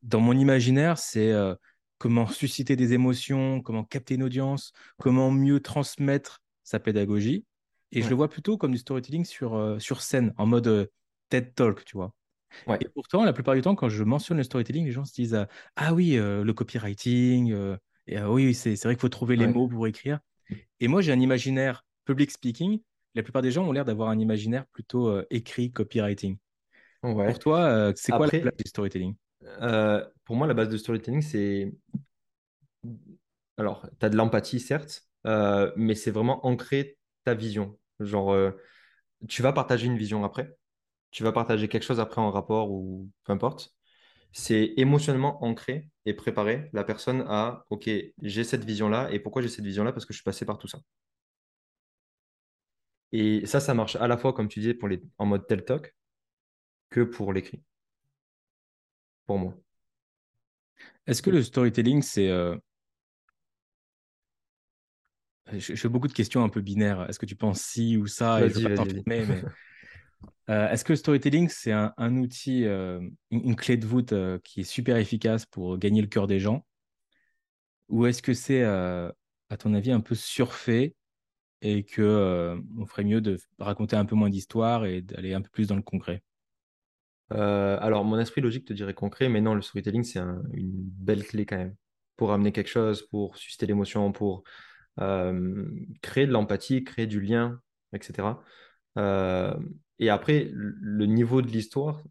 Dans 0.02 0.20
mon 0.20 0.32
imaginaire, 0.32 0.98
c'est 0.98 1.30
euh, 1.32 1.54
comment 1.98 2.26
susciter 2.26 2.74
des 2.74 2.92
émotions, 2.94 3.60
comment 3.60 3.84
capter 3.84 4.14
une 4.14 4.22
audience, 4.22 4.72
comment 4.98 5.30
mieux 5.30 5.60
transmettre 5.60 6.42
sa 6.64 6.80
pédagogie. 6.80 7.44
Et 7.92 8.02
je 8.02 8.08
le 8.08 8.16
vois 8.16 8.28
plutôt 8.28 8.58
comme 8.58 8.72
du 8.72 8.78
storytelling 8.78 9.24
sur, 9.24 9.54
euh, 9.54 9.78
sur 9.78 10.02
scène, 10.02 10.34
en 10.36 10.46
mode 10.46 10.66
euh, 10.66 10.86
TED 11.28 11.54
Talk, 11.54 11.84
tu 11.84 11.96
vois. 11.96 12.12
Ouais. 12.66 12.78
Et 12.80 12.88
pourtant, 12.88 13.24
la 13.24 13.32
plupart 13.32 13.54
du 13.54 13.60
temps, 13.60 13.74
quand 13.74 13.88
je 13.88 14.02
mentionne 14.04 14.38
le 14.38 14.42
storytelling, 14.42 14.84
les 14.84 14.92
gens 14.92 15.04
se 15.04 15.12
disent 15.12 15.34
euh, 15.34 15.44
Ah 15.76 15.94
oui, 15.94 16.16
euh, 16.16 16.44
le 16.44 16.52
copywriting, 16.52 17.52
euh, 17.52 17.76
et, 18.06 18.20
oui, 18.20 18.54
c'est 18.54 18.80
vrai 18.84 18.94
qu'il 18.94 19.00
faut 19.00 19.08
trouver 19.08 19.36
les 19.36 19.46
Ouais. 19.46 19.52
mots 19.52 19.68
pour 19.68 19.86
écrire. 19.86 20.20
Et 20.80 20.88
moi, 20.88 21.00
j'ai 21.00 21.12
un 21.12 21.20
imaginaire 21.20 21.84
public 22.04 22.30
speaking. 22.30 22.80
La 23.14 23.22
plupart 23.22 23.42
des 23.42 23.50
gens 23.50 23.64
ont 23.64 23.72
l'air 23.72 23.84
d'avoir 23.84 24.10
un 24.10 24.18
imaginaire 24.18 24.66
plutôt 24.66 25.08
euh, 25.08 25.26
écrit 25.30 25.72
copywriting. 25.72 26.36
Ouais. 27.02 27.26
Pour 27.26 27.38
toi, 27.38 27.92
c'est 27.96 28.12
quoi 28.12 28.26
la 28.26 28.40
place 28.40 28.56
du 28.56 28.68
storytelling? 28.68 29.14
pour 30.24 30.36
moi, 30.36 30.46
la 30.46 30.54
base 30.54 30.68
de 30.68 30.76
storytelling, 30.76 31.22
c'est. 31.22 31.72
Alors, 33.58 33.88
tu 33.98 34.06
as 34.06 34.08
de 34.08 34.16
l'empathie, 34.16 34.60
certes, 34.60 35.08
mais 35.24 35.94
c'est 35.94 36.10
vraiment 36.10 36.44
ancrer 36.46 36.96
ta 37.24 37.34
vision. 37.34 37.78
Genre, 38.00 38.52
tu 39.28 39.42
vas 39.42 39.52
partager 39.52 39.86
une 39.86 39.96
vision 39.96 40.24
après, 40.24 40.56
tu 41.10 41.22
vas 41.24 41.32
partager 41.32 41.68
quelque 41.68 41.84
chose 41.84 42.00
après 42.00 42.20
en 42.20 42.30
rapport 42.30 42.70
ou 42.72 43.10
peu 43.24 43.32
importe. 43.32 43.74
C'est 44.32 44.74
émotionnellement 44.78 45.44
ancré 45.44 45.90
et 46.06 46.14
préparer 46.14 46.70
la 46.72 46.84
personne 46.84 47.24
à, 47.28 47.64
OK, 47.70 47.90
j'ai 48.22 48.44
cette 48.44 48.64
vision-là, 48.64 49.10
et 49.12 49.20
pourquoi 49.20 49.42
j'ai 49.42 49.48
cette 49.48 49.64
vision-là? 49.66 49.92
Parce 49.92 50.06
que 50.06 50.12
je 50.14 50.18
suis 50.18 50.24
passé 50.24 50.44
par 50.46 50.58
tout 50.58 50.68
ça. 50.68 50.78
Et 53.12 53.46
ça, 53.46 53.58
ça 53.60 53.74
marche 53.74 53.96
à 53.96 54.06
la 54.08 54.16
fois, 54.16 54.32
comme 54.32 54.46
tu 54.48 54.60
disais, 54.60 54.74
pour 54.74 54.88
les... 54.88 55.02
en 55.18 55.26
mode 55.26 55.46
tel 55.48 55.64
talk 55.64 55.94
que 56.90 57.02
pour 57.02 57.32
l'écrit, 57.32 57.62
pour 59.26 59.38
moi. 59.38 59.54
Est-ce 61.06 61.22
que 61.22 61.30
le 61.30 61.42
storytelling, 61.42 62.02
c'est. 62.02 62.28
euh, 62.28 62.56
Je, 65.52 65.58
je 65.60 65.74
fais 65.76 65.88
beaucoup 65.88 66.08
de 66.08 66.12
questions 66.12 66.42
un 66.42 66.48
peu 66.48 66.60
binaires. 66.60 67.08
Est-ce 67.08 67.18
que 67.18 67.26
tu 67.26 67.36
penses 67.36 67.60
ci 67.60 67.96
ou 67.96 68.06
ça? 68.06 68.44
Et 68.44 68.50
je 68.50 68.68
pas 68.68 68.84
mais 69.06 69.26
euh, 70.48 70.68
est-ce 70.70 70.84
que 70.84 70.92
le 70.92 70.96
storytelling, 70.96 71.48
c'est 71.48 71.72
un, 71.72 71.92
outil, 72.16 72.64
euh, 72.64 73.00
une, 73.30 73.56
clé 73.56 73.76
de 73.76 73.86
voûte 73.86 74.12
euh, 74.12 74.38
qui 74.44 74.60
est 74.60 74.64
super 74.64 74.96
efficace 74.96 75.44
pour 75.46 75.76
gagner 75.78 76.00
le 76.02 76.06
cœur 76.06 76.26
des 76.26 76.38
gens? 76.38 76.64
Ou 77.88 78.06
est-ce 78.06 78.22
que 78.22 78.34
c'est, 78.34 78.62
à 78.64 79.56
ton 79.58 79.74
avis, 79.74 79.92
un 79.92 80.00
peu 80.00 80.14
surfait 80.14 80.94
et 81.62 81.84
que 81.84 82.58
on 82.78 82.86
ferait 82.86 83.04
mieux 83.04 83.20
de 83.20 83.38
raconter 83.58 83.96
un 83.96 84.04
peu 84.04 84.16
moins 84.16 84.30
d'histoires 84.30 84.86
et 84.86 85.02
d'aller 85.02 85.34
un 85.34 85.42
peu 85.42 85.50
plus 85.50 85.68
dans 85.68 85.76
le 85.76 85.82
concret? 85.82 86.22
Alors, 87.30 88.04
mon 88.04 88.18
esprit 88.18 88.40
logique 88.40 88.66
te 88.66 88.72
dirait 88.72 88.94
concret, 88.94 89.28
mais 89.28 89.40
non, 89.40 89.54
le 89.54 89.62
storytelling, 89.62 90.04
c'est 90.04 90.18
un- 90.18 90.42
une 90.52 90.72
belle 90.72 91.24
clé 91.24 91.46
quand 91.46 91.56
même 91.56 91.76
pour 92.16 92.32
amener 92.32 92.52
quelque 92.52 92.68
chose, 92.70 93.02
pour 93.08 93.36
susciter 93.36 93.66
l'émotion, 93.66 94.12
pour 94.12 94.42
créer 94.98 96.26
de 96.26 96.32
l'empathie, 96.32 96.84
créer 96.84 97.06
du 97.06 97.20
lien, 97.20 97.60
etc. 97.92 98.42
et 99.98 100.10
après, 100.10 100.50
le 100.52 101.06
niveau 101.06 101.42
de 101.42 101.48
l'histoire, 101.48 102.02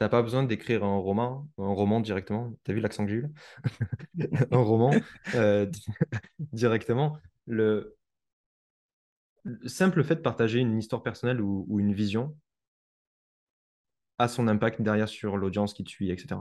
t'as 0.00 0.08
pas 0.08 0.22
besoin 0.22 0.42
d'écrire 0.42 0.82
un 0.82 0.96
roman, 0.96 1.46
un 1.58 1.72
roman 1.74 2.00
directement. 2.00 2.54
T'as 2.64 2.72
vu 2.72 2.80
l'accent 2.80 3.04
que 3.04 3.10
j'ai 3.10 3.16
eu? 3.18 3.28
Un 4.50 4.62
roman 4.62 4.92
euh, 5.34 5.66
directement. 6.52 7.18
Le, 7.46 7.96
le 9.44 9.68
simple 9.68 10.02
fait 10.02 10.16
de 10.16 10.20
partager 10.20 10.58
une 10.58 10.78
histoire 10.78 11.02
personnelle 11.02 11.40
ou, 11.42 11.78
une 11.78 11.92
vision 11.92 12.34
a 14.18 14.28
son 14.28 14.48
impact 14.48 14.80
derrière 14.80 15.08
sur 15.08 15.36
l'audience 15.36 15.74
qui 15.74 15.84
te 15.84 15.90
suit, 15.90 16.10
etc. 16.10 16.40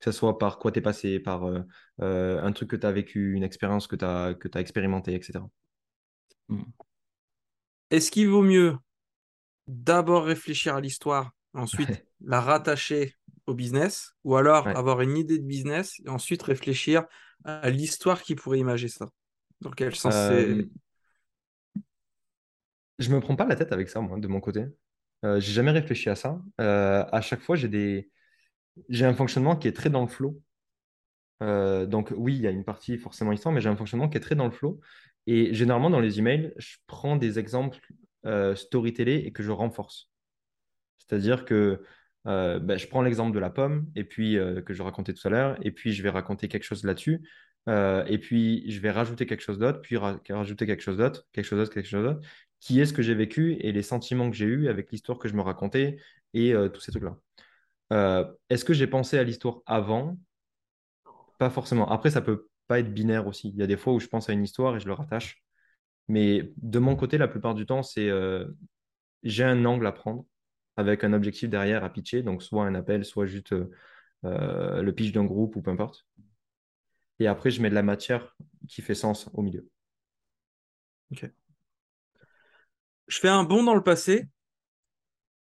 Que 0.00 0.10
ce 0.10 0.18
soit 0.18 0.38
par 0.38 0.58
quoi 0.58 0.72
t'es 0.72 0.80
passé, 0.80 1.20
par 1.20 1.44
euh, 1.44 1.62
euh, 2.00 2.42
un 2.42 2.52
truc 2.52 2.70
que 2.70 2.76
tu 2.76 2.86
as 2.86 2.92
vécu, 2.92 3.34
une 3.34 3.44
expérience 3.44 3.86
que 3.86 3.96
tu 3.96 4.04
as, 4.04 4.34
que 4.34 4.48
tu 4.48 4.58
expérimenté, 4.58 5.14
etc. 5.14 5.44
Est-ce 7.92 8.10
qu'il 8.10 8.28
vaut 8.28 8.42
mieux 8.42 8.76
d'abord 9.68 10.24
réfléchir 10.24 10.74
à 10.74 10.80
l'histoire, 10.80 11.30
ensuite 11.54 12.04
la 12.24 12.40
rattacher 12.40 13.14
au 13.46 13.54
business, 13.54 14.14
ou 14.24 14.34
alors 14.36 14.66
Ouais. 14.66 14.74
avoir 14.74 15.02
une 15.02 15.16
idée 15.16 15.38
de 15.38 15.44
business 15.44 16.00
et 16.04 16.08
ensuite 16.08 16.42
réfléchir 16.42 17.04
à 17.44 17.70
l'histoire 17.70 18.22
qui 18.22 18.34
pourrait 18.34 18.58
imager 18.58 18.88
ça? 18.88 19.08
Dans 19.60 19.70
quel 19.70 19.94
sens 19.94 20.14
Euh, 20.14 20.46
c'est. 20.48 20.68
je 22.98 23.10
me 23.10 23.20
prends 23.20 23.36
pas 23.36 23.46
la 23.46 23.56
tête 23.56 23.72
avec 23.72 23.88
ça, 23.88 24.00
moi, 24.00 24.18
de 24.18 24.28
mon 24.28 24.40
côté. 24.40 24.66
Euh, 25.24 25.40
j'ai 25.40 25.52
jamais 25.52 25.70
réfléchi 25.70 26.08
à 26.08 26.14
ça. 26.16 26.40
Euh, 26.60 27.04
à 27.12 27.20
chaque 27.20 27.40
fois, 27.40 27.56
j'ai 27.56 27.68
des... 27.68 28.10
j'ai 28.88 29.06
un 29.06 29.14
fonctionnement 29.14 29.56
qui 29.56 29.68
est 29.68 29.72
très 29.72 29.90
dans 29.90 30.02
le 30.02 30.08
flow. 30.08 30.40
Euh, 31.42 31.86
donc 31.86 32.12
oui, 32.16 32.36
il 32.36 32.40
y 32.40 32.46
a 32.46 32.50
une 32.50 32.64
partie 32.64 32.98
forcément 32.98 33.32
histoire, 33.32 33.52
mais 33.52 33.60
j'ai 33.60 33.68
un 33.68 33.76
fonctionnement 33.76 34.08
qui 34.08 34.16
est 34.16 34.20
très 34.20 34.34
dans 34.34 34.44
le 34.44 34.52
flow. 34.52 34.80
Et 35.26 35.54
généralement, 35.54 35.90
dans 35.90 36.00
les 36.00 36.18
emails, 36.18 36.52
je 36.56 36.76
prends 36.86 37.16
des 37.16 37.38
exemples 37.38 37.78
euh, 38.26 38.54
storytellés 38.54 39.22
et 39.26 39.32
que 39.32 39.42
je 39.42 39.50
renforce. 39.50 40.10
C'est-à-dire 40.98 41.44
que 41.44 41.82
euh, 42.26 42.58
ben, 42.58 42.78
je 42.78 42.86
prends 42.86 43.02
l'exemple 43.02 43.34
de 43.34 43.38
la 43.40 43.50
pomme, 43.50 43.86
et 43.96 44.04
puis 44.04 44.38
euh, 44.38 44.62
que 44.62 44.74
je 44.74 44.82
racontais 44.82 45.12
tout 45.12 45.26
à 45.26 45.30
l'heure, 45.30 45.58
et 45.60 45.70
puis 45.72 45.92
je 45.92 46.02
vais 46.02 46.10
raconter 46.10 46.48
quelque 46.48 46.64
chose 46.64 46.84
là-dessus, 46.84 47.20
euh, 47.68 48.04
et 48.06 48.18
puis 48.18 48.70
je 48.70 48.80
vais 48.80 48.90
rajouter 48.90 49.26
quelque 49.26 49.42
chose 49.42 49.58
d'autre, 49.58 49.80
puis 49.80 49.96
ra- 49.96 50.20
rajouter 50.30 50.66
quelque 50.66 50.82
chose 50.82 50.96
d'autre, 50.96 51.26
quelque 51.32 51.44
chose 51.44 51.58
d'autre, 51.58 51.72
quelque 51.72 51.88
chose 51.88 52.04
d'autre, 52.04 52.26
qui 52.60 52.80
est 52.80 52.86
ce 52.86 52.92
que 52.92 53.02
j'ai 53.02 53.14
vécu 53.14 53.54
et 53.60 53.72
les 53.72 53.82
sentiments 53.82 54.30
que 54.30 54.36
j'ai 54.36 54.46
eus 54.46 54.68
avec 54.68 54.92
l'histoire 54.92 55.18
que 55.18 55.28
je 55.28 55.34
me 55.34 55.42
racontais 55.42 55.96
et 56.32 56.54
tous 56.72 56.80
ces 56.80 56.92
trucs-là? 56.92 57.16
Est-ce 58.48 58.64
que 58.64 58.72
j'ai 58.72 58.86
pensé 58.86 59.18
à 59.18 59.24
l'histoire 59.24 59.58
avant? 59.66 60.16
Pas 61.38 61.50
forcément. 61.50 61.90
Après, 61.90 62.10
ça 62.10 62.20
peut 62.20 62.46
pas 62.66 62.80
être 62.80 62.92
binaire 62.92 63.26
aussi. 63.26 63.50
Il 63.50 63.56
y 63.56 63.62
a 63.62 63.66
des 63.66 63.76
fois 63.76 63.92
où 63.92 64.00
je 64.00 64.06
pense 64.06 64.28
à 64.28 64.32
une 64.32 64.42
histoire 64.44 64.76
et 64.76 64.80
je 64.80 64.86
le 64.86 64.92
rattache. 64.92 65.42
Mais 66.08 66.52
de 66.56 66.78
mon 66.78 66.96
côté, 66.96 67.18
la 67.18 67.28
plupart 67.28 67.54
du 67.54 67.66
temps, 67.66 67.82
c'est 67.82 68.08
euh, 68.08 68.46
j'ai 69.22 69.44
un 69.44 69.64
angle 69.64 69.86
à 69.86 69.92
prendre 69.92 70.26
avec 70.76 71.04
un 71.04 71.12
objectif 71.12 71.48
derrière 71.48 71.84
à 71.84 71.90
pitcher, 71.90 72.22
donc 72.22 72.42
soit 72.42 72.64
un 72.64 72.74
appel, 72.74 73.04
soit 73.04 73.26
juste 73.26 73.52
euh, 73.52 73.70
euh, 74.24 74.82
le 74.82 74.94
pitch 74.94 75.12
d'un 75.12 75.24
groupe 75.24 75.56
ou 75.56 75.62
peu 75.62 75.70
importe. 75.70 76.06
Et 77.18 77.26
après, 77.26 77.50
je 77.50 77.62
mets 77.62 77.70
de 77.70 77.74
la 77.74 77.82
matière 77.82 78.36
qui 78.68 78.82
fait 78.82 78.94
sens 78.94 79.28
au 79.34 79.42
milieu. 79.42 79.68
Je 81.10 81.28
fais 83.18 83.28
un 83.28 83.44
bond 83.44 83.62
dans 83.62 83.74
le 83.74 83.82
passé. 83.82 84.28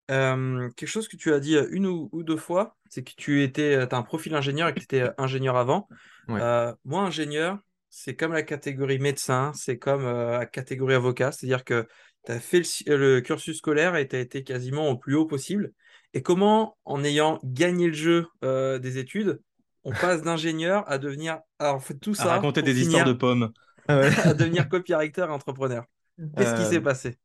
Quelque 0.09 0.87
chose 0.87 1.09
que 1.09 1.17
tu 1.17 1.33
as 1.33 1.41
dit 1.41 1.57
une 1.71 1.87
ou 1.87 2.23
deux 2.23 2.37
fois, 2.37 2.76
c'est 2.91 3.03
que 3.05 3.13
tu 3.17 3.43
étais, 3.43 3.75
as 3.77 3.97
un 3.97 4.03
profil 4.03 4.35
ingénieur 4.35 4.69
et 4.69 4.75
que 4.75 4.79
tu 4.81 4.85
étais 4.85 5.05
ingénieur 5.19 5.57
avant. 5.57 5.89
Ouais. 6.29 6.41
Euh, 6.41 6.75
moi, 6.85 7.03
ingénieur, 7.03 7.59
c'est 7.91 8.15
comme 8.17 8.33
la 8.33 8.43
catégorie 8.43 8.99
médecin, 8.99 9.53
c'est 9.55 9.79
comme 9.79 10.05
euh, 10.05 10.39
la 10.39 10.47
catégorie 10.47 10.95
avocat, 10.95 11.33
c'est-à-dire 11.33 11.65
que 11.65 11.87
tu 12.27 12.33
as 12.33 12.41
fait 12.41 12.63
le, 12.87 13.17
euh, 13.19 13.21
cursus 13.21 13.59
scolaire 13.59 13.97
et 13.97 14.09
tu 14.09 14.17
as 14.17 14.21
été 14.21 14.45
quasiment 14.45 14.89
au 14.91 14.97
plus 14.99 15.15
haut 15.15 15.27
possible. 15.27 15.73
Et 16.15 16.23
comment, 16.23 16.77
en 16.85 17.05
ayant 17.05 17.39
gagné 17.45 17.87
le 17.89 17.93
jeu 17.93 18.27
euh, 18.45 18.79
des 18.79 18.99
études, 18.99 19.41
on 19.85 19.95
passe 19.95 20.23
d'ingénieur 20.23 20.85
à 20.91 20.99
devenir, 20.99 21.41
alors, 21.59 21.77
on 21.77 21.81
fait 21.81 21.99
tout 21.99 22.15
À 22.19 22.27
ça 22.27 22.29
raconter 22.29 22.63
des 22.63 22.81
histoires 22.81 23.05
de 23.05 23.13
pommes. 23.13 23.53
Ah 23.89 24.01
à 24.25 24.35
devenir 24.35 24.69
copywriter 24.69 25.23
et 25.23 25.25
entrepreneur. 25.25 25.85
Qu'est-ce 26.37 26.55
qui 26.55 26.65
Euh, 26.65 26.67
s'est 26.67 26.81
passé? 26.81 27.17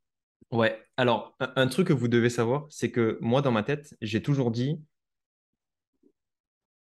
ouais. 0.51 0.79
Alors, 0.97 1.35
un, 1.39 1.53
un 1.55 1.67
truc 1.67 1.87
que 1.87 1.93
vous 1.93 2.07
devez 2.07 2.29
savoir, 2.29 2.67
c'est 2.69 2.91
que 2.91 3.17
moi, 3.21 3.41
dans 3.41 3.51
ma 3.51 3.63
tête, 3.63 3.95
j'ai 4.01 4.21
toujours 4.21 4.51
dit, 4.51 4.79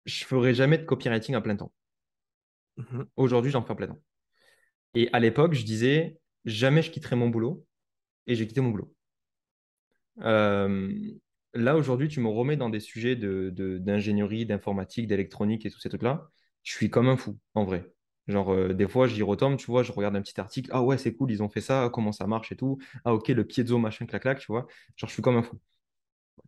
je 0.05 0.25
ferai 0.25 0.53
jamais 0.53 0.77
de 0.77 0.85
copywriting 0.85 1.35
à 1.35 1.41
plein 1.41 1.55
temps. 1.55 1.71
Mhm. 2.77 3.07
Aujourd'hui, 3.15 3.51
j'en 3.51 3.61
fais 3.63 3.71
à 3.71 3.75
plein 3.75 3.87
temps. 3.87 3.99
Et 4.95 5.09
à 5.13 5.19
l'époque, 5.19 5.53
je 5.55 5.63
disais, 5.65 6.19
jamais 6.45 6.81
je 6.83 6.91
quitterai 6.91 7.15
mon 7.17 7.29
boulot. 7.29 7.65
Et 8.27 8.35
j'ai 8.35 8.47
quitté 8.47 8.61
mon 8.61 8.71
boulot. 8.71 8.93
Euh, 10.21 10.91
là, 11.53 11.75
aujourd'hui, 11.77 12.07
tu 12.07 12.19
me 12.19 12.27
remets 12.29 12.57
dans 12.57 12.69
des 12.69 12.79
sujets 12.79 13.15
de, 13.15 13.49
de- 13.53 13.77
d'ingénierie, 13.77 14.45
d'informatique, 14.45 15.07
d'électronique 15.07 15.65
et 15.65 15.71
tous 15.71 15.79
ces 15.79 15.89
trucs-là. 15.89 16.29
Je 16.63 16.73
suis 16.73 16.89
comme 16.89 17.07
un 17.07 17.17
fou, 17.17 17.37
en 17.53 17.63
vrai. 17.65 17.91
Genre, 18.27 18.51
euh, 18.53 18.73
des 18.73 18.87
fois, 18.87 19.07
j'y 19.07 19.23
retombe, 19.23 19.57
tu 19.57 19.65
vois, 19.67 19.81
je 19.83 19.91
regarde 19.91 20.15
un 20.15 20.21
petit 20.21 20.39
article. 20.39 20.69
Ah 20.73 20.83
ouais, 20.83 20.97
c'est 20.97 21.15
cool, 21.15 21.31
ils 21.31 21.41
ont 21.41 21.49
fait 21.49 21.61
ça, 21.61 21.89
comment 21.93 22.11
ça 22.11 22.27
marche 22.27 22.51
et 22.51 22.55
tout. 22.55 22.77
Ah 23.05 23.13
ok, 23.13 23.29
le 23.29 23.45
piezo, 23.45 23.77
machin, 23.79 24.05
clac, 24.05 24.21
clac, 24.23 24.39
tu 24.39 24.47
vois. 24.47 24.67
Genre, 24.97 25.07
je 25.09 25.13
suis 25.13 25.21
comme 25.23 25.37
un 25.37 25.43
fou. 25.43 25.57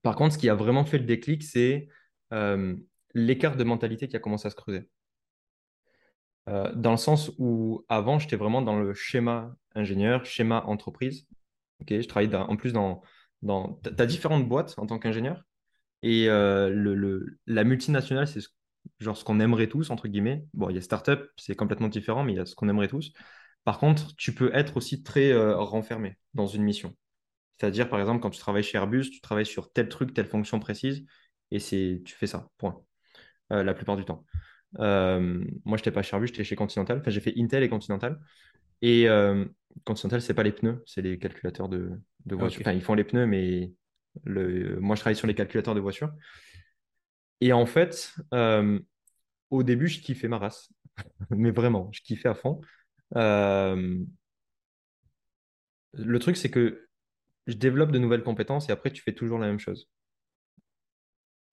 Par 0.04 0.16
contre, 0.16 0.34
ce 0.36 0.40
qui 0.40 0.50
a 0.50 0.56
vraiment 0.56 0.86
fait 0.86 0.98
le 1.00 1.06
déclic, 1.06 1.44
c'est 1.44 1.88
euh, 2.34 2.76
l'écart 3.14 3.56
de 3.56 3.64
mentalité 3.64 4.08
qui 4.08 4.16
a 4.16 4.20
commencé 4.20 4.48
à 4.48 4.50
se 4.52 4.56
creuser. 4.56 4.88
Euh, 6.50 6.72
dans 6.76 6.92
le 6.92 6.98
sens 6.98 7.32
où 7.38 7.86
avant, 7.88 8.20
j'étais 8.20 8.36
vraiment 8.36 8.62
dans 8.62 8.80
le 8.80 8.94
schéma 8.94 9.56
ingénieur, 9.76 10.26
schéma 10.26 10.64
entreprise. 10.66 11.28
Ok, 11.82 11.90
je 11.90 12.08
travaille 12.08 12.34
en 12.36 12.56
plus 12.56 12.74
dans, 12.74 13.02
dans... 13.42 13.80
Tu 13.84 14.02
as 14.02 14.06
différentes 14.06 14.48
boîtes 14.48 14.76
en 14.78 14.86
tant 14.88 15.00
qu'ingénieur. 15.00 15.44
Et 16.04 16.30
euh, 16.30 16.70
le, 16.70 16.96
le- 16.96 17.40
la 17.48 17.64
multinationale, 17.64 18.28
c'est 18.28 18.42
ce, 18.42 18.50
ce 19.00 19.24
qu'on 19.24 19.40
aimerait 19.40 19.68
tous, 19.68 19.90
entre 19.92 20.08
guillemets. 20.08 20.46
Bon, 20.54 20.70
il 20.70 20.76
y 20.76 20.80
a 20.80 20.82
startup, 20.82 21.30
c'est 21.38 21.56
complètement 21.56 21.90
différent, 21.90 22.24
mais 22.24 22.34
il 22.34 22.38
y 22.38 22.40
a 22.40 22.46
ce 22.46 22.56
qu'on 22.56 22.70
aimerait 22.70 22.88
tous. 22.88 23.14
Par 23.64 23.80
contre, 23.80 24.16
tu 24.16 24.34
peux 24.34 24.54
être 24.56 24.78
aussi 24.78 25.04
très 25.04 25.32
euh, 25.32 25.58
renfermé 25.58 26.18
dans 26.34 26.48
une 26.48 26.64
mission. 26.64 26.96
C'est-à-dire, 27.60 27.90
par 27.90 28.00
exemple, 28.00 28.22
quand 28.22 28.32
tu 28.32 28.40
travailles 28.40 28.64
chez 28.64 28.78
Airbus, 28.78 29.10
tu 29.12 29.22
travailles 29.22 29.46
sur 29.46 29.72
tel 29.72 29.90
truc, 29.90 30.14
telle 30.14 30.28
fonction 30.28 30.60
précise, 30.60 31.06
et 31.52 31.60
tu 31.60 32.16
fais 32.16 32.28
ça, 32.28 32.50
point, 32.58 32.82
Euh, 33.52 33.64
la 33.64 33.74
plupart 33.74 33.98
du 33.98 34.06
temps. 34.06 34.26
Euh, 34.80 35.44
moi, 35.66 35.78
je 35.78 35.82
n'étais 35.82 35.92
pas 35.92 36.02
chez 36.02 36.16
Airbus, 36.16 36.28
j'étais 36.28 36.44
chez 36.44 36.56
Continental. 36.56 37.00
Enfin, 37.00 37.12
j'ai 37.12 37.20
fait 37.20 37.34
Intel 37.38 37.64
et 37.64 37.70
Continental. 37.70 38.20
Et 38.82 39.10
euh, 39.10 39.46
Continental, 39.84 40.22
c'est 40.22 40.34
pas 40.34 40.44
les 40.44 40.54
pneus, 40.54 40.82
c'est 40.86 41.02
les 41.02 41.20
calculateurs 41.20 41.68
de, 41.68 41.92
de 42.26 42.36
voitures. 42.36 42.62
Enfin, 42.62 42.72
ils 42.72 42.82
font 42.82 42.94
les 42.94 43.04
pneus, 43.04 43.26
mais 43.26 43.74
le, 44.24 44.80
moi, 44.80 44.96
je 44.96 45.02
travaille 45.02 45.18
sur 45.18 45.28
les 45.28 45.36
calculateurs 45.36 45.76
de 45.76 45.82
voitures. 45.82 46.12
Et 47.42 47.52
en 47.52 47.66
fait, 47.66 48.14
euh, 48.34 48.80
au 49.50 49.64
début, 49.64 49.88
je 49.88 50.00
kiffais 50.00 50.28
ma 50.28 50.38
race. 50.38 50.72
Mais 51.32 51.52
vraiment, 51.52 51.90
je 51.92 52.02
kiffais 52.02 52.30
à 52.30 52.36
fond. 52.36 52.62
Le 53.16 54.06
truc, 56.20 56.38
c'est 56.38 56.50
que 56.52 56.88
je 57.48 57.56
développe 57.56 57.92
de 57.92 58.00
nouvelles 58.00 58.24
compétences 58.24 58.70
et 58.70 58.72
après, 58.72 58.92
tu 58.92 59.02
fais 59.02 59.14
toujours 59.14 59.40
la 59.40 59.48
même 59.48 59.60
chose. 59.60 59.90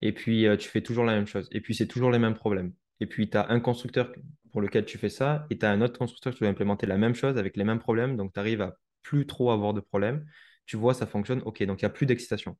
Et 0.02 0.12
puis, 0.12 0.46
euh, 0.46 0.56
tu 0.56 0.68
fais 0.68 0.82
toujours 0.82 1.04
la 1.04 1.14
même 1.14 1.26
chose. 1.26 1.48
Et 1.52 1.60
puis, 1.60 1.74
c'est 1.74 1.86
toujours 1.86 2.10
les 2.10 2.18
mêmes 2.18 2.34
problèmes. 2.34 2.72
Et 3.00 3.06
puis, 3.06 3.30
tu 3.30 3.36
as 3.36 3.50
un 3.50 3.60
constructeur 3.60 4.12
pour 4.52 4.60
lequel 4.60 4.84
tu 4.84 4.98
fais 4.98 5.08
ça 5.08 5.46
et 5.50 5.58
tu 5.58 5.66
as 5.66 5.70
un 5.70 5.80
autre 5.82 5.98
constructeur 5.98 6.32
qui 6.34 6.40
doit 6.40 6.48
implémenter 6.48 6.86
la 6.86 6.98
même 6.98 7.14
chose 7.14 7.36
avec 7.38 7.56
les 7.56 7.64
mêmes 7.64 7.78
problèmes. 7.78 8.16
Donc, 8.16 8.32
tu 8.32 8.40
arrives 8.40 8.62
à 8.62 8.76
plus 9.02 9.26
trop 9.26 9.50
avoir 9.50 9.74
de 9.74 9.80
problèmes. 9.80 10.26
Tu 10.66 10.76
vois, 10.76 10.94
ça 10.94 11.06
fonctionne. 11.06 11.42
OK, 11.44 11.62
donc 11.64 11.80
il 11.82 11.84
n'y 11.84 11.86
a 11.86 11.90
plus 11.90 12.06
d'excitation. 12.06 12.56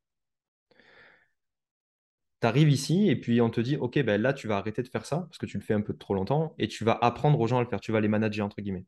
Tu 2.41 2.47
arrives 2.47 2.71
ici 2.71 3.09
et 3.09 3.17
puis 3.17 3.41
on 3.41 3.51
te 3.51 3.61
dit, 3.61 3.77
OK, 3.77 3.99
ben 4.03 4.21
là, 4.21 4.33
tu 4.33 4.47
vas 4.49 4.57
arrêter 4.59 4.83
de 4.83 4.89
faire 4.89 5.07
ça 5.07 5.19
parce 5.23 5.39
que 5.39 5.47
tu 5.47 5.59
le 5.59 5.63
fais 5.65 5.75
un 5.75 5.81
peu 5.81 5.97
trop 5.97 6.15
longtemps 6.15 6.55
et 6.59 6.69
tu 6.69 6.85
vas 6.85 6.99
apprendre 7.01 7.39
aux 7.41 7.47
gens 7.47 7.59
à 7.59 7.63
le 7.63 7.69
faire. 7.69 7.81
Tu 7.81 7.93
vas 7.93 8.01
les 8.01 8.09
manager, 8.09 8.47
entre 8.47 8.61
guillemets. 8.61 8.87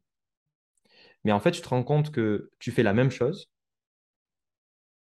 Mais 1.25 1.33
en 1.33 1.41
fait, 1.41 1.53
tu 1.53 1.61
te 1.63 1.69
rends 1.69 1.83
compte 1.85 2.13
que 2.13 2.51
tu 2.59 2.71
fais 2.73 2.83
la 2.83 2.93
même 2.95 3.11
chose, 3.11 3.51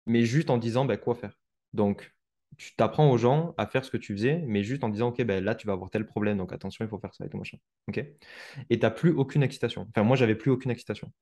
mais 0.07 0.25
juste 0.25 0.51
en 0.51 0.59
disant 0.59 0.85
ben, 0.85 0.97
quoi 0.97 1.15
faire. 1.15 1.39
Donc, 1.73 2.13
tu 2.57 2.75
t'apprends 2.75 3.11
aux 3.11 3.19
gens 3.19 3.55
à 3.57 3.67
faire 3.67 3.85
ce 3.85 3.91
que 3.91 3.97
tu 3.97 4.15
faisais, 4.15 4.43
mais 4.47 4.65
juste 4.65 4.83
en 4.83 4.89
disant, 4.89 5.09
OK, 5.09 5.23
ben 5.23 5.45
là, 5.45 5.55
tu 5.55 5.67
vas 5.67 5.75
avoir 5.75 5.91
tel 5.91 6.07
problème, 6.07 6.39
donc 6.39 6.53
attention, 6.53 6.85
il 6.85 6.89
faut 6.89 6.99
faire 6.99 7.15
ça 7.15 7.25
et 7.25 7.29
tout 7.29 7.39
machin. 7.39 7.59
OK? 7.89 7.99
Et 7.99 8.79
tu 8.79 8.79
n'as 8.79 8.91
plus 8.91 9.11
aucune 9.11 9.43
excitation. 9.43 9.87
Enfin, 9.91 10.03
moi, 10.03 10.17
j'avais 10.17 10.35
plus 10.35 10.51
aucune 10.51 10.71
excitation. 10.71 11.13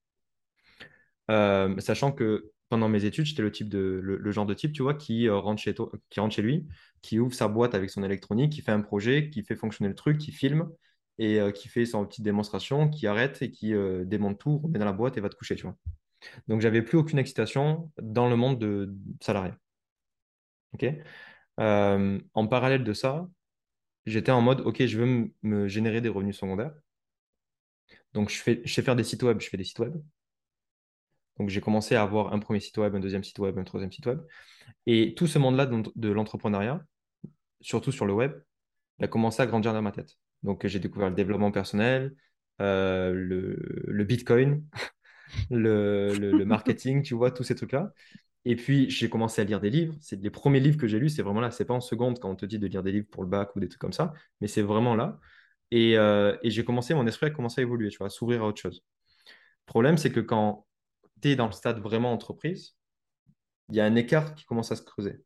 Euh, 1.30 1.78
sachant 1.80 2.12
que 2.12 2.52
pendant 2.68 2.88
mes 2.88 3.04
études, 3.04 3.26
j'étais 3.26 3.42
le 3.42 3.52
type 3.52 3.68
de 3.68 4.30
genre 4.30 4.46
de 4.46 4.54
type, 4.54 4.72
tu 4.72 4.82
vois, 4.82 4.94
qui 4.94 5.28
euh, 5.28 5.36
rentre 5.36 5.62
chez 5.62 5.74
toi, 5.74 5.90
qui 6.10 6.20
rentre 6.20 6.34
chez 6.34 6.42
lui, 6.42 6.66
qui 7.02 7.18
ouvre 7.18 7.34
sa 7.34 7.48
boîte 7.48 7.74
avec 7.74 7.90
son 7.90 8.02
électronique, 8.02 8.52
qui 8.52 8.62
fait 8.62 8.72
un 8.72 8.80
projet, 8.80 9.30
qui 9.30 9.42
fait 9.42 9.56
fonctionner 9.56 9.88
le 9.88 9.94
truc, 9.94 10.18
qui 10.18 10.32
filme 10.32 10.70
et 11.18 11.40
euh, 11.40 11.50
qui 11.50 11.68
fait 11.68 11.86
son 11.86 12.04
petite 12.06 12.24
démonstration, 12.24 12.88
qui 12.88 13.06
arrête 13.06 13.40
et 13.42 13.50
qui 13.50 13.74
démonte 14.04 14.38
tout, 14.38 14.58
remet 14.58 14.78
dans 14.78 14.84
la 14.84 14.92
boîte 14.92 15.16
et 15.16 15.20
va 15.20 15.28
te 15.28 15.36
coucher, 15.36 15.56
tu 15.56 15.62
vois. 15.62 15.76
Donc, 16.48 16.60
j'avais 16.60 16.82
plus 16.82 16.98
aucune 16.98 17.18
excitation 17.18 17.90
dans 18.00 18.28
le 18.28 18.36
monde 18.36 18.58
de, 18.58 18.86
de 18.88 19.24
salarié. 19.24 19.52
OK? 20.74 20.86
Euh, 21.60 22.20
en 22.34 22.46
parallèle 22.46 22.84
de 22.84 22.92
ça, 22.92 23.28
j'étais 24.06 24.32
en 24.32 24.42
mode, 24.42 24.60
OK, 24.62 24.84
je 24.86 24.98
veux 24.98 25.32
me- 25.42 25.68
générer 25.68 26.00
des 26.00 26.08
revenus 26.08 26.38
secondaires. 26.38 26.74
Donc, 28.14 28.30
je 28.30 28.40
fais, 28.40 28.62
je 28.64 28.72
sais 28.72 28.82
faire 28.82 28.96
des 28.96 29.04
sites 29.04 29.22
web, 29.22 29.40
je 29.40 29.48
fais 29.48 29.56
des 29.56 29.64
sites 29.64 29.78
web. 29.78 29.94
Donc, 31.38 31.50
j'ai 31.50 31.60
commencé 31.60 31.94
à 31.94 32.02
avoir 32.02 32.32
un 32.32 32.38
premier 32.38 32.60
site 32.60 32.78
web, 32.78 32.94
un 32.94 33.00
deuxième 33.00 33.24
site 33.24 33.38
web, 33.38 33.58
un 33.58 33.64
troisième 33.64 33.92
site 33.92 34.06
web. 34.06 34.20
Et 34.86 35.14
tout 35.14 35.26
ce 35.26 35.38
monde-là 35.38 35.66
de, 35.66 36.08
l'entrepreneuriat, 36.10 36.84
surtout 37.60 37.92
sur 37.92 38.06
le 38.06 38.14
web, 38.14 38.32
a 39.00 39.08
commencé 39.08 39.42
à 39.42 39.46
grandir 39.46 39.72
dans 39.72 39.82
ma 39.82 39.92
tête. 39.92 40.16
Donc, 40.42 40.66
j'ai 40.66 40.80
découvert 40.80 41.10
le 41.10 41.14
développement 41.14 41.52
personnel, 41.52 42.14
euh, 42.60 43.12
le, 43.12 44.04
Bitcoin, 44.04 44.64
le 45.50 46.44
marketing, 46.44 47.02
tu 47.02 47.14
vois, 47.14 47.30
tous 47.30 47.44
ces 47.44 47.54
trucs-là. 47.54 47.92
Et 48.48 48.54
puis, 48.54 48.88
j'ai 48.90 49.10
commencé 49.10 49.42
à 49.42 49.44
lire 49.44 49.60
des 49.60 49.70
livres. 49.70 49.96
C'est 50.00 50.22
les 50.22 50.30
premiers 50.30 50.60
livres 50.60 50.78
que 50.78 50.86
j'ai 50.86 51.00
lus, 51.00 51.10
c'est 51.10 51.22
vraiment 51.22 51.40
là. 51.40 51.50
C'est 51.50 51.64
pas 51.64 51.74
en 51.74 51.80
seconde 51.80 52.20
quand 52.20 52.30
on 52.30 52.36
te 52.36 52.46
dit 52.46 52.60
de 52.60 52.68
lire 52.68 52.84
des 52.84 52.92
livres 52.92 53.08
pour 53.10 53.24
le 53.24 53.28
bac 53.28 53.54
ou 53.56 53.60
des 53.60 53.68
trucs 53.68 53.80
comme 53.80 53.92
ça, 53.92 54.12
mais 54.40 54.46
c'est 54.46 54.62
vraiment 54.62 54.94
là. 54.94 55.18
Et, 55.72 55.98
euh, 55.98 56.36
j'ai 56.44 56.64
commencé, 56.64 56.94
mon 56.94 57.06
esprit 57.08 57.26
a 57.26 57.30
commencé 57.30 57.60
à 57.60 57.62
évoluer, 57.62 57.88
tu 57.90 57.98
vois, 57.98 58.06
à 58.06 58.10
s'ouvrir 58.10 58.42
à 58.42 58.46
autre 58.46 58.60
chose. 58.60 58.84
Le 59.66 59.66
problème, 59.66 59.98
c'est 59.98 60.12
que 60.12 60.20
quand 60.20 60.64
tu 61.22 61.30
es 61.30 61.36
dans 61.36 61.46
le 61.46 61.52
stade 61.52 61.80
vraiment 61.80 62.12
entreprise, 62.12 62.76
il 63.70 63.76
y 63.76 63.80
a 63.80 63.84
un 63.84 63.96
écart 63.96 64.34
qui 64.36 64.44
commence 64.44 64.70
à 64.72 64.76
se 64.76 64.82
creuser. 64.82 65.24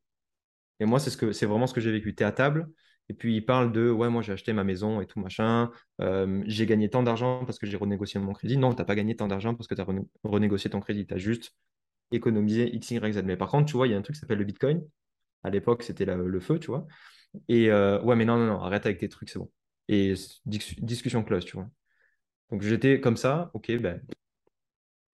Et 0.81 0.87
moi, 0.87 0.99
c'est 0.99 1.11
ce 1.11 1.17
que, 1.19 1.27
vraiment 1.47 1.67
ce 1.67 1.75
que 1.75 1.81
j'ai 1.83 1.93
vécu. 1.93 2.15
Tu 2.15 2.23
es 2.23 2.27
à 2.27 2.33
table 2.33 2.71
Et 3.11 3.15
puis 3.15 3.37
il 3.37 3.45
parle 3.45 3.73
de 3.73 3.91
ouais, 3.91 4.09
moi 4.09 4.23
j'ai 4.23 4.33
acheté 4.33 4.53
ma 4.55 4.65
maison 4.65 5.01
et 5.03 5.07
tout 5.07 5.21
machin. 5.21 5.71
Euh, 6.01 6.43
j'ai 6.47 6.67
gagné 6.67 6.89
tant 6.91 7.03
d'argent 7.03 7.45
parce 7.45 7.59
que 7.59 7.67
j'ai 7.67 7.77
renégocié 7.77 8.19
mon 8.21 8.33
crédit. 8.33 8.57
Non, 8.57 8.73
tu 8.73 8.79
n'as 8.79 8.85
pas 8.87 8.95
gagné 8.95 9.17
tant 9.17 9.29
d'argent 9.29 9.55
parce 9.55 9.67
que 9.69 9.75
tu 9.75 9.83
as 9.83 9.87
renégocié 10.25 10.71
ton 10.71 10.81
crédit. 10.81 11.07
Tu 11.07 11.15
as 11.15 11.19
juste 11.19 11.55
économisé 12.13 12.75
X, 12.75 12.91
Y. 12.91 13.25
Mais 13.25 13.37
par 13.37 13.49
contre, 13.49 13.67
tu 13.67 13.77
vois, 13.77 13.87
il 13.87 13.93
y 13.93 13.95
a 13.95 13.99
un 13.99 14.03
truc 14.03 14.15
qui 14.17 14.21
s'appelle 14.21 14.39
le 14.39 14.45
Bitcoin. 14.45 14.83
À 15.43 15.51
l'époque, 15.51 15.83
c'était 15.83 16.05
le 16.05 16.41
feu, 16.41 16.59
tu 16.59 16.69
vois. 16.69 16.87
Et 17.49 17.71
euh, 17.71 18.01
ouais, 18.03 18.17
mais 18.17 18.25
non, 18.25 18.37
non, 18.37 18.47
non, 18.47 18.61
arrête 18.63 18.87
avec 18.87 18.99
tes 18.99 19.09
trucs, 19.09 19.31
c'est 19.31 19.39
bon. 19.39 19.51
Et 19.89 20.15
discussion 20.47 21.25
close, 21.25 21.45
tu 21.45 21.57
vois. 21.57 21.69
Donc 22.51 22.63
j'étais 22.63 23.01
comme 23.01 23.17
ça, 23.17 23.51
ok, 23.55 23.73
ben, 23.79 24.01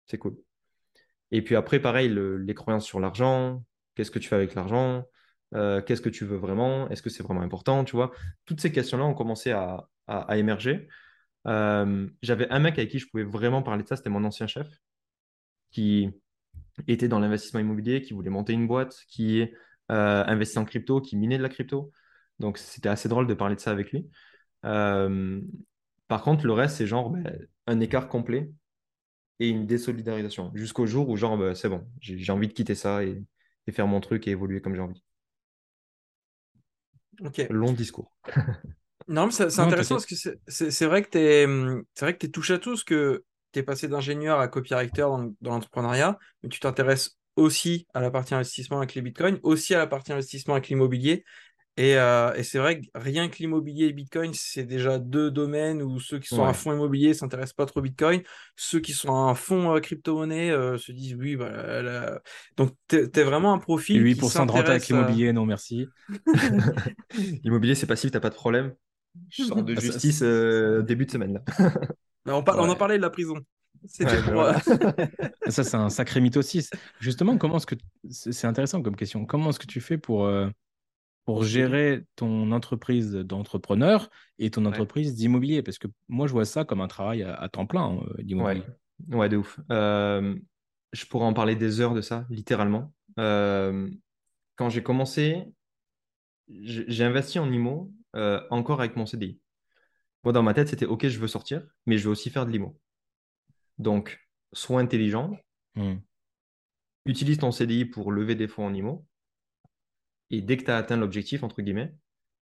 c'est 0.05 0.17
cool. 0.17 0.37
Et 1.31 1.41
puis 1.41 1.55
après, 1.55 1.79
pareil, 1.79 2.09
les 2.09 2.53
croyances 2.53 2.85
sur 2.85 2.99
l'argent, 2.99 3.63
qu'est-ce 3.95 4.11
que 4.11 4.19
tu 4.19 4.29
fais 4.29 4.35
avec 4.35 4.55
l'argent, 4.55 5.05
euh, 5.53 5.81
qu'est-ce 5.81 6.01
que 6.01 6.09
tu 6.09 6.25
veux 6.25 6.37
vraiment, 6.37 6.89
est-ce 6.89 7.01
que 7.01 7.09
c'est 7.09 7.23
vraiment 7.23 7.41
important, 7.41 7.83
tu 7.83 7.95
vois? 7.95 8.11
Toutes 8.45 8.61
ces 8.61 8.71
questions-là 8.71 9.05
ont 9.05 9.13
commencé 9.13 9.51
à, 9.51 9.87
émerger. 10.37 10.87
Euh, 11.47 12.07
j'avais 12.21 12.47
un 12.49 12.59
mec 12.59 12.77
avec 12.77 12.91
qui 12.91 12.99
je 12.99 13.07
pouvais 13.07 13.23
vraiment 13.23 13.63
parler 13.63 13.83
de 13.83 13.87
ça, 13.87 13.95
c'était 13.95 14.09
mon 14.09 14.23
ancien 14.23 14.47
chef, 14.47 14.67
qui 15.71 16.11
était 16.87 17.07
dans 17.07 17.19
l'investissement 17.19 17.59
immobilier, 17.59 18.01
qui 18.01 18.13
voulait 18.13 18.29
monter 18.29 18.53
une 18.53 18.67
boîte, 18.67 19.03
qui 19.07 19.41
euh, 19.91 20.23
investit 20.25 20.57
en 20.57 20.65
crypto, 20.65 21.01
qui 21.01 21.15
minait 21.15 21.37
de 21.37 21.43
la 21.43 21.49
crypto. 21.49 21.91
Donc 22.39 22.57
c'était 22.57 22.89
assez 22.89 23.09
drôle 23.09 23.27
de 23.27 23.33
parler 23.33 23.55
de 23.55 23.59
ça 23.59 23.71
avec 23.71 23.91
lui. 23.91 24.09
Euh, 24.65 25.41
par 26.07 26.21
contre, 26.21 26.45
le 26.45 26.53
reste, 26.53 26.77
c'est 26.77 26.87
genre 26.87 27.09
ben, 27.09 27.47
un 27.67 27.79
écart 27.79 28.07
complet 28.07 28.49
et 29.39 29.49
une 29.49 29.65
désolidarisation. 29.65 30.51
Jusqu'au 30.53 30.85
jour 30.85 31.09
où, 31.09 31.17
genre, 31.17 31.37
ben, 31.37 31.55
c'est 31.55 31.69
bon, 31.69 31.87
j'ai 31.99 32.31
envie 32.31 32.47
de 32.47 32.53
quitter 32.53 32.75
ça 32.75 33.03
et, 33.03 33.23
faire 33.71 33.87
mon 33.87 33.99
truc 33.99 34.27
et 34.27 34.31
évoluer 34.31 34.61
comme 34.61 34.75
j'ai 34.75 34.81
envie. 34.81 35.03
Ok. 37.21 37.47
Long 37.49 37.73
discours. 37.73 38.15
non, 39.07 39.25
mais 39.25 39.31
c'est 39.31 39.59
intéressant 39.59 39.95
parce 39.95 40.05
que 40.05 40.15
c'est 40.47 40.85
vrai 40.85 41.01
que 41.01 41.09
tu 41.09 41.17
es, 41.17 41.45
vrai 41.99 42.17
que 42.17 42.25
es 42.25 42.29
touche 42.29 42.51
à 42.51 42.59
tout, 42.59 42.75
ce 42.75 42.85
que 42.85 43.23
tu 43.55 43.59
es 43.59 43.63
passé 43.63 43.87
d'ingénieur 43.87 44.39
à 44.39 44.47
copywriter 44.47 45.01
dans, 45.01 45.33
dans 45.41 45.51
l'entrepreneuriat, 45.51 46.19
mais 46.43 46.49
tu 46.49 46.59
t'intéresses 46.59 47.17
aussi 47.35 47.87
à 47.93 48.01
la 48.01 48.11
partie 48.11 48.33
investissement 48.33 48.77
avec 48.77 48.93
les 48.95 49.01
bitcoins, 49.01 49.39
aussi 49.43 49.73
à 49.73 49.77
la 49.77 49.87
partie 49.87 50.13
investissement 50.13 50.53
avec 50.53 50.69
l'immobilier. 50.69 51.23
Euh, 51.77 52.33
et, 52.35 52.43
c'est 52.43 52.57
vrai 52.57 52.79
que 52.79 52.85
rien 52.95 53.27
que 53.27 53.37
l'immobilier 53.37 53.87
et 53.87 53.93
Bitcoin, 53.93 54.31
c'est 54.33 54.63
déjà 54.63 54.97
deux 54.97 55.29
domaines 55.29 55.81
où 55.81 55.99
ceux 55.99 56.19
qui 56.19 56.29
sont 56.29 56.45
à 56.45 56.53
fond 56.53 56.71
immobilier 56.73 57.13
s'intéressent 57.13 57.53
pas 57.53 57.65
trop 57.65 57.81
au 57.81 57.83
Bitcoin. 57.83 58.21
Ceux 58.55 58.79
qui 58.79 58.93
sont 58.93 59.27
à 59.27 59.35
fond 59.35 59.75
euh, 59.75 59.79
crypto-monnaie 59.81 60.51
euh, 60.51 60.77
se 60.77 60.93
disent 60.93 61.15
oui, 61.15 61.35
bah, 61.35 62.21
donc 62.55 62.71
tu 62.87 62.95
es, 62.97 63.23
vraiment 63.23 63.53
un 63.53 63.57
profil. 63.57 63.97
Et 63.97 64.13
8% 64.13 64.45
de 64.45 64.51
rente 64.51 64.69
avec 64.69 64.87
l'immobilier, 64.87 65.33
non 65.33 65.45
merci. 65.45 65.85
L'immobilier, 67.43 67.75
c'est 67.75 67.87
passif, 67.87 68.11
t'as 68.11 68.21
pas 68.21 68.29
de 68.29 68.35
problème. 68.35 68.73
Je 69.29 69.43
sors 69.43 69.61
de 69.61 69.75
ah, 69.75 69.79
justice 69.79 70.21
début 70.21 71.05
de 71.05 71.11
semaine 71.11 71.33
là. 71.33 71.67
on, 72.25 72.43
on 72.47 72.69
en 72.69 72.75
parlait 72.75 72.97
de 72.97 73.01
la 73.01 73.09
prison. 73.09 73.35
ça, 73.87 75.63
c'est 75.63 75.75
un 75.75 75.89
sacré 75.89 76.21
mythe 76.21 76.37
aussi. 76.37 76.67
Justement, 76.99 77.37
comment 77.37 77.57
est-ce 77.57 77.67
que 77.67 77.75
c'est 78.09 78.47
intéressant 78.47 78.81
comme 78.81 78.95
question. 78.95 79.25
Comment 79.25 79.49
est-ce 79.49 79.59
que 79.59 79.67
tu 79.67 79.81
fais 79.81 79.97
pour 79.97 80.27
pour 81.25 81.43
gérer 81.43 82.05
ton 82.15 82.51
entreprise 82.51 83.13
d'entrepreneur 83.13 84.09
et 84.37 84.51
ton 84.51 84.65
entreprise 84.65 85.15
d'immobilier? 85.15 85.63
Parce 85.63 85.79
que 85.79 85.87
moi, 86.07 86.27
je 86.27 86.31
vois 86.31 86.45
ça 86.45 86.63
comme 86.63 86.81
un 86.81 86.87
travail 86.87 87.23
à, 87.23 87.49
temps 87.49 87.65
plein 87.65 87.97
euh, 87.97 88.23
d'immobilier. 88.23 88.63
Ouais. 89.11 89.27
de 89.27 89.37
ouf. 89.37 89.59
Euh, 89.71 90.35
je 90.93 91.05
pourrais 91.05 91.25
en 91.25 91.33
parler 91.33 91.55
des 91.55 91.81
heures 91.81 91.95
de 91.95 92.01
ça, 92.01 92.25
littéralement. 92.29 92.93
Euh, 93.19 93.89
quand 94.55 94.69
j'ai 94.69 94.83
commencé, 94.83 95.43
j'ai 96.47 97.03
investi 97.03 97.39
en 97.39 97.51
IMO 97.51 97.91
encore 98.49 98.79
avec 98.79 98.95
mon 98.95 99.05
CDI. 99.05 99.39
Moi, 100.25 100.33
dans 100.33 100.43
ma 100.43 100.53
tête, 100.53 100.67
c'était 100.67 100.85
OK, 100.85 101.07
je 101.07 101.19
veux 101.19 101.27
sortir, 101.27 101.63
mais 101.85 101.97
je 101.97 102.05
veux 102.05 102.09
aussi 102.09 102.29
faire 102.29 102.45
de 102.45 102.51
l'IMO. 102.51 102.79
Donc, 103.77 104.27
sois 104.53 104.81
intelligent, 104.81 105.37
mmh. 105.75 105.95
utilise 107.05 107.37
ton 107.37 107.51
CDI 107.51 107.85
pour 107.85 108.11
lever 108.11 108.35
des 108.35 108.47
fonds 108.47 108.65
en 108.65 108.73
IMO, 108.73 109.05
et 110.31 110.41
dès 110.41 110.57
que 110.57 110.63
tu 110.63 110.71
as 110.71 110.77
atteint 110.77 110.97
l'objectif, 110.97 111.43
entre 111.43 111.61
guillemets, 111.61 111.93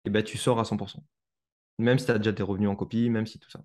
et 0.04 0.08
eh 0.08 0.10
ben, 0.10 0.22
tu 0.22 0.38
sors 0.38 0.58
à 0.58 0.64
100%. 0.64 1.04
Même 1.78 1.98
si 1.98 2.06
tu 2.06 2.10
as 2.12 2.18
déjà 2.18 2.32
tes 2.32 2.42
revenus 2.42 2.68
en 2.68 2.76
copie, 2.76 3.10
même 3.10 3.26
si 3.26 3.38
tout 3.38 3.50
ça. 3.50 3.64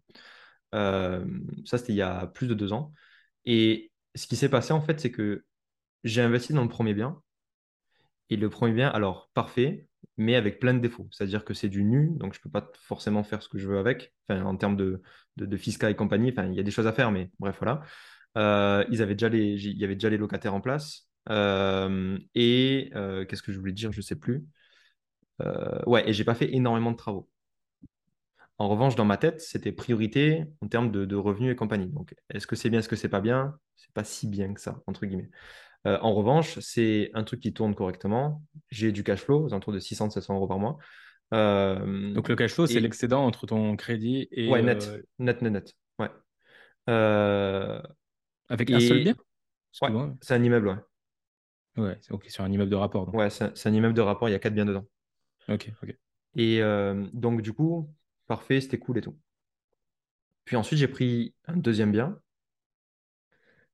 Euh, 0.76 1.26
ça, 1.66 1.78
c'était 1.78 1.94
il 1.94 1.98
y 1.98 2.02
a 2.02 2.28
plus 2.28 2.48
de 2.48 2.54
deux 2.54 2.74
ans. 2.74 2.94
Et 3.46 3.92
ce 4.16 4.28
qui 4.28 4.36
s'est 4.36 4.50
passé, 4.50 4.74
en 4.74 4.82
fait, 4.82 5.00
c'est 5.00 5.12
que 5.12 5.46
j'ai 6.04 6.22
investi 6.22 6.54
dans 6.54 6.64
le 6.64 6.70
premier 6.70 6.94
bien. 6.94 7.22
Et 8.30 8.38
le 8.38 8.50
premier 8.50 8.74
bien, 8.74 8.90
alors, 8.90 9.30
parfait, 9.34 9.88
mais 10.18 10.36
avec 10.36 10.60
plein 10.60 10.74
de 10.74 10.80
défauts. 10.80 11.08
C'est-à-dire 11.12 11.46
que 11.46 11.54
c'est 11.54 11.70
du 11.70 11.84
nu, 11.84 12.12
donc 12.18 12.34
je 12.34 12.40
ne 12.40 12.44
peux 12.44 12.50
pas 12.50 12.70
forcément 12.80 13.24
faire 13.24 13.42
ce 13.42 13.50
que 13.50 13.58
je 13.58 13.68
veux 13.68 13.80
avec, 13.80 14.14
en 14.30 14.56
termes 14.56 14.76
de, 14.76 15.02
de, 15.38 15.58
fiscal 15.58 15.92
et 15.92 15.96
compagnie. 15.96 16.32
Enfin, 16.32 16.48
il 16.48 16.56
y 16.56 16.60
a 16.60 16.64
des 16.64 16.72
choses 16.72 16.88
à 16.88 16.94
faire, 16.94 17.12
mais 17.12 17.30
bref, 17.40 17.58
voilà. 17.60 17.82
Euh, 18.38 18.86
ils 18.90 19.02
avaient 19.02 19.16
déjà 19.16 19.30
les, 19.30 19.54
il 19.54 19.78
y 19.78 19.84
avait 19.84 19.96
déjà 19.96 20.10
les 20.10 20.18
locataires 20.18 20.54
en 20.54 20.62
place. 20.62 21.08
Euh, 21.30 22.18
et 22.36 22.92
euh, 22.96 23.26
qu'est-ce 23.26 23.44
que 23.44 23.52
je 23.52 23.60
voulais 23.60 23.74
dire? 23.74 23.92
Je 23.92 24.00
ne 24.00 24.04
sais 24.04 24.16
plus. 24.16 24.46
Ouais, 25.88 26.08
et 26.08 26.14
j'ai 26.14 26.24
pas 26.24 26.36
fait 26.36 26.54
énormément 26.54 26.92
de 26.92 26.98
travaux. 26.98 27.28
En 28.60 28.70
revanche, 28.70 28.96
dans 28.96 29.06
ma 29.06 29.18
tête, 29.18 29.42
c'était 29.42 29.72
priorité 29.72 30.44
en 30.62 30.68
termes 30.68 30.92
de, 30.92 31.16
revenus 31.16 31.52
et 31.52 31.56
compagnie. 31.56 31.88
Donc, 31.88 32.14
est-ce 32.30 32.46
que 32.46 32.56
c'est 32.56 32.70
bien, 32.70 32.78
est-ce 32.78 32.90
que 32.90 32.96
c'est 32.96 33.10
pas 33.10 33.22
bien? 33.22 33.58
C'est 33.76 33.92
pas 33.92 34.04
si 34.04 34.28
bien 34.28 34.54
que 34.54 34.62
ça, 34.62 34.84
entre 34.86 35.08
guillemets. 35.08 35.32
En 35.86 36.14
revanche, 36.14 36.60
c'est 36.60 37.12
un 37.14 37.24
truc 37.24 37.40
qui 37.40 37.54
tourne 37.54 37.76
correctement. 37.76 38.44
J'ai 38.70 38.92
du 38.92 39.04
cash 39.04 39.22
flow 39.22 39.46
aux 39.46 39.48
alentours 39.50 39.74
de 39.74 39.80
600-700 39.80 40.36
euros 40.36 40.48
par 40.48 40.60
mois. 40.60 40.78
Donc, 41.32 42.30
le 42.30 42.36
cash 42.36 42.54
flow, 42.54 42.68
c'est 42.68 42.80
l'excédent 42.80 43.26
entre 43.26 43.48
ton 43.48 43.76
crédit 43.76 44.28
et. 44.32 44.50
Ouais, 44.50 44.62
net. 44.62 45.00
Net, 45.20 45.42
net, 45.42 45.52
net. 45.52 45.74
Ouais. 46.00 46.10
Avec 48.50 48.72
un 48.72 48.80
seul 48.80 49.04
bien? 49.04 49.16
Ouais, 49.82 49.90
c'est 50.22 50.34
un 50.34 50.44
immeuble, 50.44 50.68
ouais. 50.68 50.76
Ouais, 51.78 51.98
ok, 52.10 52.26
sur 52.28 52.44
un 52.44 52.52
immeuble 52.52 52.70
de 52.70 52.76
rapport. 52.76 53.14
Ouais, 53.16 53.30
c'est 53.30 53.66
un 53.66 53.74
immeuble 53.74 53.94
de 53.94 54.02
rapport, 54.02 54.28
il 54.28 54.34
y 54.34 54.36
a 54.36 54.40
quatre 54.40 54.54
biens 54.54 54.66
dedans. 54.66 54.86
Ok, 55.48 55.72
ok. 55.82 55.96
Et 56.36 56.62
euh, 56.62 57.08
donc, 57.14 57.42
du 57.42 57.54
coup, 57.54 57.90
parfait, 58.28 58.62
c'était 58.62 58.78
cool 58.78 58.98
et 58.98 59.02
tout. 59.02 59.18
Puis 60.46 60.56
ensuite, 60.56 60.80
j'ai 60.80 60.88
pris 60.88 61.34
un 61.48 61.56
deuxième 61.56 61.92
bien. 61.92 62.20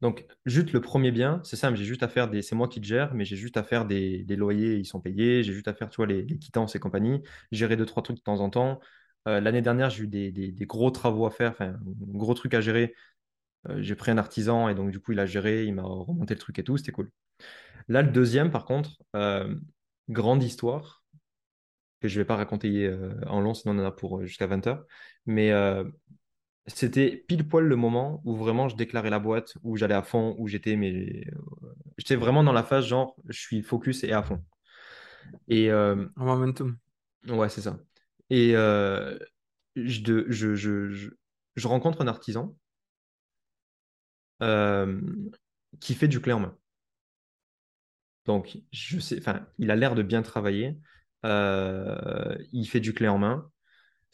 Donc, 0.02 0.26
juste 0.46 0.74
le 0.74 0.82
premier 0.82 1.12
bien, 1.12 1.42
c'est 1.44 1.56
simple, 1.56 1.76
j'ai 1.78 1.86
juste 1.86 2.04
à 2.04 2.08
faire 2.08 2.30
des. 2.30 2.42
C'est 2.44 2.56
moi 2.56 2.68
qui 2.68 2.80
le 2.80 2.86
gère, 2.86 3.14
mais 3.16 3.26
j'ai 3.26 3.36
juste 3.36 3.58
à 3.58 3.64
faire 3.64 3.86
des, 3.86 4.24
loyers, 4.30 4.76
ils 4.76 4.86
sont 4.86 5.02
payés. 5.02 5.44
J'ai 5.44 5.54
juste 5.54 5.68
à 5.68 5.74
faire, 5.74 5.90
tu 5.90 5.98
vois, 5.98 6.06
les, 6.06 6.26
quittances 6.38 6.76
et 6.76 6.80
compagnie. 6.80 7.24
Gérer 7.52 7.76
deux, 7.76 7.86
trois 7.86 8.04
trucs 8.04 8.18
de 8.18 8.22
temps 8.22 8.40
en 8.40 8.50
temps. 8.50 8.80
Euh, 9.28 9.42
l'année 9.42 9.62
dernière, 9.62 9.90
j'ai 9.90 10.04
eu 10.04 10.08
des, 10.08 10.66
gros 10.66 10.92
travaux 10.92 11.26
à 11.26 11.32
faire, 11.32 11.52
enfin, 11.52 11.78
gros 11.84 12.34
trucs 12.36 12.54
à 12.54 12.62
gérer. 12.62 12.94
Euh, 13.70 13.82
j'ai 13.82 13.96
pris 13.96 14.12
un 14.12 14.18
artisan 14.18 14.70
et 14.70 14.76
donc, 14.76 14.92
du 14.92 15.00
coup, 15.00 15.14
il 15.14 15.20
a 15.20 15.26
géré, 15.26 15.66
il 15.66 15.74
m'a 15.74 15.84
remonté 15.84 16.34
le 16.36 16.40
truc 16.40 16.60
et 16.60 16.64
tout, 16.64 16.78
c'était 16.78 16.92
cool. 16.92 17.12
Là, 17.88 18.02
le 18.04 18.12
deuxième, 18.12 18.52
par 18.52 18.66
contre, 18.66 18.98
euh, 19.16 19.56
grande 20.10 20.44
histoire, 20.44 21.04
que 22.02 22.08
je 22.08 22.16
ne 22.16 22.22
vais 22.22 22.26
pas 22.26 22.36
raconter 22.36 22.96
en 23.28 23.42
long, 23.42 23.54
sinon 23.56 23.76
on 23.76 23.80
en 23.82 23.86
a 23.88 23.92
pour 23.92 24.24
jusqu'à 24.24 24.48
20h. 24.48 24.84
Mais 25.26 25.52
c'était 26.68 27.24
pile 27.28 27.48
poil 27.48 27.66
le 27.66 27.76
moment 27.76 28.22
où 28.26 28.36
vraiment 28.36 28.70
je 28.70 28.76
déclarais 28.76 29.10
la 29.10 29.20
boîte, 29.20 29.56
où 29.64 29.78
j'allais 29.78 29.96
à 29.96 30.04
fond, 30.04 30.36
où 30.38 30.48
j'étais, 30.48 30.76
mais 30.76 31.26
j'étais 31.98 32.16
vraiment 32.16 32.44
dans 32.44 32.54
la 32.54 32.64
phase 32.64 32.86
genre, 32.86 33.16
je 33.28 33.40
suis 33.40 33.62
focus 33.64 34.04
et 34.04 34.12
à 34.12 34.24
fond. 34.24 34.44
Et, 35.48 35.72
en 35.74 36.08
momentum. 36.16 36.78
Ouais, 37.28 37.50
c'est 37.50 37.62
ça. 37.62 37.80
Et 38.30 38.52
je, 38.54 40.26
je, 40.28 40.56
je, 40.56 41.12
je, 41.56 41.68
rencontre 41.68 42.02
un 42.02 42.08
artisan 42.08 42.56
qui 45.80 45.94
fait 45.94 46.08
du 46.08 46.22
clé 46.22 46.34
en 46.34 46.40
main. 46.40 46.58
Donc, 48.26 48.58
je 48.72 49.00
sais, 49.00 49.18
enfin, 49.20 49.48
il 49.58 49.72
a 49.72 49.76
l'air 49.76 49.96
de 49.96 50.04
bien 50.04 50.22
travailler. 50.22 50.78
Euh, 51.26 52.38
il 52.52 52.66
fait 52.66 52.82
du 52.82 52.94
clé 52.94 53.08
en 53.08 53.18
main. 53.18 53.50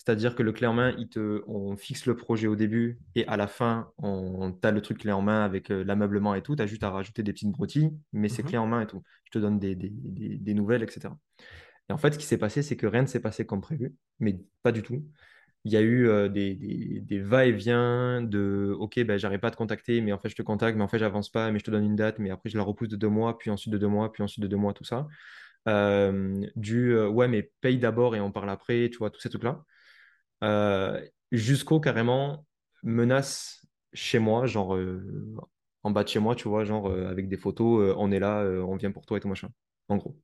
C'est-à-dire 0.05 0.35
que 0.35 0.43
le 0.43 0.51
clé 0.51 0.67
en 0.67 0.73
main, 0.73 0.93
il 0.97 1.07
te, 1.07 1.43
on 1.47 1.77
fixe 1.77 2.05
le 2.05 2.15
projet 2.15 2.47
au 2.47 2.55
début 2.55 2.99
et 3.15 3.25
à 3.27 3.37
la 3.37 3.47
fin, 3.47 3.89
on, 3.97 4.53
a 4.61 4.71
le 4.71 4.81
truc 4.81 4.99
clé 4.99 5.11
en 5.11 5.21
main 5.21 5.45
avec 5.45 5.71
euh, 5.71 5.83
l'ameublement 5.83 6.35
et 6.35 6.41
tout. 6.41 6.55
Tu 6.55 6.61
as 6.61 6.67
juste 6.67 6.83
à 6.83 6.89
rajouter 6.89 7.23
des 7.23 7.31
petites 7.31 7.51
broutilles, 7.51 7.91
mais 8.11 8.27
c'est 8.29 8.43
mhm. 8.43 8.49
clé 8.49 8.57
en 8.57 8.67
main 8.67 8.81
et 8.81 8.87
tout. 8.87 9.01
Je 9.25 9.31
te 9.31 9.39
donne 9.39 9.59
des, 9.59 9.75
des 9.75 10.53
nouvelles, 10.53 10.83
etc. 10.83 11.09
Et 11.89 11.93
en 11.93 11.97
fait, 11.97 12.13
ce 12.13 12.19
qui 12.19 12.25
s'est 12.25 12.37
passé, 12.37 12.61
c'est 12.61 12.75
que 12.75 12.87
rien 12.87 13.03
ne 13.03 13.07
s'est 13.07 13.21
passé 13.21 13.45
comme 13.45 13.61
prévu, 13.61 13.93
mais 14.19 14.39
pas 14.61 14.71
du 14.71 14.83
tout 14.83 15.03
il 15.65 15.71
y 15.71 15.77
a 15.77 15.81
eu 15.81 16.07
euh, 16.09 16.27
des, 16.29 16.55
des, 17.01 17.19
va-et-vient 17.19 18.21
de 18.21 18.75
OK, 18.77 18.99
ben, 19.03 19.17
j'arrive 19.17 19.39
pas 19.39 19.47
à 19.47 19.51
te 19.51 19.55
contacter, 19.55 20.01
mais 20.01 20.11
en 20.11 20.19
fait, 20.19 20.29
je 20.29 20.35
te 20.35 20.41
contacte, 20.41 20.77
mais 20.77 20.83
en 20.83 20.87
fait, 20.89 20.99
j'avance 20.99 21.29
pas, 21.29 21.51
mais 21.51 21.59
je 21.59 21.63
te 21.63 21.71
donne 21.71 21.85
une 21.85 21.95
date, 21.95 22.19
mais 22.19 22.31
après, 22.31 22.49
je 22.49 22.57
la 22.57 22.63
repousse 22.63 22.89
de 22.89 22.97
deux 22.97 23.09
mois, 23.09 23.37
puis 23.37 23.49
ensuite 23.49 23.71
de 23.71 23.77
deux 23.77 23.87
mois, 23.87 24.11
puis 24.11 24.23
ensuite 24.23 24.43
de 24.43 24.47
deux 24.47 24.57
mois, 24.57 24.73
tout 24.73 24.83
ça. 24.83 25.07
Euh, 25.69 26.45
du 26.57 26.93
euh, 26.93 27.07
ouais, 27.07 27.29
mais 27.29 27.49
paye 27.61 27.77
d'abord 27.77 28.15
et 28.15 28.19
on 28.19 28.31
parle 28.31 28.49
après, 28.49 28.89
tu 28.89 28.97
vois, 28.97 29.09
tous 29.09 29.21
ces 29.21 29.29
trucs-là. 29.29 29.63
Jusqu'au 31.31 31.79
carrément 31.79 32.45
menace 32.83 33.65
chez 33.93 34.19
moi, 34.19 34.45
genre 34.45 34.77
en 35.83 35.91
bas 35.91 36.03
de 36.03 36.09
chez 36.09 36.19
moi, 36.19 36.35
tu 36.35 36.47
vois, 36.47 36.63
genre 36.63 36.91
avec 36.91 37.27
des 37.29 37.37
photos, 37.37 37.95
on 37.97 38.11
est 38.11 38.19
là, 38.19 38.43
on 38.43 38.75
vient 38.75 38.91
pour 38.91 39.05
toi 39.05 39.17
et 39.17 39.19
tout 39.21 39.27
machin, 39.27 39.49
en 39.89 39.97
gros. 39.97 40.17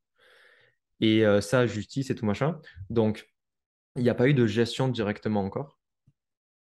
Et 1.01 1.23
ça, 1.41 1.65
justice 1.65 2.09
et 2.09 2.15
tout 2.15 2.25
machin. 2.25 2.59
Donc, 2.89 3.29
il 3.95 4.03
n'y 4.03 4.09
a 4.09 4.15
pas 4.15 4.29
eu 4.29 4.33
de 4.33 4.47
gestion 4.47 4.89
directement 4.89 5.41
encore, 5.43 5.79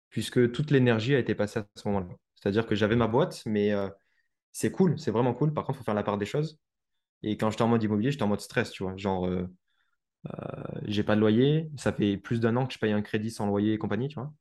puisque 0.09 0.51
toute 0.51 0.71
l'énergie 0.71 1.15
a 1.15 1.19
été 1.19 1.35
passée 1.35 1.59
à 1.59 1.67
ce 1.75 1.87
moment-là. 1.89 2.07
C'est-à-dire 2.35 2.67
que 2.67 2.75
j'avais 2.75 2.95
ma 2.95 3.07
boîte, 3.07 3.43
mais 3.45 3.73
euh, 3.73 3.89
c'est 4.51 4.71
cool, 4.71 4.99
c'est 4.99 5.11
vraiment 5.11 5.33
cool. 5.33 5.53
Par 5.53 5.65
contre, 5.65 5.77
il 5.77 5.81
faut 5.81 5.85
faire 5.85 5.95
la 5.95 6.03
part 6.03 6.17
des 6.17 6.25
choses. 6.25 6.59
Et 7.23 7.37
quand 7.37 7.51
j'étais 7.51 7.63
en 7.63 7.69
mode 7.69 7.83
immobilier, 7.83 8.11
j'étais 8.11 8.23
en 8.23 8.27
mode 8.27 8.41
stress, 8.41 8.71
tu 8.71 8.83
vois. 8.83 8.97
Genre, 8.97 9.27
euh, 9.27 9.41
euh, 9.41 9.47
j'ai 10.85 11.03
pas 11.03 11.15
de 11.15 11.21
loyer, 11.21 11.69
ça 11.77 11.93
fait 11.93 12.17
plus 12.17 12.39
d'un 12.39 12.55
an 12.57 12.65
que 12.67 12.73
je 12.73 12.79
paye 12.79 12.91
un 12.93 13.01
crédit 13.01 13.31
sans 13.31 13.47
loyer 13.47 13.73
et 13.73 13.77
compagnie, 13.77 14.07
tu 14.09 14.15
vois. 14.15 14.33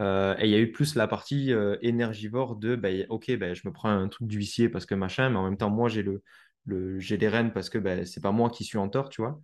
Euh, 0.00 0.36
et 0.38 0.46
il 0.46 0.50
y 0.50 0.54
a 0.54 0.60
eu 0.60 0.72
plus 0.72 0.94
la 0.94 1.08
partie 1.08 1.52
euh, 1.52 1.76
énergivore 1.82 2.56
de, 2.56 2.76
ben, 2.76 3.06
ok, 3.10 3.36
ben, 3.38 3.54
je 3.54 3.66
me 3.66 3.72
prends 3.72 3.90
un 3.90 4.08
truc 4.08 4.28
d'huissier 4.28 4.68
parce 4.68 4.86
que 4.86 4.94
machin, 4.94 5.30
mais 5.30 5.36
en 5.38 5.44
même 5.44 5.56
temps, 5.58 5.70
moi, 5.70 5.88
j'ai 5.88 6.02
le, 6.02 6.22
le, 6.66 6.98
j'ai 7.00 7.16
les 7.16 7.28
rênes 7.28 7.52
parce 7.52 7.68
que 7.70 7.78
ben, 7.78 8.04
c'est 8.06 8.22
pas 8.22 8.32
moi 8.32 8.50
qui 8.50 8.64
suis 8.64 8.78
en 8.78 8.88
tort, 8.88 9.08
tu 9.10 9.22
vois. 9.22 9.40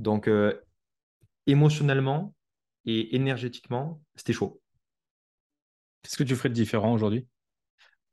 Donc, 0.00 0.28
euh, 0.28 0.54
émotionnellement 1.46 2.34
et 2.86 3.16
énergétiquement, 3.16 4.02
c'était 4.16 4.32
chaud. 4.32 4.60
Qu'est-ce 6.02 6.16
que 6.16 6.24
tu 6.24 6.36
ferais 6.36 6.48
de 6.48 6.54
différent 6.54 6.92
aujourd'hui? 6.92 7.26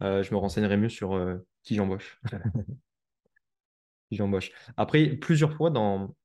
Euh, 0.04 0.24
je 0.24 0.34
me 0.34 0.38
renseignerai 0.40 0.78
mieux 0.78 0.90
sur 0.90 1.16
euh, 1.16 1.38
qui 1.64 1.76
j'embauche. 1.76 2.20
Qui 4.10 4.18
j'embauche. 4.18 4.52
Après, 4.78 5.08
plusieurs 5.18 5.54
fois 5.54 5.70
dans. 5.70 6.16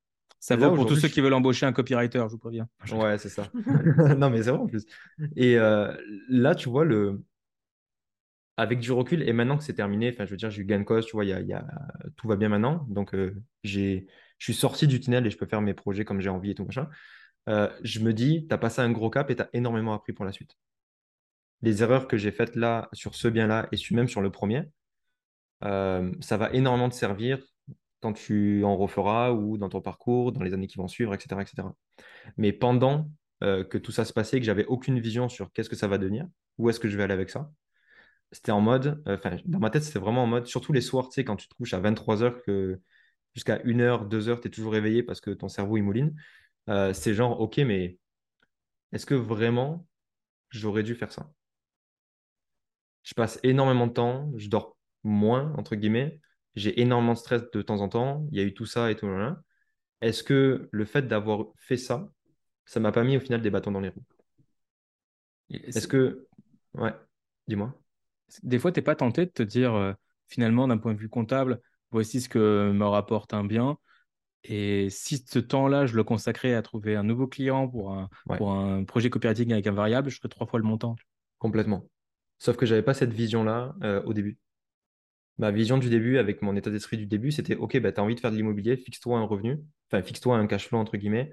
Ça 0.43 0.57
vaut 0.57 0.75
pour 0.75 0.87
tous 0.87 0.97
ceux 0.97 1.09
qui 1.09 1.21
veulent 1.21 1.33
embaucher 1.35 1.67
un 1.67 1.73
copywriter, 1.73 2.19
je 2.19 2.33
vous 2.33 2.39
préviens. 2.39 2.69
Ouais, 2.93 3.17
c'est 3.17 3.29
ça. 3.29 3.47
Non, 4.19 4.29
mais 4.29 4.43
c'est 4.43 4.51
vrai 4.51 4.59
en 4.59 4.67
plus. 4.67 4.85
Et 5.37 5.57
euh, 5.57 5.95
là, 6.29 6.57
tu 6.57 6.69
vois, 6.69 6.85
le... 6.85 7.23
avec 8.57 8.81
du 8.81 8.93
recul, 8.93 9.23
et 9.23 9.33
maintenant 9.33 9.57
que 9.57 9.65
c'est 9.65 9.75
terminé, 9.75 10.11
enfin, 10.13 10.27
je 10.27 10.31
veux 10.31 10.37
dire, 10.37 10.51
j'ai 10.51 10.63
eu 10.63 10.65
gain 10.65 10.81
de 10.81 10.85
cause, 10.85 11.07
tu 11.07 11.13
vois, 11.13 11.25
il 11.25 11.29
y 11.29 11.33
a, 11.33 11.41
y 11.41 11.53
a- 11.53 11.65
tout 12.17 12.27
va 12.29 12.37
bien 12.37 12.49
maintenant. 12.49 12.87
Donc, 12.91 13.15
euh, 13.15 13.35
j'ai... 13.63 14.07
je 14.39 14.45
suis 14.45 14.55
sorti 14.55 14.87
du 14.87 15.01
tunnel 15.01 15.27
et 15.27 15.31
je 15.31 15.39
peux 15.39 15.47
faire 15.47 15.63
mes 15.63 15.75
projets 15.75 16.05
comme 16.05 16.21
j'ai 16.21 16.29
envie 16.29 16.51
et 16.51 16.55
tout 16.55 16.65
machin. 16.65 16.89
Euh, 17.49 17.69
je 17.85 18.01
me 18.01 18.13
dis, 18.13 18.47
tu 18.49 18.55
as 18.55 18.59
passé 18.59 18.81
un 18.83 18.91
gros 18.91 19.11
cap 19.11 19.31
et 19.31 19.37
tu 19.37 19.43
as 19.43 19.49
énormément 19.53 19.95
appris 19.95 20.13
pour 20.13 20.25
la 20.25 20.33
suite. 20.33 20.57
Les 21.63 21.83
erreurs 21.83 22.09
que 22.09 22.19
j'ai 22.19 22.31
faites 22.31 22.57
là, 22.57 22.91
sur 22.93 23.15
ce 23.15 23.27
bien-là, 23.29 23.67
et 23.73 23.77
même 23.95 24.07
sur 24.09 24.21
le 24.21 24.31
premier, 24.31 24.65
euh, 25.65 26.13
ça 26.21 26.37
va 26.37 26.51
énormément 26.53 26.89
te 26.89 26.95
servir 26.95 27.39
quand 28.03 28.13
tu 28.13 28.65
en 28.65 28.77
referas 28.77 29.33
ou 29.33 29.57
dans 29.57 29.69
ton 29.69 29.81
parcours, 29.81 30.33
dans 30.33 30.43
les 30.43 30.53
années 30.55 30.67
qui 30.67 30.77
vont 30.77 30.89
suivre, 30.89 31.15
etc. 31.15 31.41
etc. 31.41 31.69
Mais 32.37 32.53
pendant 32.53 33.11
euh, 33.43 33.65
que 33.65 33.79
tout 33.79 33.93
ça 33.93 34.05
se 34.05 34.13
passait, 34.13 34.41
que 34.41 34.47
j'avais 34.47 34.67
aucune 34.67 35.01
vision 35.01 35.29
sur 35.29 35.53
qu'est-ce 35.53 35.71
que 35.71 35.77
ça 35.77 35.89
va 35.89 35.99
devenir, 35.99 36.27
où 36.59 36.69
est-ce 36.69 36.81
que 36.81 36.89
je 36.89 36.97
vais 36.97 37.05
aller 37.05 37.15
avec 37.15 37.31
ça, 37.31 37.51
c'était 38.33 38.53
en 38.53 38.61
mode, 38.61 39.03
euh, 39.09 39.19
dans 39.45 39.61
ma 39.61 39.71
tête, 39.71 39.85
c'était 39.85 39.99
vraiment 39.99 40.25
en 40.25 40.27
mode, 40.27 40.47
surtout 40.47 40.73
les 40.73 40.81
soirs, 40.81 41.09
tu 41.09 41.15
sais, 41.15 41.25
quand 41.25 41.37
tu 41.37 41.49
te 41.49 41.55
couches 41.55 41.75
à 41.75 41.81
23 41.81 42.23
heures, 42.23 42.43
que 42.43 42.81
jusqu'à 43.35 43.61
1 43.65 43.81
heure, 43.81 44.07
2 44.07 44.29
heures, 44.29 44.41
tu 44.41 44.49
es 44.49 44.51
toujours 44.51 44.73
réveillé 44.73 45.03
parce 45.03 45.21
que 45.21 45.31
ton 45.31 45.49
cerveau, 45.49 45.77
il 45.77 45.83
mouline. 45.83 46.15
Euh, 46.69 46.93
c'est 46.93 47.15
genre, 47.15 47.41
ok, 47.41 47.59
mais 47.59 47.99
est-ce 48.93 49.07
que 49.07 49.15
vraiment 49.15 49.87
j'aurais 50.51 50.83
dû 50.83 50.95
faire 50.95 51.13
ça? 51.13 51.31
Je 53.03 53.15
passe 53.15 53.39
énormément 53.43 53.87
de 53.87 53.93
temps, 53.93 54.31
je 54.37 54.49
dors 54.49 54.77
moins, 55.03 55.53
entre 55.57 55.75
guillemets, 55.75 56.21
j'ai 56.55 56.81
énormément 56.81 57.15
de 57.15 57.19
stress 57.19 57.43
de 57.51 57.63
temps 57.63 57.81
en 57.81 57.89
temps, 57.89 58.27
il 58.31 58.39
y 58.39 58.41
a 58.41 58.45
eu 58.45 58.55
tout 58.55 58.67
ça 58.67 58.91
et 58.91 58.97
tout. 58.97 59.07
là. 59.07 59.41
Est-ce 60.01 60.23
que 60.23 60.69
le 60.71 60.85
fait 60.85 61.03
d'avoir 61.03 61.47
fait 61.57 61.77
ça, 61.77 62.09
ça 62.65 62.81
m'a 62.81 62.93
pas 62.93 63.05
mis 63.05 63.17
au 63.17 63.21
final 63.21 63.41
des 63.41 63.51
bâtons 63.51 63.71
dans 63.71 63.81
les 63.81 63.89
roues? 63.91 64.05
Est-ce 65.51 65.87
que... 65.87 66.27
Ouais, 66.75 66.95
dis-moi. 67.47 67.75
Des 68.43 68.59
fois, 68.59 68.73
tu 68.73 68.81
n'es 68.81 68.85
pas 68.85 68.97
tenté 68.97 69.27
de 69.27 69.31
te 69.31 69.43
dire, 69.43 69.75
euh, 69.75 69.93
finalement, 70.29 70.67
d'un 70.67 70.79
point 70.79 70.95
de 70.95 70.99
vue 70.99 71.09
comptable, 71.09 71.61
voici 71.91 72.21
ce 72.21 72.29
que 72.29 72.73
me 72.73 72.87
rapporte 72.87 73.35
un 73.35 73.45
bien. 73.45 73.77
Et 74.45 74.89
si 74.91 75.25
ce 75.29 75.39
temps-là, 75.39 75.87
je 75.87 75.95
le 75.95 76.03
consacrais 76.03 76.55
à 76.55 76.63
trouver 76.63 76.97
un 76.97 77.05
nouveau 77.05 77.29
client 77.29 77.69
pour 77.69 77.93
un, 77.93 78.09
Ouais, 78.27 78.39
pour 78.39 78.53
un 78.53 78.83
projet 78.85 79.09
copywriting 79.09 79.53
avec 79.53 79.67
un 79.67 79.73
variable, 79.73 80.11
je 80.11 80.17
ferais 80.17 80.29
trois 80.29 80.47
fois 80.47 80.59
le 80.59 80.65
montant. 80.65 80.97
complètement. 81.39 81.87
Sauf 82.39 82.57
que 82.57 82.67
j'avais 82.67 82.83
pas 82.83 82.95
cette 82.95 83.13
vision-là 83.13 83.75
euh, 83.85 84.03
au 84.03 84.13
début. 84.15 84.37
Ma 85.43 85.51
vision 85.51 85.77
du 85.77 85.91
début, 85.91 86.19
avec 86.19 86.41
mon 86.41 86.55
état 86.55 86.71
d'esprit 86.71 86.97
du 86.97 87.07
début, 87.07 87.33
c'était 87.33 87.57
OK, 87.57 87.77
bah, 87.81 87.91
tu 87.91 87.99
as 87.99 88.05
envie 88.05 88.15
de 88.15 88.21
faire 88.21 88.31
de 88.31 88.37
l'immobilier, 88.37 88.77
fixe-toi 88.77 89.19
un 89.19 89.25
revenu, 89.25 89.59
enfin, 89.91 90.01
fixe-toi 90.01 90.37
un 90.37 90.47
cash 90.47 90.69
flow, 90.69 90.79
entre 90.79 90.97
guillemets. 90.97 91.33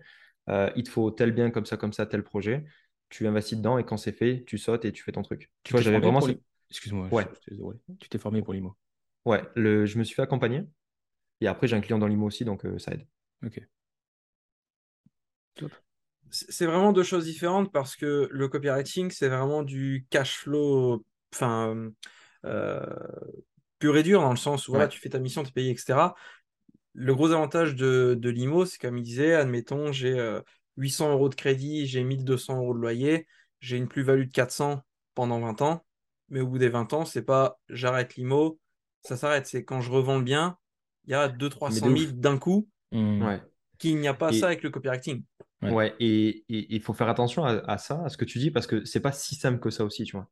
Euh, 0.50 0.68
il 0.76 0.84
te 0.84 0.90
faut 0.90 1.12
tel 1.12 1.32
bien, 1.32 1.52
comme 1.52 1.68
ça, 1.68 1.78
comme 1.78 1.94
ça, 1.94 2.08
tel 2.08 2.24
projet. 2.24 2.66
Tu 3.10 3.28
investis 3.28 3.56
dedans 3.60 3.78
et 3.78 3.84
quand 3.84 3.98
c'est 3.98 4.12
fait, 4.12 4.44
tu 4.48 4.58
sautes 4.58 4.84
et 4.84 4.92
tu 4.92 5.04
fais 5.04 5.12
ton 5.12 5.22
truc. 5.22 5.42
Tu 5.42 5.50
Tu 5.66 5.74
vois, 5.74 5.82
j'avais 5.82 6.00
vraiment. 6.00 6.22
Excuse-moi, 6.72 7.08
je 7.08 7.16
Ouais. 7.16 7.26
Tu 8.00 8.10
t'es 8.10 8.18
formé 8.18 8.42
pour 8.42 8.52
l'IMO. 8.52 8.76
ouais. 9.26 9.44
Le... 9.56 9.86
Je 9.86 10.00
me 10.00 10.04
suis 10.04 10.16
fait 10.16 10.24
accompagner 10.24 10.64
et 11.40 11.48
après, 11.48 11.68
j'ai 11.68 11.76
un 11.76 11.82
client 11.82 12.00
dans 12.00 12.08
l'IMO 12.08 12.26
aussi, 12.26 12.46
donc 12.46 12.66
euh, 12.66 12.80
ça 12.80 12.94
aide. 12.94 13.06
Ok, 13.46 13.62
top. 15.54 15.72
C'est 16.32 16.52
c'est 16.52 16.66
vraiment 16.66 16.94
deux 16.94 17.04
choses 17.04 17.26
différentes 17.26 17.72
parce 17.72 17.96
que 17.96 18.28
le 18.32 18.48
copywriting, 18.48 19.12
c'est 19.12 19.30
vraiment 19.30 19.62
du 19.62 20.08
cash 20.10 20.38
flow, 20.38 21.06
enfin, 21.32 21.92
euh, 22.46 22.80
pur 23.80 23.98
et 23.98 24.04
dur, 24.04 24.22
dans 24.22 24.32
le 24.32 24.38
sens 24.38 24.68
où 24.68 24.72
voilà, 24.72 24.86
Ouais, 24.86 24.90
tu 24.90 25.00
fais 25.00 25.10
ta 25.10 25.20
mission, 25.20 25.44
tu 25.44 25.50
es 25.50 25.52
payé, 25.54 25.72
etc. 25.72 26.16
Le 26.94 27.16
gros 27.16 27.32
avantage 27.32 27.76
de, 27.76 28.18
de 28.20 28.30
l'IMO, 28.30 28.66
c'est 28.66 28.80
comme 28.80 28.98
il 28.98 29.04
disait, 29.04 29.34
admettons, 29.36 29.92
j'ai 29.92 30.20
euh, 30.20 30.42
800 30.78 31.12
euros 31.12 31.30
de 31.30 31.36
crédit, 31.36 31.86
j'ai 31.88 32.04
1200 32.04 32.58
euros 32.58 32.74
de 32.74 32.80
loyer, 32.80 33.28
j'ai 33.62 33.78
une 33.78 33.88
plus-value 33.88 34.26
de 34.28 34.32
400 34.32 34.82
pendant 35.16 35.40
20 35.40 35.62
ans, 35.62 35.86
mais 36.30 36.42
au 36.42 36.48
bout 36.48 36.58
des 36.58 36.70
20 36.70 36.92
ans, 36.94 37.06
c'est 37.06 37.22
pas 37.24 37.60
j'arrête 37.70 38.16
l'IMO, 38.16 38.60
ça 39.04 39.18
s'arrête, 39.18 39.48
c'est 39.48 39.64
quand 39.64 39.82
je 39.82 39.92
revends 39.92 40.18
le 40.18 40.24
bien, 40.24 40.58
il 41.06 41.12
y 41.12 41.14
a 41.16 41.28
200-300 41.30 41.72
mais 41.74 41.82
de 41.82 41.90
000 41.90 42.06
ouf. 42.06 42.14
d'un 42.14 42.38
coup, 42.38 42.68
Ouais. 42.92 43.42
qu'il 43.78 43.98
n'y 44.00 44.08
a 44.08 44.14
pas 44.14 44.32
ça 44.32 44.48
avec 44.48 44.64
le 44.64 44.70
copywriting. 44.70 45.24
ouais. 45.62 45.72
ouais, 45.72 45.96
et 46.00 46.46
il 46.50 46.82
faut 46.82 46.94
faire 46.94 47.08
attention 47.10 47.46
à, 47.46 47.52
à 47.72 47.78
ça, 47.78 48.04
à 48.04 48.10
ce 48.10 48.18
que 48.18 48.26
tu 48.26 48.40
dis, 48.40 48.52
parce 48.52 48.68
que 48.68 48.84
c'est 48.86 49.00
pas 49.02 49.12
si 49.12 49.36
simple 49.36 49.60
que 49.60 49.70
ça 49.70 49.86
aussi, 49.86 50.04
tu 50.04 50.16
vois. 50.18 50.30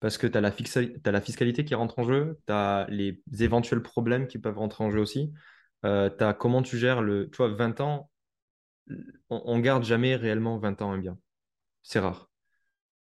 Parce 0.00 0.18
que 0.18 0.26
tu 0.26 0.36
as 0.38 0.40
la, 0.40 0.50
fixa- 0.50 1.00
t'as 1.02 1.12
la 1.12 1.20
fiscalité 1.20 1.64
qui 1.64 1.74
rentre 1.74 1.98
en 1.98 2.04
jeu, 2.04 2.38
tu 2.46 2.52
as 2.52 2.86
les 2.90 3.22
éventuels 3.40 3.82
problèmes 3.82 4.26
qui 4.26 4.38
peuvent 4.38 4.58
rentrer 4.58 4.84
en 4.84 4.90
jeu 4.90 5.00
aussi. 5.00 5.32
Euh, 5.84 6.10
tu 6.16 6.24
as 6.24 6.34
comment 6.34 6.62
tu 6.62 6.78
gères 6.78 7.02
le. 7.02 7.30
Tu 7.30 7.36
vois, 7.38 7.48
20 7.48 7.80
ans, 7.80 8.10
on, 9.30 9.42
on 9.44 9.58
garde 9.58 9.84
jamais 9.84 10.16
réellement 10.16 10.58
20 10.58 10.80
ans 10.82 10.92
un 10.92 10.98
bien. 10.98 11.18
C'est 11.82 12.00
rare. 12.00 12.30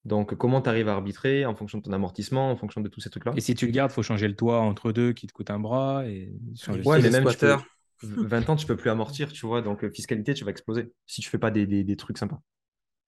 Donc, 0.06 0.36
comment 0.36 0.62
tu 0.62 0.70
arrives 0.70 0.88
à 0.90 0.94
arbitrer 0.94 1.46
en 1.46 1.56
fonction 1.56 1.80
de 1.80 1.84
ton 1.84 1.94
amortissement, 1.94 2.52
en 2.52 2.56
fonction 2.56 2.82
de 2.82 2.88
tous 2.90 3.02
ces 3.02 3.10
trucs-là? 3.10 3.34
Et 3.36 3.42
si 3.42 3.56
tu 3.56 3.66
le 3.66 3.72
gardes, 3.72 3.92
faut 3.92 4.04
changer 4.04 4.28
le 4.28 4.36
toit 4.36 4.60
entre 4.62 4.92
deux 4.92 5.14
qui 5.14 5.28
te 5.28 5.34
coûte 5.34 5.50
un 5.50 5.60
bras 5.60 6.06
et 6.08 6.32
changer 6.62 6.80
le 6.80 6.86
Ouais, 6.86 6.98
mais 7.00 7.10
les 7.10 7.10
même 7.10 7.26
peux. 7.40 7.58
20 8.04 8.48
ans, 8.50 8.56
tu 8.56 8.66
peux 8.68 8.76
plus 8.78 8.90
amortir, 8.90 9.32
tu 9.32 9.46
vois. 9.46 9.62
Donc, 9.62 9.84
euh, 9.84 9.90
fiscalité, 9.90 10.34
tu 10.34 10.44
vas 10.44 10.52
exploser 10.52 10.92
si 11.08 11.22
tu 11.22 11.30
fais 11.30 11.38
pas 11.40 11.50
des, 11.52 11.66
des- 11.66 11.84
des 11.84 11.96
trucs 11.98 12.18
sympas. 12.18 12.40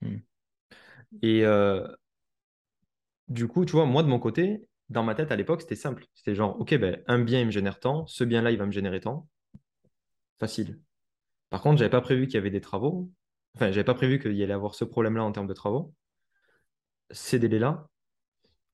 Hmm. 0.01 0.17
Et 1.21 1.45
euh, 1.45 1.87
du 3.29 3.47
coup, 3.47 3.65
tu 3.65 3.73
vois, 3.73 3.85
moi, 3.85 4.03
de 4.03 4.07
mon 4.07 4.19
côté, 4.19 4.65
dans 4.89 5.03
ma 5.03 5.15
tête 5.15 5.31
à 5.31 5.35
l'époque, 5.35 5.61
c'était 5.61 5.75
simple. 5.75 6.05
C'était 6.13 6.35
genre, 6.35 6.59
OK, 6.59 6.75
ben, 6.75 7.01
un 7.07 7.19
bien, 7.19 7.41
il 7.41 7.47
me 7.47 7.51
génère 7.51 7.79
tant, 7.79 8.05
ce 8.07 8.23
bien-là, 8.23 8.51
il 8.51 8.57
va 8.57 8.65
me 8.65 8.71
générer 8.71 8.99
tant. 8.99 9.27
Facile. 10.39 10.79
Par 11.49 11.61
contre, 11.61 11.77
j'avais 11.79 11.89
pas 11.89 12.01
prévu 12.01 12.27
qu'il 12.27 12.35
y 12.35 12.37
avait 12.37 12.51
des 12.51 12.61
travaux. 12.61 13.11
Enfin, 13.55 13.71
j'avais 13.71 13.83
pas 13.83 13.93
prévu 13.93 14.19
qu'il 14.19 14.33
y 14.33 14.43
allait 14.43 14.53
avoir 14.53 14.75
ce 14.75 14.85
problème-là 14.85 15.23
en 15.23 15.31
termes 15.31 15.47
de 15.47 15.53
travaux, 15.53 15.93
ces 17.11 17.39
délais-là, 17.39 17.87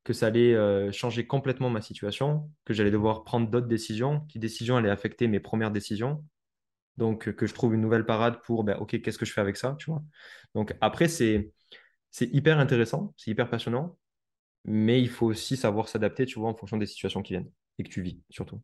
que 0.03 0.13
ça 0.13 0.27
allait 0.27 0.53
euh, 0.55 0.91
changer 0.91 1.25
complètement 1.25 1.69
ma 1.69 1.81
situation, 1.81 2.51
que 2.65 2.73
j'allais 2.73 2.91
devoir 2.91 3.23
prendre 3.23 3.49
d'autres 3.49 3.67
décisions, 3.67 4.21
qui 4.27 4.39
décisions 4.39 4.75
allaient 4.75 4.89
affecter 4.89 5.27
mes 5.27 5.39
premières 5.39 5.71
décisions. 5.71 6.23
Donc, 6.97 7.27
euh, 7.29 7.33
que 7.33 7.47
je 7.47 7.53
trouve 7.53 7.73
une 7.73 7.81
nouvelle 7.81 8.05
parade 8.05 8.41
pour, 8.41 8.63
ben, 8.63 8.77
OK, 8.79 8.99
qu'est-ce 9.01 9.17
que 9.17 9.25
je 9.25 9.33
fais 9.33 9.41
avec 9.41 9.57
ça, 9.57 9.75
tu 9.79 9.89
vois. 9.89 10.03
Donc, 10.55 10.75
après, 10.81 11.07
c'est, 11.07 11.51
c'est 12.11 12.27
hyper 12.33 12.59
intéressant, 12.59 13.13
c'est 13.17 13.31
hyper 13.31 13.49
passionnant, 13.49 13.97
mais 14.65 15.01
il 15.01 15.09
faut 15.09 15.27
aussi 15.27 15.57
savoir 15.57 15.89
s'adapter, 15.89 16.25
tu 16.25 16.39
vois, 16.39 16.49
en 16.49 16.55
fonction 16.55 16.77
des 16.77 16.85
situations 16.85 17.21
qui 17.21 17.33
viennent 17.33 17.51
et 17.79 17.83
que 17.83 17.89
tu 17.89 18.01
vis, 18.01 18.19
surtout. 18.29 18.61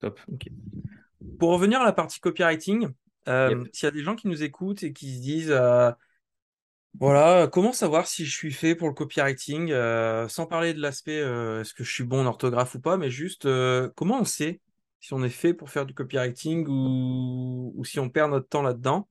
top. 0.00 0.20
Ok. 0.32 0.48
Pour 1.38 1.50
revenir 1.50 1.80
à 1.80 1.84
la 1.84 1.92
partie 1.92 2.20
copywriting, 2.20 2.88
euh, 3.28 3.50
Yep. 3.50 3.68
s'il 3.72 3.86
y 3.86 3.88
a 3.88 3.92
des 3.92 4.02
gens 4.02 4.16
qui 4.16 4.28
nous 4.28 4.42
écoutent 4.42 4.82
et 4.82 4.92
qui 4.92 5.14
se 5.16 5.20
disent, 5.20 5.50
euh, 5.50 5.90
voilà, 6.98 7.46
comment 7.46 7.72
savoir 7.72 8.06
si 8.06 8.24
je 8.26 8.36
suis 8.36 8.52
fait 8.52 8.74
pour 8.74 8.88
le 8.88 8.94
copywriting, 8.94 9.70
euh, 9.70 10.28
sans 10.28 10.46
parler 10.46 10.74
de 10.74 10.80
l'aspect, 10.80 11.18
est-ce 11.18 11.72
que 11.72 11.84
je 11.84 11.90
suis 11.92 12.04
bon 12.04 12.22
en 12.22 12.26
orthographe 12.26 12.74
ou 12.74 12.80
pas, 12.80 12.96
mais 12.96 13.10
juste, 13.10 13.48
comment 13.94 14.20
on 14.20 14.24
sait 14.24 14.60
si 15.00 15.14
on 15.14 15.22
est 15.24 15.30
fait 15.30 15.54
pour 15.54 15.70
faire 15.70 15.86
du 15.86 15.94
copywriting 15.94 16.66
ou, 16.68 17.72
ou 17.74 17.84
si 17.84 17.98
on 17.98 18.08
perd 18.08 18.30
notre 18.30 18.48
temps 18.48 18.62
là-dedans? 18.62 19.08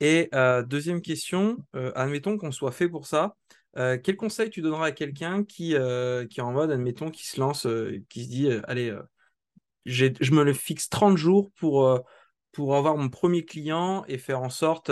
Et 0.00 0.30
euh, 0.34 0.62
deuxième 0.62 1.02
question, 1.02 1.58
euh, 1.76 1.92
admettons 1.94 2.38
qu'on 2.38 2.52
soit 2.52 2.72
fait 2.72 2.88
pour 2.88 3.06
ça, 3.06 3.36
euh, 3.76 3.98
quel 4.02 4.16
conseil 4.16 4.48
tu 4.48 4.62
donneras 4.62 4.86
à 4.86 4.92
quelqu'un 4.92 5.44
qui, 5.44 5.68
qui 5.68 5.74
est 5.74 6.40
en 6.40 6.52
mode, 6.52 6.70
admettons, 6.70 7.10
qui 7.10 7.26
se 7.26 7.38
lance, 7.38 7.66
qui 8.08 8.24
se 8.24 8.28
dit, 8.28 8.50
allez, 8.64 8.96
je 9.84 10.32
me 10.32 10.42
le 10.42 10.54
fixe 10.54 10.88
30 10.88 11.16
jours 11.16 11.50
pour, 11.56 12.02
pour 12.52 12.76
avoir 12.76 12.96
mon 12.96 13.08
premier 13.10 13.44
client 13.44 14.04
et 14.08 14.18
faire 14.18 14.40
en 14.40 14.50
sorte, 14.50 14.90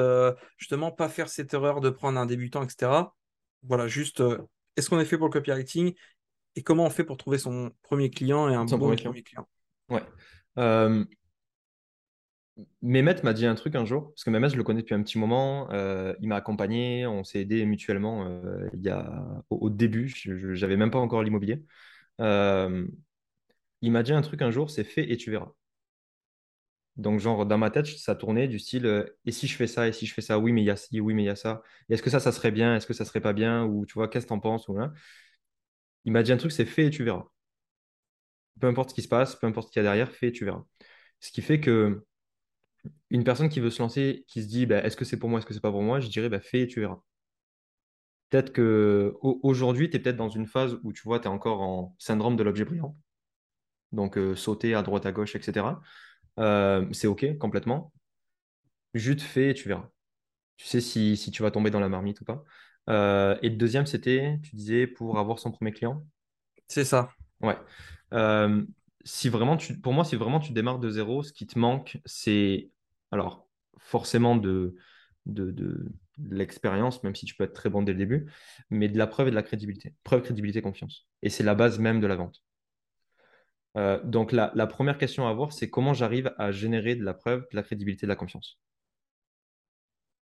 justement, 0.58 0.92
pas 0.92 1.08
faire 1.08 1.28
cette 1.28 1.52
erreur 1.54 1.80
de 1.80 1.90
prendre 1.90 2.18
un 2.20 2.26
débutant, 2.26 2.62
etc. 2.62 3.14
Voilà, 3.62 3.88
juste, 3.88 4.22
est-ce 4.76 4.90
qu'on 4.90 5.00
est 5.00 5.04
fait 5.04 5.18
pour 5.18 5.26
le 5.26 5.32
copywriting 5.32 5.94
et 6.54 6.62
comment 6.62 6.84
on 6.84 6.90
fait 6.90 7.04
pour 7.04 7.16
trouver 7.16 7.38
son 7.38 7.72
premier 7.82 8.10
client 8.10 8.48
et 8.48 8.54
un 8.54 8.64
bon 8.64 8.78
premier 8.78 8.96
client. 8.96 9.10
premier 9.10 9.22
client? 9.22 9.48
Ouais. 9.88 10.02
Mehmet 12.82 13.22
m'a 13.22 13.32
dit 13.32 13.46
un 13.46 13.54
truc 13.54 13.74
un 13.76 13.84
jour, 13.84 14.10
parce 14.10 14.24
que 14.24 14.30
Mehmet, 14.30 14.50
je 14.50 14.56
le 14.56 14.64
connais 14.64 14.82
depuis 14.82 14.94
un 14.94 15.02
petit 15.02 15.18
moment. 15.18 15.70
euh, 15.72 16.14
il 16.20 16.28
m'a 16.28 16.36
accompagné, 16.36 17.06
on 17.06 17.24
s'est 17.24 17.40
aidé 17.40 17.64
mutuellement 17.66 18.26
euh, 18.26 18.68
il 18.74 18.82
y 18.82 18.90
a, 18.90 19.24
au, 19.50 19.70
début. 19.70 20.08
Je 20.08 20.60
n'avais 20.60 20.76
même 20.76 20.90
pas 20.90 20.98
encore 20.98 21.22
l'immobilier. 21.22 21.64
Euh, 22.20 22.86
il 23.82 23.92
m'a 23.92 24.02
dit 24.02 24.12
un 24.12 24.22
truc 24.22 24.42
un 24.42 24.50
jour, 24.50 24.70
c'est 24.70 24.84
fais 24.84 25.10
et 25.10 25.16
tu 25.16 25.30
verras. 25.30 25.52
Donc, 26.96 27.20
genre, 27.20 27.46
dans 27.46 27.58
ma 27.58 27.70
tête, 27.70 27.86
ça 27.86 28.16
tournait 28.16 28.48
du 28.48 28.58
style, 28.58 29.06
et 29.24 29.30
si 29.32 29.46
je 29.46 29.56
fais 29.56 29.68
ça, 29.68 29.86
et 29.86 29.92
si 29.92 30.04
je 30.06 30.12
fais 30.14 30.20
ça, 30.20 30.38
oui, 30.38 30.50
mais 30.52 30.62
il 30.62 30.64
y 30.64 30.70
a 30.70 30.76
ci, 30.76 31.00
oui, 31.00 31.14
mais 31.14 31.22
il 31.22 31.26
y 31.26 31.28
a 31.28 31.36
ça. 31.36 31.62
Est-ce 31.88 32.02
que 32.02 32.10
ça, 32.10 32.18
ça 32.20 32.32
serait 32.32 32.50
bien, 32.50 32.74
est-ce 32.74 32.86
que 32.88 32.94
ça 32.94 33.04
serait 33.04 33.20
pas 33.20 33.32
bien, 33.32 33.64
ou 33.64 33.86
tu 33.86 33.94
vois, 33.94 34.08
qu'est-ce 34.08 34.26
que 34.26 34.30
t'en 34.30 34.40
penses, 34.40 34.66
ou 34.68 34.78
hein. 34.80 34.92
Il 36.04 36.10
m'a 36.12 36.24
dit 36.24 36.32
un 36.32 36.36
truc, 36.38 36.50
c'est 36.50 36.64
fais 36.64 36.86
et 36.86 36.90
tu 36.90 37.04
verras. 37.04 37.28
Peu 38.60 38.66
importe 38.66 38.90
ce 38.90 38.94
qui 38.94 39.02
se 39.02 39.08
passe, 39.08 39.36
peu 39.36 39.46
importe 39.46 39.68
ce 39.68 39.72
qu'il 39.72 39.80
y 39.80 39.86
a 39.86 39.88
derrière, 39.88 40.10
fais 40.10 40.28
et 40.28 40.32
tu 40.32 40.44
verras. 40.44 40.64
Ce 41.20 41.30
qui 41.32 41.42
fait 41.42 41.60
que 41.60 42.04
une 43.10 43.24
personne 43.24 43.48
qui 43.48 43.60
veut 43.60 43.70
se 43.70 43.82
lancer, 43.82 44.24
qui 44.28 44.42
se 44.42 44.48
dit, 44.48 44.66
bah, 44.66 44.78
est-ce 44.84 44.96
que 44.96 45.04
c'est 45.04 45.18
pour 45.18 45.28
moi, 45.30 45.38
est-ce 45.40 45.46
que 45.46 45.54
c'est 45.54 45.60
pas 45.60 45.70
pour 45.72 45.82
moi, 45.82 46.00
je 46.00 46.08
dirais, 46.08 46.28
bah, 46.28 46.40
fais 46.40 46.62
et 46.62 46.66
tu 46.68 46.80
verras. 46.80 47.00
Peut-être 48.30 48.52
que 48.52 49.14
au- 49.22 49.40
aujourd'hui, 49.42 49.88
tu 49.90 49.96
es 49.96 50.00
peut-être 50.00 50.16
dans 50.16 50.28
une 50.28 50.46
phase 50.46 50.78
où 50.84 50.92
tu 50.92 51.02
vois, 51.02 51.18
tu 51.20 51.24
es 51.26 51.28
encore 51.28 51.62
en 51.62 51.94
syndrome 51.98 52.36
de 52.36 52.42
l'objet 52.42 52.64
brillant. 52.64 52.96
Donc, 53.92 54.18
euh, 54.18 54.36
sauter 54.36 54.74
à 54.74 54.82
droite, 54.82 55.06
à 55.06 55.12
gauche, 55.12 55.36
etc. 55.36 55.82
Euh, 56.40 56.86
c'est 56.92 57.06
OK, 57.08 57.38
complètement. 57.38 57.92
Juste 58.94 59.20
fais 59.22 59.50
et 59.50 59.54
tu 59.54 59.68
verras. 59.68 59.90
Tu 60.56 60.66
sais 60.66 60.80
si, 60.80 61.16
si 61.16 61.30
tu 61.30 61.42
vas 61.42 61.50
tomber 61.50 61.70
dans 61.70 61.80
la 61.80 61.88
marmite 61.88 62.20
ou 62.22 62.24
pas. 62.24 62.44
Euh, 62.90 63.36
et 63.42 63.50
le 63.50 63.56
deuxième, 63.56 63.86
c'était, 63.86 64.38
tu 64.42 64.56
disais, 64.56 64.86
pour 64.86 65.18
avoir 65.18 65.38
son 65.38 65.52
premier 65.52 65.72
client. 65.72 66.06
C'est 66.68 66.84
ça. 66.84 67.10
Ouais. 67.42 67.56
Si 69.04 69.28
vraiment 69.28 69.56
tu, 69.56 69.78
pour 69.80 69.92
moi, 69.92 70.04
si 70.04 70.16
vraiment 70.16 70.40
tu 70.40 70.52
démarres 70.52 70.78
de 70.78 70.90
zéro, 70.90 71.22
ce 71.22 71.32
qui 71.32 71.46
te 71.46 71.58
manque, 71.58 71.98
c'est 72.04 72.70
alors 73.10 73.48
forcément 73.78 74.36
de, 74.36 74.74
l'expérience, 76.18 77.02
même 77.04 77.14
si 77.14 77.26
tu 77.26 77.34
peux 77.34 77.44
être 77.44 77.52
très 77.52 77.70
bon 77.70 77.82
dès 77.82 77.92
le 77.92 77.98
début, 77.98 78.30
mais 78.70 78.88
de 78.88 78.98
la 78.98 79.06
preuve 79.06 79.28
et 79.28 79.30
de 79.30 79.36
la 79.36 79.42
crédibilité. 79.42 79.94
Preuve, 80.02 80.22
crédibilité, 80.22 80.62
confiance. 80.62 81.06
Et 81.22 81.30
c'est 81.30 81.44
la 81.44 81.54
base 81.54 81.78
même 81.78 82.00
de 82.00 82.06
la 82.06 82.16
vente. 82.16 82.42
Euh, 83.76 84.02
donc 84.02 84.32
la, 84.32 84.66
première 84.66 84.98
question 84.98 85.26
à 85.26 85.30
avoir, 85.30 85.52
c'est 85.52 85.70
comment 85.70 85.94
j'arrive 85.94 86.32
à 86.38 86.50
générer 86.50 86.96
de 86.96 87.04
la 87.04 87.14
preuve, 87.14 87.46
de 87.52 87.56
la 87.56 87.62
crédibilité, 87.62 88.06
de 88.06 88.08
la 88.08 88.16
confiance? 88.16 88.58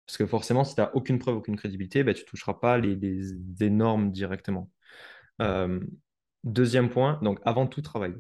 Parce 0.05 0.17
que 0.17 0.25
forcément, 0.25 0.63
si 0.63 0.75
tu 0.75 0.81
n'as 0.81 0.91
aucune 0.93 1.19
preuve, 1.19 1.35
aucune 1.35 1.55
crédibilité, 1.55 2.03
ben, 2.03 2.13
tu 2.13 2.21
ne 2.21 2.27
toucheras 2.27 2.55
pas 2.55 2.77
les 2.77 3.69
normes 3.69 4.11
directement. 4.11 4.69
Euh, 5.41 5.79
deuxième 6.43 6.89
point, 6.89 7.19
donc 7.21 7.39
avant 7.43 7.67
tout 7.67 7.81
travail. 7.81 8.13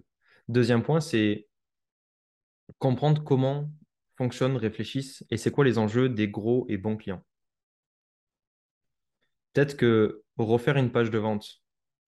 Deuxième 0.47 0.83
point, 0.83 0.99
c'est 0.99 1.47
comprendre 2.79 3.23
comment 3.23 3.69
fonctionnent, 4.17 4.57
réfléchissent 4.57 5.25
et 5.31 5.37
c'est 5.37 5.51
quoi 5.51 5.65
les 5.65 5.77
enjeux 5.77 6.09
des 6.09 6.27
gros 6.29 6.65
et 6.69 6.77
bons 6.77 6.97
clients? 6.97 7.23
Peut-être 9.53 9.77
que 9.77 10.23
refaire 10.37 10.77
une 10.77 10.91
page 10.91 11.09
de 11.11 11.17
vente 11.17 11.61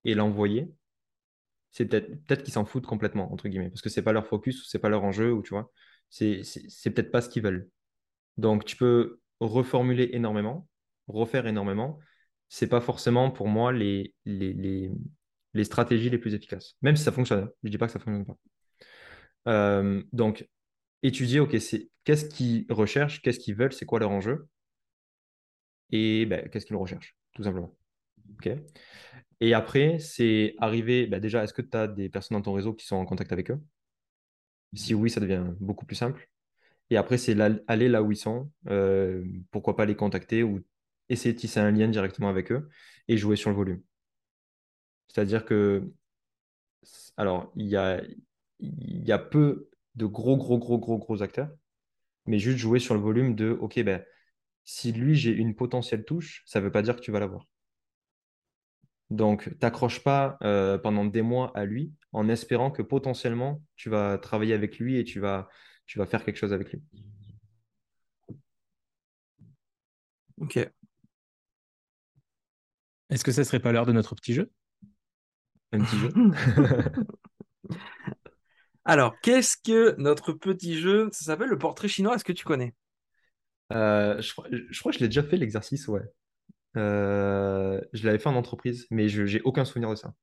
et 0.03 0.13
l'envoyer, 0.15 0.71
c'est 1.71 1.85
peut-être 1.85 2.07
peut-être 2.25 2.43
qu'ils 2.43 2.53
s'en 2.53 2.65
foutent 2.65 2.85
complètement, 2.85 3.31
entre 3.33 3.47
guillemets, 3.49 3.69
parce 3.69 3.81
que 3.81 3.89
c'est 3.89 4.01
pas 4.01 4.13
leur 4.13 4.27
focus 4.27 4.61
ou 4.61 4.65
c'est 4.65 4.79
pas 4.79 4.89
leur 4.89 5.03
enjeu, 5.03 5.31
ou 5.33 5.41
tu 5.43 5.49
vois, 5.51 5.71
c'est 6.09 6.43
c'est- 6.43 6.91
peut-être 6.91 7.11
pas 7.11 7.21
ce 7.21 7.29
qu'ils 7.29 7.43
veulent. 7.43 7.69
Donc 8.37 8.65
tu 8.65 8.77
peux 8.77 9.21
reformuler 9.41 10.11
énormément, 10.13 10.67
refaire 11.07 11.47
énormément. 11.47 11.99
C'est 12.49 12.67
pas 12.69 12.81
forcément 12.81 13.31
pour 13.31 13.47
moi 13.49 13.73
les, 13.73 14.15
les, 14.25 14.53
les, 14.53 14.91
les 15.55 15.65
stratégies 15.65 16.09
les 16.11 16.19
plus 16.19 16.35
efficaces, 16.35 16.77
même 16.81 16.95
si 16.97 17.03
ça 17.03 17.11
fonctionne. 17.13 17.45
hein. 17.45 17.51
Je 17.63 17.69
dis 17.69 17.77
pas 17.77 17.87
que 17.87 17.93
ça 17.93 17.99
fonctionne 17.99 18.25
pas. 18.25 18.37
Euh, 19.47 20.03
donc, 20.13 20.47
étudier, 21.05 21.39
ok, 21.39 21.55
c'est 21.59 21.89
qu'est-ce 22.03 22.25
qu'ils 22.25 22.65
recherchent, 22.69 23.21
qu'est-ce 23.21 23.39
qu'ils 23.39 23.55
veulent, 23.55 23.73
c'est 23.73 23.85
quoi 23.85 23.99
leur 23.99 24.11
enjeu, 24.11 24.47
et 25.91 26.25
ben, 26.25 26.49
qu'est-ce 26.49 26.65
qu'ils 26.65 26.75
recherchent, 26.75 27.15
tout 27.33 27.43
simplement. 27.43 27.75
Et 29.39 29.53
après, 29.53 29.99
c'est 29.99 30.55
arriver, 30.59 31.07
ben, 31.07 31.19
déjà, 31.19 31.43
est-ce 31.43 31.53
que 31.53 31.61
tu 31.61 31.77
as 31.77 31.87
des 31.87 32.09
personnes 32.09 32.37
dans 32.37 32.43
ton 32.43 32.53
réseau 32.53 32.73
qui 32.73 32.85
sont 32.85 32.95
en 32.95 33.05
contact 33.05 33.31
avec 33.31 33.51
eux? 33.51 33.61
Si 34.73 34.93
oui, 34.93 35.09
ça 35.09 35.19
devient 35.19 35.43
beaucoup 35.59 35.85
plus 35.85 35.95
simple. 35.95 36.29
Et 36.89 36.97
après, 36.97 37.17
c'est 37.17 37.35
aller 37.67 37.89
là 37.89 38.03
où 38.03 38.11
ils 38.11 38.17
sont, 38.17 38.51
euh, 38.67 39.23
pourquoi 39.51 39.75
pas 39.75 39.85
les 39.85 39.95
contacter 39.95 40.43
ou 40.43 40.61
essayer 41.09 41.33
de 41.33 41.39
tisser 41.39 41.59
un 41.59 41.71
lien 41.71 41.87
directement 41.87 42.29
avec 42.29 42.51
eux 42.51 42.69
et 43.07 43.17
jouer 43.17 43.35
sur 43.35 43.49
le 43.49 43.55
volume. 43.55 43.81
C'est-à-dire 45.07 45.45
que, 45.45 45.91
alors, 47.17 47.51
il 47.55 47.67
y 47.67 47.75
a, 47.75 48.01
il 48.59 49.07
y 49.07 49.11
a 49.11 49.17
peu 49.17 49.69
de 49.95 50.05
gros, 50.05 50.37
gros, 50.37 50.57
gros, 50.59 50.77
gros, 50.79 50.97
gros 50.97 51.21
acteurs, 51.23 51.49
mais 52.27 52.39
juste 52.39 52.57
jouer 52.59 52.79
sur 52.79 52.95
le 52.95 53.01
volume 53.01 53.35
de, 53.35 53.51
OK, 53.51 53.79
ben, 53.83 54.03
si 54.65 54.91
lui, 54.91 55.15
j'ai 55.15 55.31
une 55.31 55.55
potentielle 55.55 56.05
touche, 56.05 56.43
ça 56.45 56.59
ne 56.59 56.65
veut 56.65 56.71
pas 56.71 56.81
dire 56.83 56.95
que 56.95 57.01
tu 57.01 57.11
vas 57.11 57.19
l'avoir. 57.19 57.47
Donc, 59.11 59.57
t'accroches 59.59 60.03
pas 60.03 60.37
euh, 60.43 60.77
pendant 60.77 61.05
des 61.05 61.21
mois 61.21 61.51
à 61.55 61.65
lui 61.65 61.93
en 62.11 62.27
espérant 62.27 62.71
que 62.71 62.81
potentiellement, 62.81 63.61
tu 63.75 63.89
vas 63.89 64.17
travailler 64.17 64.53
avec 64.53 64.79
lui 64.79 64.97
et 64.97 65.03
tu 65.03 65.19
vas, 65.19 65.47
tu 65.85 65.99
vas 65.99 66.05
faire 66.05 66.23
quelque 66.25 66.37
chose 66.37 66.53
avec 66.53 66.71
lui. 66.71 66.81
Ok. 70.37 70.57
Est-ce 73.09 73.23
que 73.23 73.31
ça 73.31 73.43
serait 73.43 73.59
pas 73.59 73.71
l'heure 73.71 73.85
de 73.87 73.91
notre 73.91 74.15
petit 74.15 74.33
jeu? 74.33 74.51
Un 75.71 75.83
petit 75.83 75.97
jeu. 75.99 76.11
Alors, 78.85 79.19
qu'est-ce 79.21 79.57
que 79.57 79.93
notre 79.99 80.31
petit 80.33 80.79
jeu? 80.79 81.09
Ça 81.11 81.25
s'appelle 81.25 81.49
le 81.49 81.57
portrait 81.59 81.87
chinois. 81.87 82.15
Est-ce 82.15 82.23
que 82.23 82.33
tu 82.33 82.45
connais? 82.45 82.73
Euh, 83.73 84.21
je, 84.21 84.31
crois- 84.33 84.47
je 84.51 84.79
crois 84.79 84.91
que 84.91 84.97
je 84.97 85.03
l'ai 85.03 85.07
déjà 85.09 85.23
fait 85.23 85.37
l'exercice, 85.37 85.87
ouais. 85.87 86.01
Euh, 86.77 87.81
je 87.93 88.05
l'avais 88.05 88.19
fait 88.19 88.29
en 88.29 88.35
entreprise, 88.35 88.87
mais 88.91 89.09
je 89.09 89.25
j'ai 89.25 89.41
aucun 89.43 89.65
souvenir 89.65 89.89
de 89.91 89.95
ça. 89.95 90.13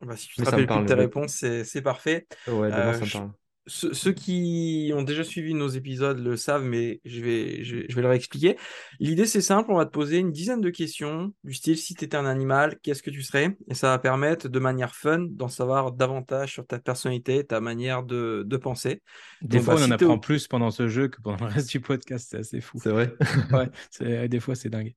Bah, 0.00 0.16
si 0.16 0.28
tu 0.28 0.36
te 0.36 0.44
rappelles 0.44 0.68
plus 0.68 0.80
de 0.80 0.84
tes 0.84 0.94
réponses, 0.94 1.44
c'est 1.64 1.82
parfait. 1.82 2.26
Ouais, 2.48 2.72
de 2.72 2.82
nom, 2.82 2.92
Euh, 2.92 2.92
ça 2.92 3.06
me 3.06 3.10
parle. 3.12 3.32
Ceux, 3.68 3.94
ceux 3.94 4.12
qui 4.12 4.90
ont 4.94 5.02
déjà 5.02 5.22
suivi 5.24 5.54
nos 5.54 5.68
épisodes 5.68 6.18
le 6.18 6.36
savent, 6.36 6.64
mais 6.64 7.00
je 7.04 7.20
vais, 7.20 7.62
je, 7.64 7.78
je 7.88 7.94
vais 7.94 8.02
leur 8.02 8.12
expliquer. 8.12 8.56
L'idée, 8.98 9.26
c'est 9.26 9.40
simple, 9.40 9.70
on 9.70 9.76
va 9.76 9.86
te 9.86 9.90
poser 9.92 10.18
une 10.18 10.32
dizaine 10.32 10.60
de 10.60 10.70
questions 10.70 11.32
du 11.44 11.54
style, 11.54 11.78
si 11.78 11.94
tu 11.94 12.04
étais 12.04 12.16
un 12.16 12.26
animal, 12.26 12.78
qu'est-ce 12.82 13.02
que 13.02 13.10
tu 13.10 13.22
serais? 13.22 13.56
Et 13.68 13.74
ça 13.74 13.90
va 13.90 13.98
permettre, 13.98 14.48
de 14.48 14.58
manière 14.58 14.96
fun, 14.96 15.20
d'en 15.30 15.48
savoir 15.48 15.92
davantage 15.92 16.52
sur 16.54 16.66
ta 16.66 16.78
personnalité, 16.80 17.44
ta 17.44 17.60
manière 17.60 18.02
de, 18.02 18.42
de 18.46 18.56
penser. 18.56 19.02
Des 19.42 19.58
Donc, 19.58 19.64
fois, 19.64 19.74
bah, 19.74 19.80
on 19.80 19.84
en 19.84 19.86
si 19.86 19.92
apprend 19.92 20.18
plus 20.18 20.48
pendant 20.48 20.70
ce 20.70 20.88
jeu 20.88 21.08
que 21.08 21.20
pendant 21.20 21.46
le 21.46 21.52
reste 21.52 21.70
du 21.70 21.80
podcast. 21.80 22.28
C'est 22.30 22.38
assez 22.38 22.60
fou. 22.60 22.78
C'est 22.82 22.90
vrai? 22.90 23.14
Ouais, 23.52 23.70
c'est- 23.90 24.28
des 24.28 24.40
fois, 24.40 24.54
c'est 24.54 24.68
dingue. 24.70 24.94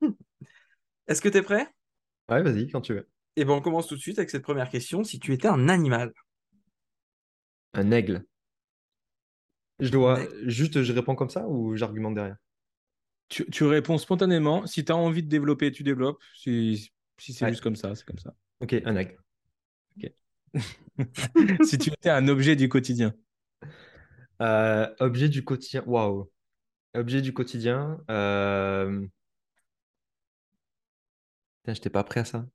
Est-ce 1.08 1.20
que 1.22 1.28
tu 1.28 1.38
es 1.38 1.42
prêt? 1.42 1.66
Ouais, 2.28 2.42
vas-y, 2.42 2.68
quand 2.70 2.80
tu 2.80 2.94
veux. 2.94 3.08
Et 3.36 3.44
ben, 3.44 3.52
on 3.54 3.60
commence 3.60 3.86
tout 3.86 3.94
de 3.94 4.00
suite 4.00 4.18
avec 4.18 4.30
cette 4.30 4.42
première 4.42 4.68
question. 4.68 5.04
Si 5.04 5.18
tu 5.20 5.32
étais 5.32 5.48
un 5.48 5.68
animal, 5.68 6.12
Un 7.74 7.90
aigle. 7.92 8.24
Je 9.80 9.90
dois 9.90 10.22
aigle. 10.22 10.48
juste, 10.48 10.82
je 10.82 10.92
réponds 10.92 11.14
comme 11.14 11.30
ça 11.30 11.46
ou 11.48 11.76
j'argumente 11.76 12.14
derrière? 12.14 12.36
Tu, 13.28 13.44
tu 13.50 13.64
réponds 13.64 13.98
spontanément. 13.98 14.66
Si 14.66 14.84
tu 14.84 14.92
as 14.92 14.96
envie 14.96 15.22
de 15.22 15.28
développer, 15.28 15.70
tu 15.70 15.82
développes. 15.82 16.22
Si, 16.34 16.90
si 17.18 17.32
c'est 17.34 17.44
Ouais. 17.44 17.50
juste 17.50 17.62
comme 17.62 17.76
ça, 17.76 17.94
c'est 17.94 18.04
comme 18.04 18.18
ça. 18.18 18.34
Ok, 18.60 18.74
un 18.84 18.96
aigle. 18.96 19.18
si 21.64 21.78
tu 21.78 21.90
étais 21.90 22.10
un 22.10 22.26
objet 22.28 22.56
du 22.56 22.68
quotidien, 22.68 23.14
Euh, 24.40 24.88
objet 25.00 25.28
du 25.28 25.44
quotidien. 25.44 25.82
Waouh. 25.86 26.30
Objet 26.94 27.22
du 27.22 27.32
quotidien. 27.32 27.98
Euh... 28.10 29.06
Putain, 31.62 31.74
j'étais 31.74 31.90
pas 31.90 32.02
prêt 32.04 32.20
à 32.20 32.24
ça. 32.24 32.46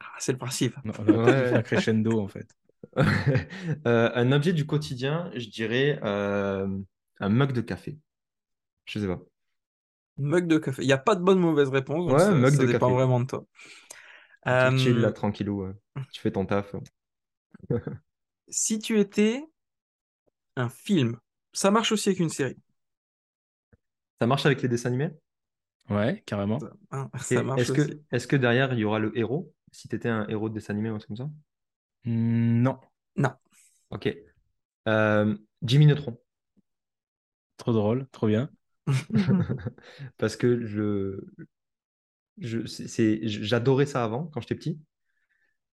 Ah, 0.00 0.14
c'est 0.18 0.32
le 0.32 0.38
principe. 0.38 0.74
on 0.84 1.08
aurait 1.08 1.24
peut-être 1.24 1.36
dû 1.36 1.44
Ouais. 1.44 1.48
faire 1.48 1.62
crescendo 1.62 2.20
en 2.20 2.28
fait. 2.28 2.48
Euh, 3.86 4.10
un 4.14 4.32
objet 4.32 4.52
du 4.52 4.66
quotidien, 4.66 5.30
je 5.34 5.48
dirais 5.48 5.98
euh, 6.02 6.66
un 7.20 7.28
mug 7.28 7.52
de 7.52 7.60
café. 7.60 7.98
Je 8.86 9.00
sais 9.00 9.06
pas. 9.08 9.20
Mug 10.18 10.46
de 10.46 10.58
café. 10.58 10.82
Il 10.82 10.86
n'y 10.86 10.92
a 10.92 10.98
pas 10.98 11.14
de 11.14 11.22
bonne 11.22 11.38
ou 11.38 11.42
mauvaise 11.42 11.68
réponse, 11.68 12.12
Ouais, 12.12 12.24
ça, 12.24 12.34
mug 12.34 12.56
ça 12.56 12.64
de 12.64 12.64
dépend 12.64 12.90
café. 12.90 12.94
vraiment 12.94 13.20
de 13.20 13.26
toi. 13.26 13.44
Un 14.48 14.56
truc 14.56 14.76
chill, 14.76 14.98
là, 15.00 15.10
Euh, 15.10 15.12
tranquillou. 15.12 15.62
euh. 15.62 15.74
Tu 16.10 16.20
fais 16.20 16.32
ton 16.32 16.46
taf. 16.46 16.74
si 18.48 18.80
tu 18.80 18.98
étais 18.98 19.44
un 20.56 20.68
film, 20.68 21.18
ça 21.54 21.70
marche 21.70 21.92
aussi 21.92 22.10
avec 22.10 22.20
une 22.20 22.28
série. 22.28 22.58
Ça 24.20 24.26
marche 24.26 24.44
avec 24.46 24.60
les 24.62 24.68
dessins 24.68 24.88
animés? 24.90 25.10
Ouais, 25.90 26.22
carrément. 26.26 26.60
Ça, 26.60 26.70
hein, 26.90 27.10
Et 27.30 27.36
ça 27.36 27.42
marche 27.42 27.70
Est-ce 27.70 27.72
que, 27.72 27.82
aussi. 27.82 28.02
est-ce 28.12 28.26
que 28.28 28.36
derrière, 28.36 28.72
il 28.74 28.80
y 28.80 28.84
aura 28.84 28.98
le 29.00 29.16
héros? 29.18 29.54
Si 29.72 29.88
tu 29.88 29.96
étais 29.96 30.08
un 30.10 30.26
héros 30.28 30.48
de 30.50 30.54
dessin 30.54 30.74
animé 30.74 30.90
ou 30.90 30.94
un 30.96 30.98
truc 30.98 31.08
comme 31.08 31.16
ça? 31.18 31.30
Hmm, 32.06 32.62
Non, 32.62 32.78
Ok. 33.90 34.08
Euh, 34.88 35.36
Jimmy 35.62 35.86
Neutron. 35.86 36.18
trop 37.56 37.72
drôle, 37.72 38.06
trop 38.12 38.26
bien. 38.28 38.50
Parce 40.18 40.36
que 40.36 40.66
je, 40.66 41.20
je, 42.38 42.66
c'est, 42.66 43.20
j'adorais 43.28 43.86
ça 43.86 44.04
avant, 44.04 44.26
quand 44.26 44.40
j'étais 44.40 44.54
petit. 44.54 44.80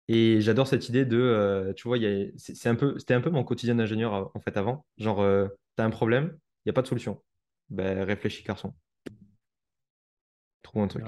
Et 0.07 0.41
j'adore 0.41 0.67
cette 0.67 0.89
idée 0.89 1.05
de, 1.05 1.17
euh, 1.17 1.73
tu 1.73 1.87
vois, 1.87 1.97
il 1.97 2.03
y 2.03 2.07
a- 2.07 2.27
c'est 2.37 2.55
c'est 2.55 2.69
un 2.69 2.75
peu, 2.75 2.97
c'était 2.99 3.13
un 3.13 3.21
peu 3.21 3.29
mon 3.29 3.43
quotidien 3.43 3.75
d'ingénieur 3.75 4.31
en 4.35 4.39
fait 4.41 4.57
avant. 4.57 4.85
Genre, 4.97 5.21
euh, 5.21 5.47
tu 5.77 5.81
as 5.83 5.85
un 5.85 5.89
problème, 5.89 6.37
il 6.65 6.67
n'y 6.67 6.71
a 6.71 6.73
pas 6.73 6.81
de 6.81 6.87
solution. 6.87 7.21
Ben, 7.69 8.03
réfléchis, 8.03 8.43
garçon. 8.43 8.73
Trouve 10.63 10.81
un 10.83 10.87
truc. 10.87 11.05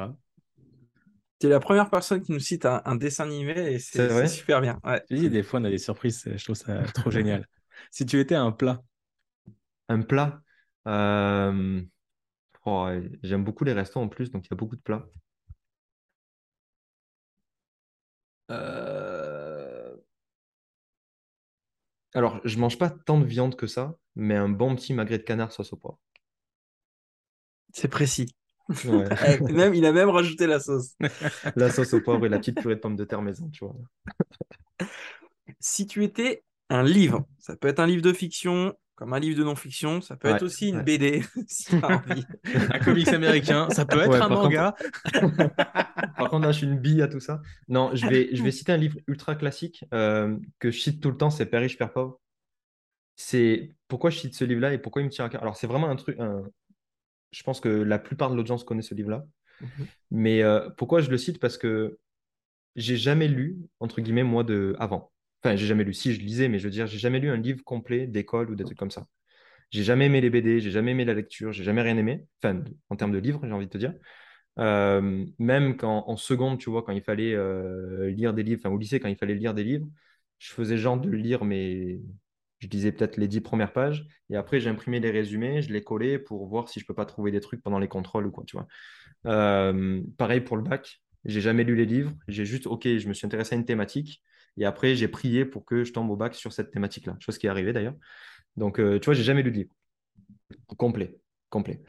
Tu 1.43 1.47
es 1.47 1.49
la 1.49 1.59
première 1.59 1.89
personne 1.89 2.21
qui 2.21 2.31
nous 2.31 2.39
cite 2.39 2.65
un, 2.65 2.95
dessin 2.95 3.25
animé 3.25 3.73
et 3.73 3.77
c'est 3.77 4.27
super 4.27 4.61
bien. 4.61 4.79
Ouais. 4.85 5.03
des 5.09 5.43
fois, 5.43 5.59
on 5.59 5.65
a 5.65 5.69
des 5.69 5.77
surprises, 5.77 6.23
je 6.33 6.41
trouve 6.41 6.55
ça 6.55 6.83
trop 6.93 7.11
génial. 7.11 7.45
Si 7.91 8.05
tu 8.05 8.17
étais 8.21 8.35
un 8.35 8.53
plat. 8.53 8.81
Un 9.89 10.03
plat 10.03 10.41
euh, 10.87 11.81
oh, 12.65 12.89
J'aime 13.23 13.43
beaucoup 13.43 13.65
les 13.65 13.73
restos 13.73 13.99
en 13.99 14.07
plus, 14.07 14.31
donc 14.31 14.45
il 14.47 14.51
y 14.51 14.53
a 14.53 14.55
beaucoup 14.55 14.77
de 14.77 14.81
plats. 14.81 15.05
Euh, 18.49 19.97
alors, 22.13 22.39
je 22.45 22.57
mange 22.57 22.77
pas 22.77 22.89
tant 22.89 23.19
de 23.19 23.25
viande 23.25 23.57
que 23.57 23.67
ça, 23.67 23.97
mais 24.15 24.35
un 24.37 24.47
bon 24.47 24.77
petit 24.77 24.93
magret 24.93 25.17
de 25.17 25.23
canard 25.23 25.51
sauce 25.51 25.73
au 25.73 25.75
poivre. 25.75 25.99
C'est 27.73 27.89
précis. 27.89 28.33
même, 29.51 29.73
il 29.73 29.85
a 29.85 29.91
même 29.91 30.09
rajouté 30.09 30.47
la 30.47 30.59
sauce. 30.59 30.95
la 31.55 31.69
sauce 31.69 31.93
au 31.93 32.01
poivre 32.01 32.25
et 32.25 32.29
la 32.29 32.39
petite 32.39 32.61
purée 32.61 32.75
de 32.75 32.79
pommes 32.79 32.95
de 32.95 33.03
terre 33.03 33.21
maison, 33.21 33.49
tu 33.49 33.65
vois. 33.65 33.75
si 35.59 35.87
tu 35.87 36.03
étais 36.03 36.43
un 36.69 36.83
livre, 36.83 37.25
ça 37.39 37.55
peut 37.55 37.67
être 37.67 37.79
un 37.79 37.87
livre 37.87 38.01
de 38.01 38.13
fiction, 38.13 38.73
comme 38.95 39.13
un 39.13 39.19
livre 39.19 39.37
de 39.37 39.43
non-fiction, 39.43 40.01
ça 40.01 40.15
peut 40.15 40.29
être 40.29 40.43
aussi 40.43 40.69
une 40.69 40.81
BD, 40.81 41.23
si 41.47 41.75
envie. 41.83 42.25
un 42.71 42.79
comics 42.79 43.07
américain, 43.09 43.67
ça 43.69 43.85
peut 43.85 43.99
être 43.99 44.21
un 44.21 44.29
manga. 44.29 44.75
par 46.17 46.29
contre, 46.29 46.45
là, 46.45 46.51
je 46.51 46.59
suis 46.59 46.67
une 46.67 46.79
bille 46.79 47.01
à 47.01 47.07
tout 47.07 47.19
ça. 47.19 47.41
Non, 47.67 47.91
je 47.93 48.07
vais, 48.07 48.29
je 48.33 48.43
vais 48.43 48.51
citer 48.51 48.71
un 48.71 48.77
livre 48.77 48.97
ultra 49.07 49.35
classique 49.35 49.83
euh, 49.93 50.37
que 50.59 50.71
je 50.71 50.79
cite 50.79 51.01
tout 51.01 51.09
le 51.09 51.17
temps, 51.17 51.31
c'est 51.31 51.45
Père 51.45 51.61
riche, 51.61 51.77
Père 51.77 51.91
pauvre. 51.91 52.19
C'est 53.15 53.71
pourquoi 53.87 54.09
je 54.09 54.19
cite 54.19 54.35
ce 54.35 54.43
livre-là 54.43 54.73
et 54.73 54.77
pourquoi 54.77 55.01
il 55.01 55.05
me 55.05 55.09
tient 55.09 55.25
à 55.25 55.29
cœur? 55.29 55.41
Alors, 55.41 55.55
c'est 55.55 55.67
vraiment 55.67 55.89
un 55.89 55.95
truc, 55.95 56.17
je 57.33 57.43
pense 57.43 57.59
que 57.59 57.69
la 57.69 57.99
plupart 57.99 58.31
de 58.31 58.35
l'audience 58.35 58.63
connaît 58.63 58.81
ce 58.81 58.95
livre-là. 58.95 59.25
Mhm. 59.61 59.87
Mais 60.11 60.43
euh, 60.43 60.69
pourquoi 60.77 61.01
je 61.01 61.09
le 61.09 61.17
cite? 61.17 61.39
Parce 61.39 61.57
que 61.57 61.97
j'ai 62.75 62.97
jamais 62.97 63.27
lu, 63.27 63.57
entre 63.79 64.01
guillemets, 64.01 64.23
moi, 64.23 64.43
de 64.43 64.75
avant. 64.79 65.11
Enfin, 65.43 65.55
j'ai 65.55 65.65
jamais 65.65 65.83
lu. 65.83 65.93
Si, 65.93 66.13
je 66.13 66.21
lisais, 66.21 66.47
mais 66.47 66.59
je 66.59 66.65
veux 66.65 66.69
dire, 66.71 66.87
j'ai 66.87 66.99
jamais 66.99 67.19
lu 67.19 67.29
un 67.29 67.37
livre 67.37 67.63
complet 67.63 68.07
d'école 68.07 68.49
ou 68.49 68.55
des 68.55 68.63
trucs 68.63 68.77
comme 68.77 68.91
ça. 68.91 69.07
J'ai 69.71 69.83
jamais 69.83 70.05
aimé 70.05 70.21
les 70.21 70.29
BD, 70.29 70.59
j'ai 70.59 70.71
jamais 70.71 70.91
aimé 70.91 71.05
la 71.05 71.15
lecture, 71.15 71.51
j'ai 71.51 71.63
jamais 71.63 71.81
rien 71.81 71.97
aimé. 71.97 72.25
Enfin, 72.41 72.63
en 72.89 72.95
termes 72.95 73.11
de 73.11 73.17
livres, 73.17 73.41
j'ai 73.43 73.51
envie 73.51 73.65
de 73.65 73.71
te 73.71 73.77
dire. 73.77 73.93
Euh, 74.59 75.25
même 75.39 75.77
quand 75.77 76.03
en 76.07 76.15
seconde, 76.15 76.59
tu 76.59 76.69
vois, 76.69 76.83
quand 76.83 76.91
il 76.91 77.01
fallait 77.01 77.33
euh, 77.33 78.09
lire 78.11 78.33
des 78.33 78.43
livres, 78.43 78.61
enfin 78.63 78.73
au 78.73 78.77
lycée, 78.77 78.99
quand 78.99 79.09
il 79.09 79.17
fallait 79.17 79.35
lire 79.35 79.53
des 79.53 79.63
livres, 79.63 79.87
je 80.37 80.51
faisais 80.51 80.77
genre 80.77 80.99
de 80.99 81.09
lire, 81.09 81.43
mais 81.43 81.99
je 82.63 82.67
lisais 82.69 82.91
peut-être 82.91 83.17
les 83.17 83.27
dix 83.27 83.41
premières 83.41 83.73
pages, 83.73 84.05
et 84.29 84.35
après 84.35 84.59
j'imprimais 84.59 84.99
les 84.99 85.11
résumés, 85.11 85.61
je 85.61 85.71
les 85.71 85.83
collais 85.83 86.19
pour 86.19 86.47
voir 86.47 86.69
si 86.69 86.79
je 86.79 86.85
peux 86.85 86.93
pas 86.93 87.05
trouver 87.05 87.31
des 87.31 87.39
trucs 87.39 87.61
pendant 87.61 87.79
les 87.79 87.87
contrôles 87.87 88.25
ou 88.27 88.31
quoi, 88.31 88.43
tu 88.45 88.57
vois. 88.57 88.67
Euh, 89.25 90.01
pareil 90.17 90.41
pour 90.41 90.57
le 90.57 90.63
bac, 90.63 91.01
j'ai 91.25 91.41
jamais 91.41 91.63
lu 91.63 91.75
les 91.75 91.85
livres, 91.85 92.13
j'ai 92.27 92.45
juste, 92.45 92.67
ok, 92.67 92.83
je 92.85 93.07
me 93.07 93.13
suis 93.13 93.25
intéressé 93.25 93.55
à 93.55 93.57
une 93.57 93.65
thématique, 93.65 94.21
et 94.57 94.65
après 94.65 94.95
j'ai 94.95 95.07
prié 95.07 95.45
pour 95.45 95.65
que 95.65 95.83
je 95.83 95.93
tombe 95.93 96.09
au 96.09 96.15
bac 96.15 96.35
sur 96.35 96.53
cette 96.53 96.71
thématique-là, 96.71 97.17
chose 97.19 97.37
qui 97.37 97.47
est 97.47 97.49
arrivée 97.49 97.73
d'ailleurs. 97.73 97.95
Donc, 98.57 98.77
tu 98.77 99.05
vois, 99.05 99.13
j'ai 99.13 99.23
jamais 99.23 99.41
lu 99.41 99.51
de 99.51 99.57
livre 99.57 99.73
complet, 100.77 101.17
complet. 101.49 101.81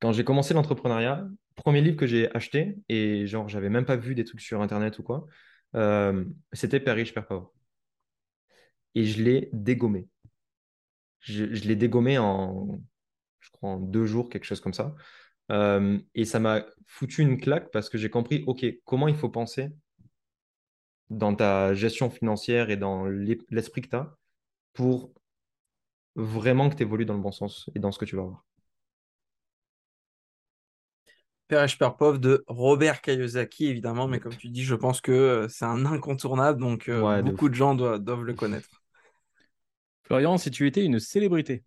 Quand 0.00 0.12
j'ai 0.12 0.24
commencé 0.24 0.54
l'entrepreneuriat, 0.54 1.26
premier 1.54 1.80
livre 1.80 1.96
que 1.96 2.06
j'ai 2.06 2.34
acheté, 2.34 2.76
et 2.88 3.26
genre, 3.26 3.48
j'avais 3.48 3.70
même 3.70 3.84
pas 3.84 3.96
vu 3.96 4.14
des 4.14 4.24
trucs 4.24 4.40
sur 4.40 4.60
Internet 4.62 4.98
ou 4.98 5.02
quoi, 5.02 5.26
euh, 5.74 6.24
c'était 6.52 6.80
Père 6.80 6.96
riche, 6.96 7.14
Père 7.14 7.26
pauvre. 7.26 7.52
Et 8.94 9.04
je 9.04 9.22
l'ai 9.22 9.48
dégommé. 9.52 10.08
Je, 11.20 11.44
l'ai 11.44 11.76
dégommé 11.76 12.18
en, 12.18 12.80
je 13.40 13.50
crois, 13.50 13.70
en 13.70 13.78
deux 13.78 14.06
jours, 14.06 14.28
quelque 14.28 14.44
chose 14.44 14.60
comme 14.60 14.74
ça. 14.74 14.94
Euh, 15.50 15.98
et 16.14 16.24
ça 16.24 16.40
m'a 16.40 16.64
foutu 16.86 17.22
une 17.22 17.40
claque 17.40 17.70
parce 17.70 17.88
que 17.88 17.98
j'ai 17.98 18.10
compris, 18.10 18.44
OK, 18.46 18.64
comment 18.84 19.08
il 19.08 19.16
faut 19.16 19.28
penser 19.28 19.70
dans 21.10 21.34
ta 21.34 21.74
gestion 21.74 22.10
financière 22.10 22.70
et 22.70 22.76
dans 22.76 23.06
l'esprit 23.06 23.82
que 23.82 23.88
tu 23.88 23.96
as 23.96 24.16
pour 24.72 25.12
vraiment 26.14 26.70
que 26.70 26.74
tu 26.76 26.82
évolues 26.82 27.04
dans 27.04 27.14
le 27.14 27.20
bon 27.20 27.32
sens 27.32 27.68
et 27.74 27.78
dans 27.78 27.92
ce 27.92 27.98
que 27.98 28.04
tu 28.04 28.16
vas 28.16 28.22
avoir. 28.22 28.44
Père 31.48 31.96
Pauvre 31.96 32.18
de 32.18 32.44
Robert 32.46 33.02
Kiyosaki, 33.02 33.66
évidemment, 33.66 34.08
mais 34.08 34.20
comme 34.20 34.34
tu 34.34 34.48
dis, 34.48 34.64
je 34.64 34.74
pense 34.74 35.02
que 35.02 35.12
euh, 35.12 35.48
c'est 35.48 35.66
un 35.66 35.84
incontournable, 35.84 36.58
donc 36.58 36.88
euh, 36.88 37.20
beaucoup 37.20 37.50
de, 37.50 37.54
gens 37.54 37.74
doivent, 37.74 38.24
le 38.24 38.32
connaître. 38.32 38.81
Florian, 40.12 40.36
si 40.36 40.50
tu 40.50 40.66
étais 40.66 40.84
une 40.84 41.00
célébrité 41.00 41.64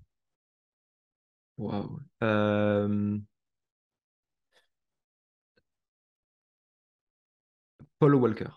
Waouh. 1.58 2.00
Euh, 2.22 3.18
Paul 7.98 8.14
Walker. 8.14 8.50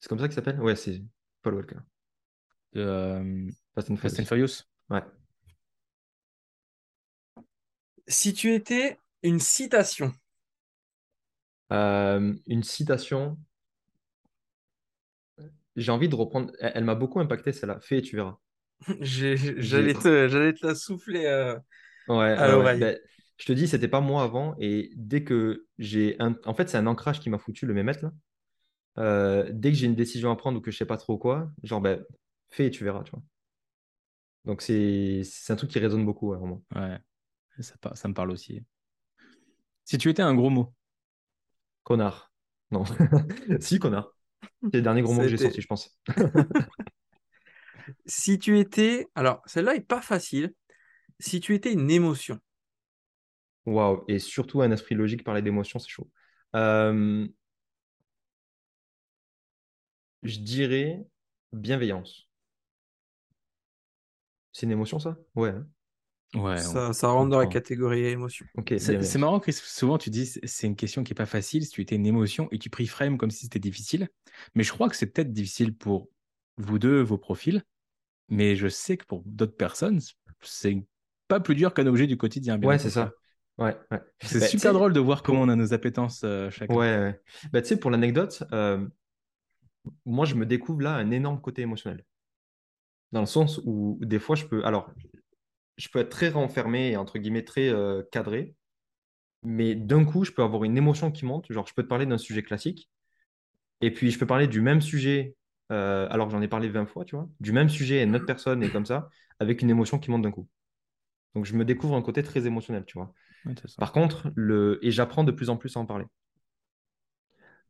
C'est 0.00 0.08
comme 0.10 0.18
ça 0.18 0.28
qu'il 0.28 0.34
s'appelle? 0.34 0.60
Ouais, 0.60 0.76
c'est 0.76 1.02
Paul 1.40 1.54
Walker. 1.54 1.78
Fast, 3.74 3.90
and 3.90 3.96
Fast 3.96 4.20
and 4.20 4.26
Furious 4.26 4.64
Ouais. 4.90 5.02
Si 8.06 8.34
tu 8.34 8.52
étais 8.52 8.98
une 9.22 9.40
citation 9.40 10.12
euh, 11.72 12.34
une 12.46 12.62
citation. 12.62 13.38
J'ai 15.74 15.90
envie 15.90 16.10
de 16.10 16.16
reprendre. 16.16 16.52
Elle, 16.60 16.84
m'a 16.84 16.94
beaucoup 16.94 17.18
impacté, 17.18 17.54
celle-là. 17.54 17.80
Fais 17.80 17.96
et 17.96 18.02
tu 18.02 18.16
verras. 18.16 18.38
J'allais 19.00 19.94
te, 19.94 20.52
te, 20.52 20.66
la 20.66 20.74
souffler 20.74 21.26
euh, 21.26 21.58
ouais, 22.08 22.32
à 22.32 22.48
l'oreille. 22.48 22.80
Ben, 22.80 22.98
je 23.36 23.46
te 23.46 23.52
dis, 23.52 23.68
c'était 23.68 23.88
pas 23.88 24.00
moi 24.00 24.22
avant. 24.22 24.54
Et 24.58 24.90
dès 24.96 25.24
que 25.24 25.66
j'ai. 25.78 26.16
Un... 26.20 26.36
En 26.44 26.54
fait, 26.54 26.68
c'est 26.68 26.78
un 26.78 26.86
ancrage 26.86 27.20
qui 27.20 27.30
m'a 27.30 27.38
foutu 27.38 27.66
le 27.66 27.74
mémètre 27.74 28.02
là. 28.02 28.12
Euh, 28.98 29.48
dès 29.52 29.70
que 29.70 29.76
j'ai 29.76 29.86
une 29.86 29.94
décision 29.94 30.30
à 30.30 30.36
prendre 30.36 30.58
ou 30.58 30.60
que 30.60 30.70
je 30.70 30.76
sais 30.76 30.84
pas 30.84 30.96
trop 30.96 31.16
quoi, 31.16 31.50
genre, 31.62 31.80
ben, 31.80 32.04
fais 32.48 32.66
et 32.66 32.70
tu 32.70 32.84
verras, 32.84 33.02
tu 33.04 33.12
vois. 33.12 33.22
Donc, 34.44 34.62
c'est 34.62 35.22
un 35.48 35.56
truc 35.56 35.70
qui 35.70 35.78
résonne 35.78 36.04
beaucoup, 36.04 36.28
vraiment. 36.28 36.62
Ouais, 36.74 36.98
ça, 37.60 37.74
ça 37.94 38.08
me 38.08 38.14
parle 38.14 38.30
aussi. 38.30 38.64
Si 39.84 39.98
tu 39.98 40.08
étais 40.08 40.22
un 40.22 40.34
gros 40.34 40.50
mot, 40.50 40.74
Connard. 41.82 42.32
Non. 42.70 42.84
si, 43.60 43.78
connard. 43.78 44.12
C'est 44.62 44.76
le 44.76 44.82
dernier 44.82 45.02
gros 45.02 45.12
mot 45.12 45.22
que 45.22 45.28
j'ai 45.28 45.36
sorti, 45.36 45.60
je 45.60 45.66
pense. 45.66 45.98
si 48.06 48.38
tu 48.38 48.58
étais. 48.58 49.06
Alors, 49.14 49.42
celle-là 49.46 49.74
est 49.74 49.80
pas 49.80 50.00
facile. 50.00 50.52
Si 51.18 51.40
tu 51.40 51.54
étais 51.54 51.72
une 51.72 51.90
émotion. 51.90 52.38
Waouh. 53.66 54.04
Et 54.08 54.18
surtout 54.18 54.62
un 54.62 54.70
esprit 54.70 54.94
logique, 54.94 55.24
parler 55.24 55.42
d'émotion, 55.42 55.78
c'est 55.78 55.88
chaud. 55.88 56.10
Euh, 56.56 57.26
je 60.22 60.38
dirais 60.38 61.04
bienveillance. 61.52 62.28
C'est 64.52 64.66
une 64.66 64.72
émotion, 64.72 64.98
ça? 64.98 65.16
Ouais. 65.34 65.50
Hein. 65.50 65.66
Ouais, 66.34 66.58
ça, 66.58 66.92
ça 66.92 67.08
rentre 67.08 67.30
dans 67.30 67.40
la 67.40 67.46
catégorie 67.46 68.04
émotion. 68.06 68.46
c'est 68.78 69.18
marrant 69.18 69.40
que 69.40 69.50
souvent 69.50 69.98
tu 69.98 70.10
dis 70.10 70.26
c'est 70.26 70.66
une 70.68 70.76
question 70.76 71.02
qui 71.02 71.12
est 71.12 71.14
pas 71.14 71.26
facile 71.26 71.64
si 71.64 71.70
tu 71.70 71.80
étais 71.80 71.96
une 71.96 72.06
émotion 72.06 72.46
et 72.52 72.58
tu 72.58 72.70
frame 72.86 73.18
comme 73.18 73.32
si 73.32 73.40
c'était 73.40 73.58
difficile. 73.58 74.08
Mais 74.54 74.62
je 74.62 74.72
crois 74.72 74.88
que 74.88 74.94
c'est 74.94 75.06
peut-être 75.06 75.32
difficile 75.32 75.76
pour 75.76 76.08
vous 76.56 76.78
deux, 76.78 77.00
vos 77.00 77.18
profils. 77.18 77.64
Mais 78.30 78.56
je 78.56 78.68
sais 78.68 78.96
que 78.96 79.04
pour 79.04 79.22
d'autres 79.26 79.56
personnes, 79.56 80.00
c'est 80.40 80.82
pas 81.28 81.40
plus 81.40 81.54
dur 81.54 81.74
qu'un 81.74 81.86
objet 81.86 82.06
du 82.06 82.16
quotidien. 82.16 82.60
ouais, 82.62 82.78
c'est 82.78 82.90
ça. 82.90 83.12
Ouais, 83.58 83.76
C'est 84.22 84.40
bah, 84.40 84.46
super 84.46 84.72
drôle 84.72 84.92
de 84.94 85.00
voir 85.00 85.22
comment 85.22 85.42
on 85.42 85.48
a 85.48 85.56
nos 85.56 85.74
appétences 85.74 86.22
euh, 86.24 86.48
chacun. 86.50 86.74
Ouais, 86.74 87.20
Bah, 87.52 87.60
tu 87.60 87.68
sais, 87.68 87.76
pour 87.76 87.90
l'anecdote, 87.90 88.42
euh, 88.52 88.86
moi, 90.06 90.24
je 90.24 90.34
me 90.34 90.46
découvre 90.46 90.80
là 90.80 90.94
un 90.94 91.10
énorme 91.10 91.40
côté 91.40 91.62
émotionnel. 91.62 92.04
Dans 93.12 93.20
le 93.20 93.26
sens 93.26 93.60
où, 93.64 93.98
des 94.00 94.18
fois, 94.18 94.36
je 94.36 94.46
peux. 94.46 94.64
Alors, 94.64 94.90
je 95.76 95.88
peux 95.88 95.98
être 95.98 96.10
très 96.10 96.28
renfermé 96.28 96.90
et 96.90 96.96
entre 96.96 97.18
guillemets 97.18 97.44
très 97.44 97.68
euh, 97.68 98.02
cadré, 98.12 98.54
mais 99.42 99.74
d'un 99.74 100.04
coup, 100.04 100.24
je 100.24 100.32
peux 100.32 100.42
avoir 100.42 100.64
une 100.64 100.76
émotion 100.76 101.10
qui 101.10 101.24
monte. 101.24 101.50
Genre, 101.52 101.66
je 101.66 101.74
peux 101.74 101.82
te 101.82 101.88
parler 101.88 102.06
d'un 102.06 102.18
sujet 102.18 102.42
classique, 102.42 102.88
et 103.80 103.90
puis 103.90 104.10
je 104.10 104.18
peux 104.18 104.26
parler 104.26 104.46
du 104.46 104.60
même 104.60 104.80
sujet, 104.80 105.36
euh, 105.70 106.06
alors 106.10 106.26
que 106.26 106.32
j'en 106.32 106.42
ai 106.42 106.48
parlé 106.48 106.68
20 106.68 106.86
fois, 106.86 107.04
tu 107.04 107.16
vois, 107.16 107.28
du 107.40 107.52
même 107.52 107.68
sujet 107.68 108.00
à 108.00 108.02
une 108.04 108.14
autre 108.16 108.26
personne 108.26 108.62
et 108.62 108.70
comme 108.70 108.86
ça, 108.86 109.08
avec 109.38 109.62
une 109.62 109.70
émotion 109.70 109.98
qui 109.98 110.10
monte 110.10 110.22
d'un 110.22 110.30
coup. 110.30 110.48
Donc, 111.34 111.44
je 111.44 111.54
me 111.54 111.64
découvre 111.64 111.94
un 111.94 112.02
côté 112.02 112.22
très 112.22 112.46
émotionnel, 112.46 112.84
tu 112.86 112.98
vois. 112.98 113.12
Par 113.78 113.92
contre, 113.92 114.30
le... 114.34 114.78
et 114.82 114.90
j'apprends 114.90 115.24
de 115.24 115.32
plus 115.32 115.48
en 115.48 115.56
plus 115.56 115.76
à 115.76 115.80
en 115.80 115.86
parler. 115.86 116.06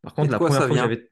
Par 0.02 0.14
contre, 0.14 0.30
la 0.30 0.38
première 0.38 0.58
fois 0.58 0.68
que 0.68 0.74
j'avais. 0.74 1.08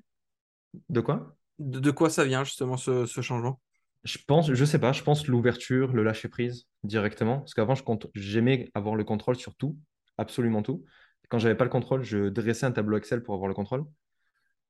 De 0.88 1.00
quoi? 1.00 1.36
De, 1.58 1.90
quoi 1.90 2.08
ça 2.08 2.24
vient 2.24 2.44
justement 2.44 2.76
ce 2.76 3.06
changement? 3.20 3.60
Je 4.04 4.18
pense, 4.26 4.52
je 4.52 4.64
sais 4.64 4.78
pas, 4.78 4.92
je 4.92 5.02
pense 5.02 5.26
l'ouverture, 5.26 5.92
le 5.92 6.02
lâcher 6.02 6.28
prise 6.28 6.66
directement. 6.84 7.40
Parce 7.40 7.54
qu'avant, 7.54 7.74
j'aimais 8.14 8.70
avoir 8.74 8.94
le 8.94 9.04
contrôle 9.04 9.36
sur 9.36 9.54
tout, 9.56 9.76
absolument 10.16 10.62
tout. 10.62 10.84
Quand 11.28 11.38
j'avais 11.38 11.56
pas 11.56 11.64
le 11.64 11.70
contrôle, 11.70 12.04
je 12.04 12.28
dressais 12.28 12.64
un 12.64 12.72
tableau 12.72 12.96
Excel 12.96 13.22
pour 13.22 13.34
avoir 13.34 13.48
le 13.48 13.54
contrôle. 13.54 13.84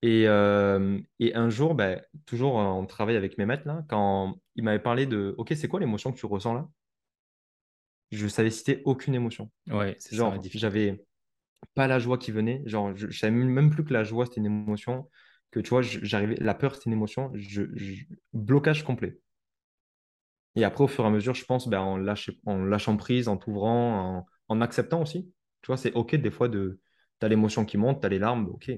Et, 0.02 0.28
euh, 0.28 0.98
un 1.34 1.50
jour, 1.50 1.74
ben, 1.74 2.00
toujours 2.26 2.56
en 2.56 2.86
travail 2.86 3.16
avec 3.16 3.36
mes 3.38 3.46
maîtres, 3.46 3.66
là, 3.66 3.84
quand 3.88 4.40
ils 4.54 4.62
m'avaient 4.64 4.78
parlé 4.82 5.06
de 5.06 5.34
OK, 5.38 5.52
c'est 5.56 5.68
quoi 5.68 5.80
l'émotion 5.80 6.12
que 6.12 6.18
tu 6.18 6.26
ressens 6.26 6.54
là? 6.54 6.68
Je 8.10 8.26
savais 8.26 8.50
citer 8.50 8.82
aucune 8.84 9.14
émotion. 9.14 9.50
Ouais, 9.70 9.96
c'est 9.98 10.16
Genre, 10.16 10.40
j'avais 10.52 11.04
pas 11.74 11.86
la 11.88 11.98
joie 11.98 12.18
qui 12.18 12.32
venait. 12.32 12.62
Genre, 12.66 12.96
je, 12.96 13.08
je 13.10 13.18
savais 13.18 13.32
même 13.32 13.70
plus 13.70 13.84
que 13.84 13.92
la 13.94 14.04
joie, 14.04 14.26
c'était 14.26 14.40
une 14.40 14.46
émotion. 14.46 15.10
Que 15.52 15.60
tu 15.60 15.70
vois, 15.70 15.82
j'arrivais, 15.82 16.36
la 16.36 16.54
peur, 16.54 16.74
c'était 16.76 16.86
une 16.88 16.94
émotion. 16.94 17.30
Je, 17.34 17.64
je- 17.76 18.04
blocage 18.34 18.84
complet. 18.84 19.20
Et 20.56 20.64
après, 20.64 20.84
au 20.84 20.88
fur 20.88 21.04
et 21.04 21.06
à 21.06 21.10
mesure, 21.10 21.34
je 21.34 21.44
pense, 21.44 21.68
ben, 21.68 21.80
en, 21.80 21.96
lâchant 21.96 22.96
prise, 22.96 23.28
en 23.28 23.36
t'ouvrant, 23.36 24.18
en, 24.18 24.26
en 24.48 24.60
acceptant 24.60 25.02
aussi. 25.02 25.32
Tu 25.62 25.66
vois, 25.68 25.76
c'est 25.76 25.92
OK 25.94 26.14
des 26.16 26.30
fois 26.30 26.48
de. 26.48 26.80
T'as 27.18 27.28
l'émotion 27.28 27.64
qui 27.64 27.78
monte, 27.78 28.00
t'as 28.02 28.08
les 28.08 28.18
larmes, 28.18 28.46
OK. 28.48 28.70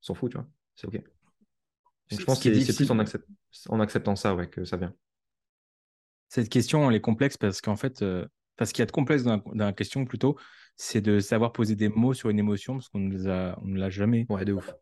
S'en 0.00 0.14
fout, 0.14 0.30
tu 0.30 0.38
vois. 0.38 0.46
C'est 0.76 0.86
OK. 0.86 1.00
Donc, 2.10 2.20
je 2.20 2.24
pense 2.24 2.42
que 2.42 2.60
c'est 2.60 2.76
plus 2.76 2.90
en, 2.90 2.98
accept- 2.98 3.26
en 3.68 3.80
acceptant 3.80 4.16
ça 4.16 4.34
ouais, 4.34 4.48
que 4.48 4.64
ça 4.64 4.76
vient. 4.76 4.94
Cette 6.28 6.48
question, 6.48 6.88
elle 6.90 6.96
est 6.96 7.00
complexe 7.00 7.36
parce 7.36 7.60
qu'en 7.60 7.76
fait, 7.76 8.02
euh, 8.02 8.26
parce 8.56 8.72
qu'il 8.72 8.80
y 8.80 8.84
a 8.84 8.86
de 8.86 8.92
complexe 8.92 9.22
dans 9.22 9.36
la, 9.36 9.42
dans 9.54 9.64
la 9.66 9.72
question 9.72 10.04
plutôt, 10.04 10.36
c'est 10.76 11.00
de 11.00 11.20
savoir 11.20 11.52
poser 11.52 11.74
des 11.74 11.88
mots 11.88 12.14
sur 12.14 12.30
une 12.30 12.38
émotion 12.38 12.74
parce 12.74 12.88
qu'on 12.88 13.00
ne 13.00 13.12
les 13.12 13.28
a- 13.28 13.58
on 13.62 13.68
ne 13.68 13.78
l'a 13.78 13.90
jamais. 13.90 14.26
Ouais, 14.28 14.44
de 14.44 14.52
ouf. 14.52 14.72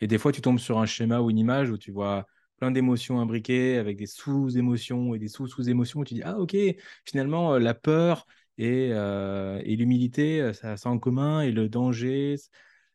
Et 0.00 0.06
des 0.06 0.18
fois, 0.18 0.32
tu 0.32 0.40
tombes 0.40 0.58
sur 0.58 0.78
un 0.78 0.86
schéma 0.86 1.20
ou 1.20 1.30
une 1.30 1.38
image 1.38 1.70
où 1.70 1.78
tu 1.78 1.90
vois 1.90 2.26
plein 2.58 2.70
d'émotions 2.70 3.20
imbriquées 3.20 3.76
avec 3.76 3.96
des 3.96 4.06
sous-émotions 4.06 5.14
et 5.14 5.18
des 5.18 5.28
sous-sous-émotions 5.28 6.00
où 6.00 6.04
tu 6.04 6.14
dis, 6.14 6.22
ah 6.22 6.38
ok, 6.38 6.56
finalement, 7.04 7.54
euh, 7.54 7.58
la 7.58 7.74
peur 7.74 8.26
et, 8.58 8.90
euh, 8.92 9.60
et 9.64 9.76
l'humilité, 9.76 10.40
euh, 10.40 10.52
ça 10.52 10.72
a 10.72 10.76
ça 10.76 10.88
en 10.90 10.98
commun, 10.98 11.42
et 11.42 11.50
le 11.52 11.68
danger 11.68 12.36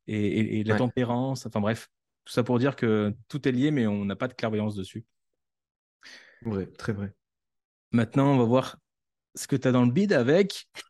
et, 0.08 0.16
et- 0.40 0.60
et 0.62 0.64
la 0.64 0.76
Ouais. 0.76 0.78
tempérance, 0.78 1.46
enfin 1.46 1.60
bref, 1.62 1.90
tout 2.26 2.34
ça 2.34 2.44
pour 2.44 2.60
dire 2.60 2.76
que 2.76 3.16
tout 3.30 3.48
est 3.48 3.52
lié, 3.52 3.72
mais 3.72 3.88
on 3.88 4.06
n'a 4.06 4.16
pas 4.16 4.28
de 4.28 4.34
clairvoyance 4.34 4.76
dessus. 4.76 5.06
Vrai, 6.44 6.66
très 6.68 6.94
vrai. 6.94 7.14
Maintenant, 7.92 8.34
on 8.34 8.38
va 8.38 8.46
voir 8.46 8.78
ce 9.36 9.48
que 9.48 9.56
tu 9.56 9.68
as 9.68 9.72
dans 9.72 9.86
le 9.86 9.92
bide 9.92 10.14
avec. 10.14 10.70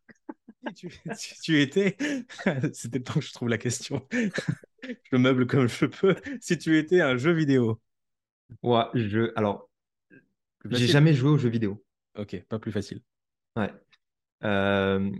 Si 0.75 0.75
tu, 0.75 1.41
tu 1.41 1.61
étais. 1.61 1.97
C'était 2.73 2.99
le 2.99 3.03
temps 3.03 3.15
que 3.15 3.21
je 3.21 3.33
trouve 3.33 3.49
la 3.49 3.57
question. 3.57 4.07
je 5.11 5.15
meuble 5.17 5.47
comme 5.47 5.67
je 5.67 5.85
peux. 5.87 6.15
Si 6.39 6.57
tu 6.57 6.77
étais 6.77 7.01
un 7.01 7.17
jeu 7.17 7.31
vidéo. 7.31 7.81
Ouais, 8.63 8.83
je... 8.93 9.31
Alors, 9.35 9.69
j'ai 10.69 10.87
jamais 10.87 11.13
joué 11.13 11.31
aux 11.31 11.37
jeux 11.37 11.49
vidéo. 11.49 11.83
Ok, 12.17 12.43
pas 12.47 12.59
plus 12.59 12.71
facile. 12.71 13.01
Ouais. 13.55 13.71
Euh, 14.43 15.11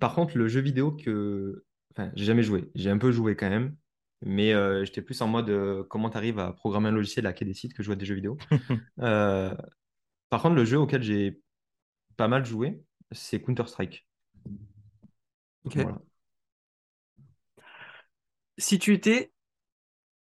Par 0.00 0.14
contre, 0.14 0.36
le 0.38 0.48
jeu 0.48 0.60
vidéo 0.60 0.92
que. 0.92 1.64
Enfin, 1.96 2.10
j'ai 2.14 2.24
jamais 2.24 2.42
joué. 2.42 2.70
J'ai 2.74 2.90
un 2.90 2.98
peu 2.98 3.12
joué 3.12 3.36
quand 3.36 3.50
même. 3.50 3.76
Mais 4.24 4.52
euh, 4.54 4.84
j'étais 4.84 5.02
plus 5.02 5.20
en 5.20 5.26
mode 5.28 5.50
euh, 5.50 5.82
comment 5.84 6.08
tu 6.10 6.16
arrives 6.16 6.38
à 6.38 6.52
programmer 6.52 6.88
un 6.88 6.92
logiciel, 6.92 7.26
à 7.26 7.30
hacker 7.30 7.46
des 7.46 7.54
sites 7.54 7.74
que 7.74 7.82
jouer 7.82 7.94
à 7.94 7.96
des 7.96 8.06
jeux 8.06 8.14
vidéo. 8.14 8.38
Euh, 9.00 9.54
Par 10.30 10.42
contre, 10.42 10.56
le 10.56 10.64
jeu 10.64 10.78
auquel 10.78 11.02
j'ai 11.02 11.40
pas 12.16 12.28
mal 12.28 12.44
joué, 12.46 12.82
c'est 13.12 13.40
Counter-Strike. 13.42 14.06
Ok. 15.64 15.76
Voilà. 15.76 16.02
Si 18.56 18.78
tu 18.78 18.94
étais 18.94 19.30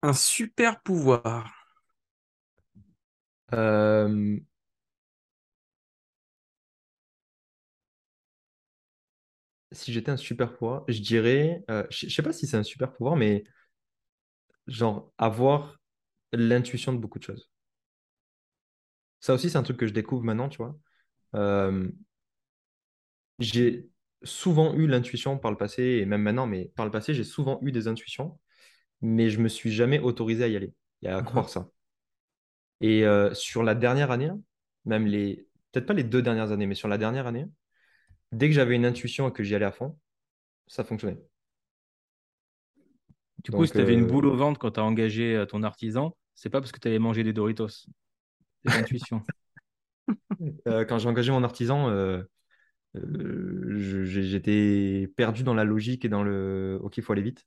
un 0.03 0.15
super 0.15 0.83
pouvoir, 0.83 1.53
Si 9.73 9.93
j'étais 9.93 10.11
un 10.11 10.17
super 10.17 10.57
pouvoir, 10.57 10.85
je 10.89 11.01
dirais, 11.01 11.63
euh, 11.71 11.87
je 11.91 12.09
je 12.09 12.15
sais 12.15 12.23
pas 12.23 12.33
si 12.33 12.47
c'est 12.47 12.57
un 12.57 12.63
super 12.65 12.93
pouvoir, 12.93 13.17
mais 13.17 13.45
genre 14.67 15.13
avoir 15.19 15.79
l'intuition 16.33 16.93
de 16.93 16.99
beaucoup 16.99 17.19
de 17.19 17.25
choses. 17.25 17.51
Ça 19.21 19.35
aussi, 19.35 19.51
c'est 19.51 19.59
un 19.59 19.63
truc 19.63 19.77
que 19.77 19.87
je 19.87 19.93
découvre 19.93 20.25
maintenant, 20.25 20.49
tu 20.49 20.59
vois. 20.59 20.77
Euh, 21.35 21.89
j'ai 23.39 23.89
souvent 24.23 24.75
eu 24.75 24.87
l'intuition 24.87 25.39
par 25.39 25.51
le 25.51 25.57
passé, 25.57 25.83
et 25.83 26.07
même 26.07 26.23
maintenant, 26.23 26.47
mais 26.47 26.67
par 26.77 26.85
le 26.85 26.91
passé, 26.93 27.15
j'ai 27.15 27.25
souvent 27.25 27.59
eu 27.63 27.73
des 27.73 27.89
intuitions, 27.89 28.39
mais 29.03 29.31
je 29.31 29.41
me 29.41 29.49
suis 29.49 29.73
jamais 29.73 30.01
autorisé 30.01 30.45
à 30.45 30.49
y 30.49 30.57
aller 30.57 30.75
et 31.03 31.09
à 31.09 31.23
croire 31.23 31.49
ça. 31.51 31.71
Et 32.81 33.05
euh, 33.05 33.35
sur 33.35 33.63
la 33.63 33.75
dernière 33.75 34.11
année, 34.11 34.31
même 34.85 35.07
les, 35.07 35.47
peut-être 35.73 35.87
pas 35.87 35.95
les 35.95 36.05
deux 36.05 36.23
dernières 36.23 36.53
années, 36.53 36.67
mais 36.67 36.75
sur 36.75 36.89
la 36.89 36.99
dernière 36.99 37.27
année, 37.27 37.47
dès 38.33 38.49
que 38.49 38.55
j'avais 38.55 38.77
une 38.77 38.87
intuition 38.87 39.29
et 39.29 39.33
que 39.33 39.43
j'y 39.43 39.55
allais 39.55 39.65
à 39.65 39.73
fond, 39.73 39.99
ça 40.67 40.85
fonctionnait. 40.85 41.21
Du 43.45 43.51
coup, 43.51 43.59
Donc, 43.59 43.67
si 43.67 43.73
tu 43.73 43.81
avais 43.81 43.95
une 43.95 44.05
euh, 44.05 44.07
boule 44.07 44.27
au 44.27 44.37
ventre 44.37 44.59
quand 44.59 44.73
tu 44.73 44.81
as 44.81 44.85
engagé 44.85 45.35
euh, 45.35 45.47
ton 45.47 45.63
artisan, 45.63 46.17
c'est 46.35 46.51
pas 46.51 46.61
parce 46.61 46.73
que 46.73 46.81
tu 46.81 46.89
avais 46.89 46.99
mangé 46.99 47.25
des 47.25 47.33
Doritos. 47.33 47.69
C'est 47.69 47.89
l'intuition. 48.67 49.23
Euh, 50.67 50.85
quand 50.85 50.99
j'ai 50.99 51.09
engagé 51.09 51.31
mon 51.31 51.45
artisan, 51.45 51.91
euh, 51.91 52.23
j'étais 52.95 55.09
perdu 55.15 55.45
dans 55.45 55.55
la 55.55 55.63
logique 55.63 56.05
et 56.05 56.09
dans 56.09 56.25
le 56.25 56.81
OK, 56.83 56.97
il 56.97 57.03
faut 57.03 57.13
aller 57.13 57.23
vite. 57.23 57.47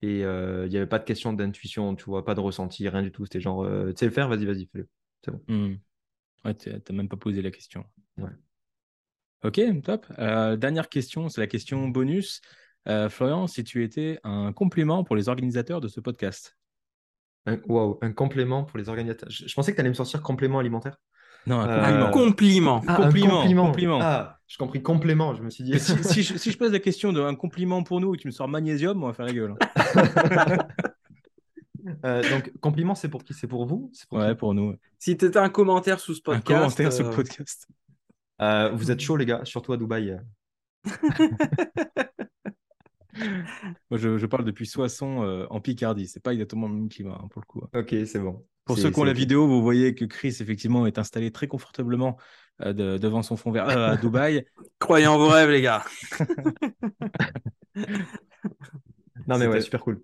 Et 0.00 0.20
il 0.20 0.68
n'y 0.68 0.76
avait 0.76 0.86
pas 0.86 0.98
de 0.98 1.04
question 1.04 1.34
d'intuition, 1.34 1.94
tu 1.96 2.04
vois, 2.04 2.24
pas 2.24 2.34
de 2.34 2.40
ressenti, 2.40 2.88
rien 2.88 3.02
du 3.02 3.12
tout. 3.12 3.26
C'était 3.26 3.40
genre, 3.40 3.66
tu 3.66 3.92
sais 3.96 4.06
le 4.06 4.12
faire, 4.12 4.28
vas-y, 4.28 4.46
vas-y, 4.46 4.66
fais-le. 4.66 4.88
C'est 5.22 5.32
bon. 5.32 5.42
Hmm. 5.48 5.74
Ouais, 6.46 6.54
tu 6.54 6.70
n'as 6.70 6.96
même 6.96 7.08
pas 7.08 7.16
posé 7.16 7.42
la 7.42 7.50
question. 7.50 7.84
Ouais. 8.16 8.30
Ok, 9.44 9.60
top. 9.82 10.06
Euh, 10.18 10.56
dernière 10.56 10.88
question, 10.88 11.28
c'est 11.28 11.40
la 11.40 11.46
question 11.46 11.88
bonus. 11.88 12.40
Euh, 12.88 13.08
Florian, 13.08 13.46
si 13.46 13.62
tu 13.64 13.82
étais 13.84 14.18
un 14.24 14.52
compliment 14.52 15.04
pour 15.04 15.16
les 15.16 15.28
organisateurs 15.28 15.80
de 15.80 15.88
ce 15.88 16.00
podcast? 16.00 16.56
Un, 17.46 17.58
waouh, 17.68 17.98
un 18.02 18.12
complément 18.12 18.64
pour 18.64 18.78
les 18.78 18.88
organisateurs. 18.88 19.28
Je, 19.30 19.46
je 19.46 19.54
pensais 19.54 19.72
que 19.72 19.76
tu 19.76 19.80
allais 19.80 19.90
me 19.90 19.94
sortir 19.94 20.22
complément 20.22 20.58
alimentaire. 20.58 20.96
Non, 21.46 21.60
un 21.60 21.68
Euh, 21.68 22.10
compliment. 22.10 22.82
un 22.86 22.94
compliment. 22.94 22.94
Ah, 22.96 22.96
Compliment, 22.96 23.34
un 23.34 23.40
compliment. 23.42 23.66
compliment. 23.66 23.98
Ah, 24.00 24.38
j'ai 24.46 24.56
compris 24.56 24.82
complément. 24.82 25.34
Je 25.34 25.42
me 25.42 25.50
suis 25.50 25.62
dit. 25.62 25.78
Si, 25.78 25.92
si 26.04 26.22
je, 26.22 26.38
si 26.38 26.50
je 26.50 26.56
pose 26.56 26.72
la 26.72 26.78
question 26.78 27.12
d'un 27.12 27.34
compliment 27.34 27.82
pour 27.82 28.00
nous 28.00 28.14
et 28.14 28.16
que 28.16 28.22
tu 28.22 28.28
me 28.28 28.32
sors 28.32 28.48
magnésium, 28.48 29.02
on 29.02 29.08
va 29.08 29.12
faire 29.12 29.26
la 29.26 29.32
gueule. 29.32 29.54
hein. 29.60 30.56
Euh, 32.06 32.22
donc, 32.30 32.50
compliment, 32.60 32.94
c'est 32.94 33.10
pour 33.10 33.24
qui? 33.24 33.34
C'est 33.34 33.46
pour 33.46 33.66
vous? 33.66 33.92
Pour 34.08 34.18
Ouais, 34.18 34.30
qui? 34.30 34.34
pour 34.36 34.54
nous. 34.54 34.74
Si 34.98 35.18
tu 35.18 35.26
étais 35.26 35.36
un 35.38 35.50
commentaire 35.50 36.00
sous 36.00 36.14
ce 36.14 36.20
Un 36.20 36.40
podcast, 36.40 36.46
commentaire 36.46 36.92
sur 36.94 37.04
euh, 37.04 37.10
le 37.10 37.14
podcast. 37.14 37.68
Euh, 38.40 38.70
vous 38.70 38.90
êtes 38.90 39.00
chaud, 39.00 39.16
les 39.16 39.26
gars, 39.26 39.44
surtout 39.44 39.72
à 39.72 39.76
Dubaï. 39.76 40.18
Moi, 43.90 43.98
je, 43.98 44.18
je 44.18 44.26
parle 44.26 44.44
depuis 44.44 44.66
Soissons 44.66 45.22
euh, 45.22 45.46
en 45.50 45.60
Picardie. 45.60 46.08
C'est 46.08 46.22
pas 46.22 46.32
exactement 46.32 46.66
le 46.68 46.74
même 46.74 46.88
climat 46.88 47.18
hein, 47.22 47.28
pour 47.30 47.40
le 47.42 47.46
coup. 47.46 47.62
Ok, 47.74 47.94
c'est 48.06 48.18
bon. 48.18 48.44
Pour 48.64 48.78
ceux 48.78 48.90
qui 48.90 48.98
ont 48.98 49.04
la 49.04 49.12
vidéo, 49.12 49.46
vous 49.46 49.62
voyez 49.62 49.94
que 49.94 50.04
Chris, 50.04 50.36
effectivement, 50.40 50.86
est 50.86 50.98
installé 50.98 51.30
très 51.30 51.46
confortablement 51.46 52.16
euh, 52.62 52.72
de- 52.72 52.98
devant 52.98 53.22
son 53.22 53.36
fond 53.36 53.50
vert 53.52 53.68
euh, 53.68 53.90
à 53.92 53.96
Dubaï. 53.96 54.46
croyez 54.78 55.06
en 55.06 55.18
vos 55.18 55.28
rêves, 55.28 55.50
les 55.50 55.60
gars. 55.62 55.84
Non, 59.26 59.38
mais 59.38 59.46
ouais, 59.46 59.60
super 59.60 59.80
cool. 59.80 60.02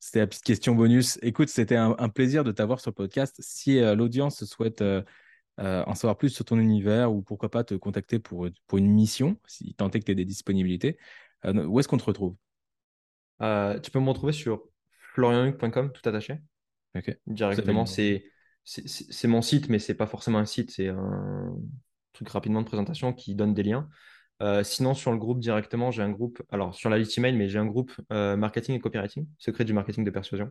C'était 0.00 0.18
la 0.18 0.26
petite 0.26 0.42
question 0.44 0.74
bonus. 0.74 1.18
Écoute, 1.22 1.48
c'était 1.48 1.76
un, 1.76 1.94
un 1.98 2.08
plaisir 2.08 2.44
de 2.44 2.50
t'avoir 2.50 2.80
sur 2.80 2.90
le 2.90 2.94
podcast. 2.94 3.36
Si 3.40 3.78
euh, 3.78 3.94
l'audience 3.94 4.44
souhaite 4.44 4.82
euh, 4.82 5.02
euh, 5.60 5.84
en 5.86 5.94
savoir 5.94 6.16
plus 6.16 6.30
sur 6.30 6.44
ton 6.44 6.58
univers 6.58 7.12
ou 7.12 7.22
pourquoi 7.22 7.50
pas 7.50 7.64
te 7.64 7.74
contacter 7.74 8.18
pour, 8.18 8.48
pour 8.66 8.78
une 8.78 8.88
mission, 8.90 9.36
si 9.46 9.74
tant 9.74 9.90
est 9.90 10.00
que 10.00 10.04
tu 10.04 10.12
aies 10.12 10.16
des 10.16 10.24
disponibilités, 10.24 10.98
euh, 11.44 11.64
où 11.66 11.78
est-ce 11.80 11.88
qu'on 11.88 11.98
te 11.98 12.04
retrouve? 12.04 12.36
Euh, 13.42 13.78
tu 13.80 13.90
peux 13.90 14.00
me 14.00 14.08
retrouver 14.08 14.32
sur 14.32 14.62
florianhuc.com, 15.14 15.92
tout 15.92 16.08
attaché. 16.08 16.38
Ok. 16.94 17.16
Directement, 17.26 17.86
c'est 17.86 18.24
mon 19.24 19.42
site, 19.42 19.68
mais 19.68 19.78
c'est 19.78 19.94
pas 19.94 20.06
forcément 20.06 20.38
un 20.38 20.46
site, 20.46 20.70
c'est 20.70 20.88
un 20.88 21.54
truc 22.12 22.28
rapidement 22.28 22.60
de 22.60 22.66
présentation 22.66 23.12
qui 23.12 23.34
donne 23.34 23.54
des 23.54 23.62
liens. 23.62 23.88
Euh, 24.42 24.64
sinon, 24.64 24.94
sur 24.94 25.12
le 25.12 25.18
groupe 25.18 25.38
directement, 25.38 25.90
j'ai 25.90 26.02
un 26.02 26.10
groupe, 26.10 26.42
alors 26.50 26.74
sur 26.74 26.90
la 26.90 26.98
liste 26.98 27.16
email, 27.18 27.36
mais 27.36 27.48
j'ai 27.48 27.58
un 27.58 27.66
groupe 27.66 27.92
euh, 28.12 28.36
marketing 28.36 28.74
et 28.74 28.80
copywriting, 28.80 29.26
secret 29.38 29.64
du 29.64 29.72
marketing 29.72 30.04
de 30.04 30.10
persuasion, 30.10 30.50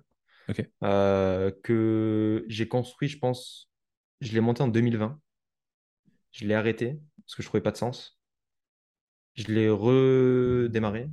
Ok. 0.50 0.66
euh, 0.84 1.52
que 1.64 2.46
j'ai 2.48 2.68
construit, 2.68 3.10
je 3.10 3.20
pense, 3.20 3.71
je 4.22 4.34
l'ai 4.34 4.40
monté 4.40 4.64
en 4.64 4.68
2020. 4.68 5.20
Je 6.32 6.46
l'ai 6.46 6.54
arrêté 6.54 7.00
parce 7.26 7.36
que 7.36 7.44
je 7.44 7.48
trouvais 7.48 7.62
pas 7.62 7.72
de 7.72 7.78
sens. 7.78 8.20
Je 9.36 9.48
l'ai 9.48 9.70
redémarré, 9.70 11.10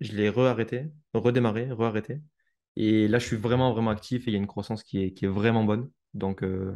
je 0.00 0.12
l'ai 0.12 0.28
re-arrêté, 0.28 0.86
redémarré, 1.12 1.70
re-arrêté. 1.70 2.20
Et 2.76 3.08
là, 3.08 3.18
je 3.18 3.26
suis 3.26 3.36
vraiment, 3.36 3.72
vraiment 3.72 3.90
actif 3.90 4.26
et 4.26 4.30
il 4.30 4.34
y 4.34 4.36
a 4.36 4.38
une 4.38 4.46
croissance 4.46 4.82
qui 4.82 5.02
est, 5.02 5.12
qui 5.12 5.24
est 5.24 5.28
vraiment 5.28 5.64
bonne. 5.64 5.90
Donc, 6.12 6.42
euh, 6.42 6.74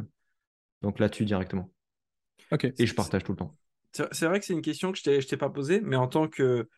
donc 0.81 0.99
là-dessus 0.99 1.25
directement. 1.25 1.71
Et 2.77 2.85
je 2.85 2.95
partage 2.95 3.23
tout 3.23 3.33
le 3.33 3.37
temps. 3.37 3.55
C'est 4.11 4.27
vrai 4.27 4.39
que 4.39 4.45
c'est 4.45 4.53
une 4.53 4.61
question 4.61 4.91
que 4.91 4.99
je 5.03 5.19
je 5.19 5.27
t'ai 5.27 5.37
pas 5.37 5.49
posée, 5.49 5.81
mais 5.81 5.95
en 5.95 6.07
tant 6.07 6.27
que, 6.27 6.69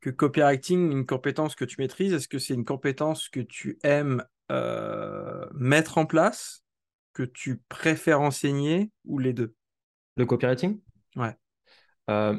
que 0.00 0.10
copywriting, 0.10 0.90
une 0.90 1.06
compétence 1.06 1.54
que 1.54 1.64
tu 1.64 1.76
maîtrises, 1.78 2.12
est-ce 2.12 2.28
que 2.28 2.38
c'est 2.38 2.54
une 2.54 2.64
compétence 2.64 3.28
que 3.28 3.40
tu 3.40 3.78
aimes 3.84 4.24
euh, 4.50 5.46
mettre 5.54 5.98
en 5.98 6.06
place, 6.06 6.64
que 7.18 7.24
tu 7.24 7.60
préfères 7.68 8.20
enseigner 8.20 8.92
ou 9.04 9.18
les 9.18 9.32
deux? 9.32 9.56
Le 10.16 10.24
copywriting, 10.24 10.80
Ouais. 11.16 11.34
euh, 12.10 12.38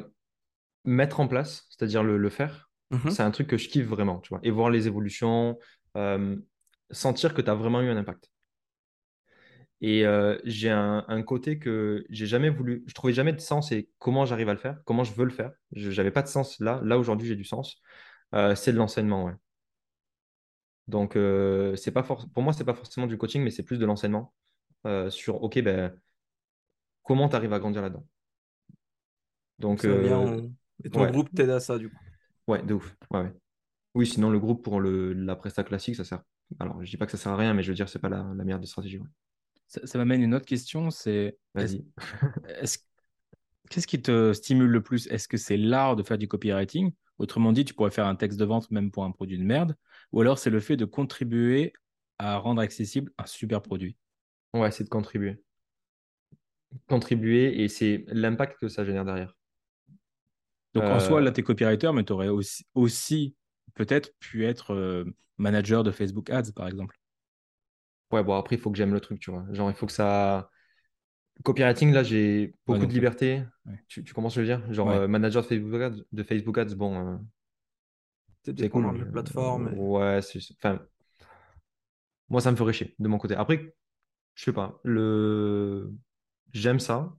mettre 0.86 1.20
en 1.20 1.28
place, 1.28 1.66
c'est-à-dire 1.68 2.02
le, 2.02 2.16
le 2.16 2.30
faire, 2.30 2.70
Mhm. 2.90 3.10
c'est 3.10 3.22
un 3.22 3.30
truc 3.30 3.46
que 3.46 3.58
je 3.58 3.68
kiffe 3.68 3.86
vraiment, 3.86 4.20
tu 4.20 4.30
vois. 4.30 4.40
Et 4.42 4.50
voir 4.50 4.70
les 4.70 4.86
évolutions, 4.86 5.58
euh, 5.98 6.34
sentir 6.90 7.34
que 7.34 7.42
tu 7.42 7.50
as 7.50 7.54
vraiment 7.54 7.82
eu 7.82 7.90
un 7.90 7.96
impact. 7.98 8.30
Et 9.82 10.06
euh, 10.06 10.38
j'ai 10.44 10.70
un, 10.70 11.04
un 11.08 11.22
côté 11.22 11.58
que 11.58 12.06
j'ai 12.08 12.26
jamais 12.26 12.48
voulu, 12.48 12.82
je 12.86 12.94
trouvais 12.94 13.12
jamais 13.12 13.34
de 13.34 13.40
sens 13.40 13.72
et 13.72 13.90
comment 13.98 14.24
j'arrive 14.24 14.48
à 14.48 14.54
le 14.54 14.58
faire, 14.58 14.78
comment 14.86 15.04
je 15.04 15.12
veux 15.12 15.24
le 15.26 15.30
faire. 15.30 15.52
Je 15.72 15.90
n'avais 15.90 16.10
pas 16.10 16.22
de 16.22 16.28
sens 16.28 16.58
là. 16.58 16.80
Là, 16.84 16.98
aujourd'hui, 16.98 17.28
j'ai 17.28 17.36
du 17.36 17.44
sens. 17.44 17.82
C'est 18.32 18.72
de 18.72 18.78
l'enseignement, 18.78 19.24
ouais. 19.26 19.34
Donc, 20.88 21.16
euh, 21.16 21.76
c'est 21.76 21.92
pas 21.92 22.02
for- 22.02 22.28
pour 22.32 22.42
moi, 22.42 22.52
c'est 22.52 22.64
pas 22.64 22.74
forcément 22.74 23.06
du 23.06 23.16
coaching, 23.16 23.42
mais 23.42 23.50
c'est 23.50 23.62
plus 23.62 23.78
de 23.78 23.86
l'enseignement 23.86 24.32
euh, 24.86 25.10
sur, 25.10 25.42
OK, 25.42 25.60
ben, 25.60 25.94
comment 27.02 27.28
tu 27.28 27.36
arrives 27.36 27.52
à 27.52 27.58
grandir 27.58 27.82
là-dedans? 27.82 28.06
Donc, 29.58 29.84
bien. 29.84 30.18
euh, 30.18 30.18
on- 30.18 30.54
Et 30.84 30.90
ton 30.90 31.04
ouais. 31.04 31.12
groupe 31.12 31.32
t'aide 31.34 31.50
à 31.50 31.60
ça, 31.60 31.78
du 31.78 31.90
coup. 31.90 32.02
ouais, 32.46 32.62
de 32.62 32.74
ouf. 32.74 32.96
Ouais, 33.10 33.20
ouais. 33.20 33.32
Oui, 33.94 34.06
sinon, 34.06 34.30
le 34.30 34.38
groupe 34.40 34.64
pour 34.64 34.80
le, 34.80 35.12
la 35.14 35.36
presta 35.36 35.64
classique, 35.64 35.96
ça 35.96 36.04
sert. 36.04 36.22
Alors, 36.60 36.84
je 36.84 36.90
dis 36.90 36.96
pas 36.96 37.06
que 37.06 37.12
ça 37.12 37.18
sert 37.18 37.32
à 37.32 37.36
rien, 37.36 37.54
mais 37.54 37.62
je 37.62 37.70
veux 37.70 37.74
dire, 37.76 37.88
c'est 37.88 37.98
pas 38.00 38.08
la, 38.08 38.18
la 38.36 38.44
meilleure 38.44 38.60
des 38.60 38.66
stratégies. 38.66 38.98
ouais. 38.98 39.08
Ça, 39.68 39.86
ça 39.86 39.98
m'amène 39.98 40.22
une 40.22 40.34
autre 40.34 40.46
question, 40.46 40.90
c'est 40.90 41.38
Vas-y. 41.54 41.84
est-ce- 42.44 42.78
qu'est-ce 43.70 43.86
qui 43.86 44.02
te 44.02 44.32
stimule 44.34 44.70
le 44.70 44.82
plus? 44.82 45.06
Est-ce 45.08 45.28
que 45.28 45.36
c'est 45.38 45.56
l'art 45.56 45.96
de 45.96 46.02
faire 46.02 46.18
du 46.18 46.28
copywriting? 46.28 46.92
Autrement 47.18 47.52
dit, 47.52 47.64
tu 47.64 47.74
pourrais 47.74 47.90
faire 47.92 48.06
un 48.06 48.16
texte 48.16 48.38
de 48.40 48.44
vente 48.44 48.70
même 48.72 48.90
pour 48.92 49.04
un 49.04 49.12
produit 49.12 49.38
de 49.38 49.44
merde, 49.44 49.76
ou 50.12 50.20
alors 50.20 50.38
c'est 50.38 50.50
le 50.50 50.60
fait 50.60 50.76
de 50.76 50.84
contribuer 50.86 51.72
à 52.18 52.38
rendre 52.38 52.62
accessible 52.62 53.12
un 53.18 53.26
super 53.26 53.62
produit? 53.62 53.96
Ouais, 54.54 54.70
c'est 54.70 54.84
de 54.84 54.88
contribuer. 54.88 55.42
Contribuer 56.88 57.62
et 57.62 57.68
c'est 57.68 58.04
l'impact 58.08 58.58
que 58.60 58.68
ça 58.68 58.84
génère 58.84 59.06
derrière. 59.06 59.34
Donc 60.74 60.90
en 60.90 61.00
soi, 61.00 61.20
Euh, 61.20 61.20
là, 61.20 61.32
tu 61.32 61.40
es 61.40 61.42
copywriter, 61.42 61.90
mais 61.92 62.04
tu 62.04 62.12
aurais 62.12 62.28
aussi, 62.28 62.64
aussi 62.74 63.34
peut-être 63.74 64.12
pu 64.20 64.46
être 64.46 64.72
euh, 64.74 65.04
manager 65.38 65.82
de 65.84 65.90
Facebook 65.90 66.30
Ads, 66.30 66.52
par 66.54 66.68
exemple. 66.68 66.96
Ouais, 68.10 68.24
bon, 68.24 68.34
après, 68.36 68.56
il 68.56 68.58
faut 68.60 68.70
que 68.70 68.76
j'aime 68.76 68.92
le 68.92 69.00
truc, 69.00 69.20
tu 69.20 69.30
vois. 69.30 69.44
Genre, 69.52 69.70
il 69.70 69.74
faut 69.76 69.86
que 69.86 69.92
ça. 69.92 70.50
Copywriting, 71.44 71.92
là, 71.92 72.02
j'ai 72.02 72.54
beaucoup 72.66 72.86
de 72.86 72.92
liberté. 72.92 73.44
ouais. 73.66 73.78
Tu, 73.88 74.04
tu 74.04 74.14
que 74.14 74.20
je 74.30 74.40
veux 74.40 74.46
dire? 74.46 74.72
Genre, 74.72 74.88
Ouais. 74.88 74.96
euh, 74.96 75.08
manager 75.08 75.42
de 75.42 75.48
Facebook 75.48 75.80
Ads, 75.82 76.02
de 76.12 76.22
Facebook 76.22 76.58
Ads, 76.58 76.74
bon, 76.76 77.14
euh, 77.14 77.18
C'est 78.44 78.58
c'est 78.58 78.68
cool. 78.70 78.98
la 78.98 79.04
plateforme. 79.06 79.68
et- 79.68 79.78
Ouais, 79.78 80.20
Enfin, 80.58 80.80
moi, 82.28 82.40
ça 82.40 82.50
me 82.50 82.56
ferait 82.56 82.72
chier 82.72 82.94
de 82.98 83.08
mon 83.08 83.18
côté. 83.18 83.34
Après, 83.34 83.74
je 84.40 84.44
sais 84.46 84.52
pas. 84.52 84.80
Le... 84.84 85.92
J'aime 86.52 86.80
ça. 86.80 87.14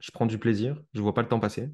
Je 0.00 0.10
prends 0.10 0.26
du 0.26 0.38
plaisir. 0.38 0.82
Je 0.94 1.00
vois 1.02 1.14
pas 1.14 1.22
le 1.22 1.28
temps 1.28 1.40
passer. 1.40 1.70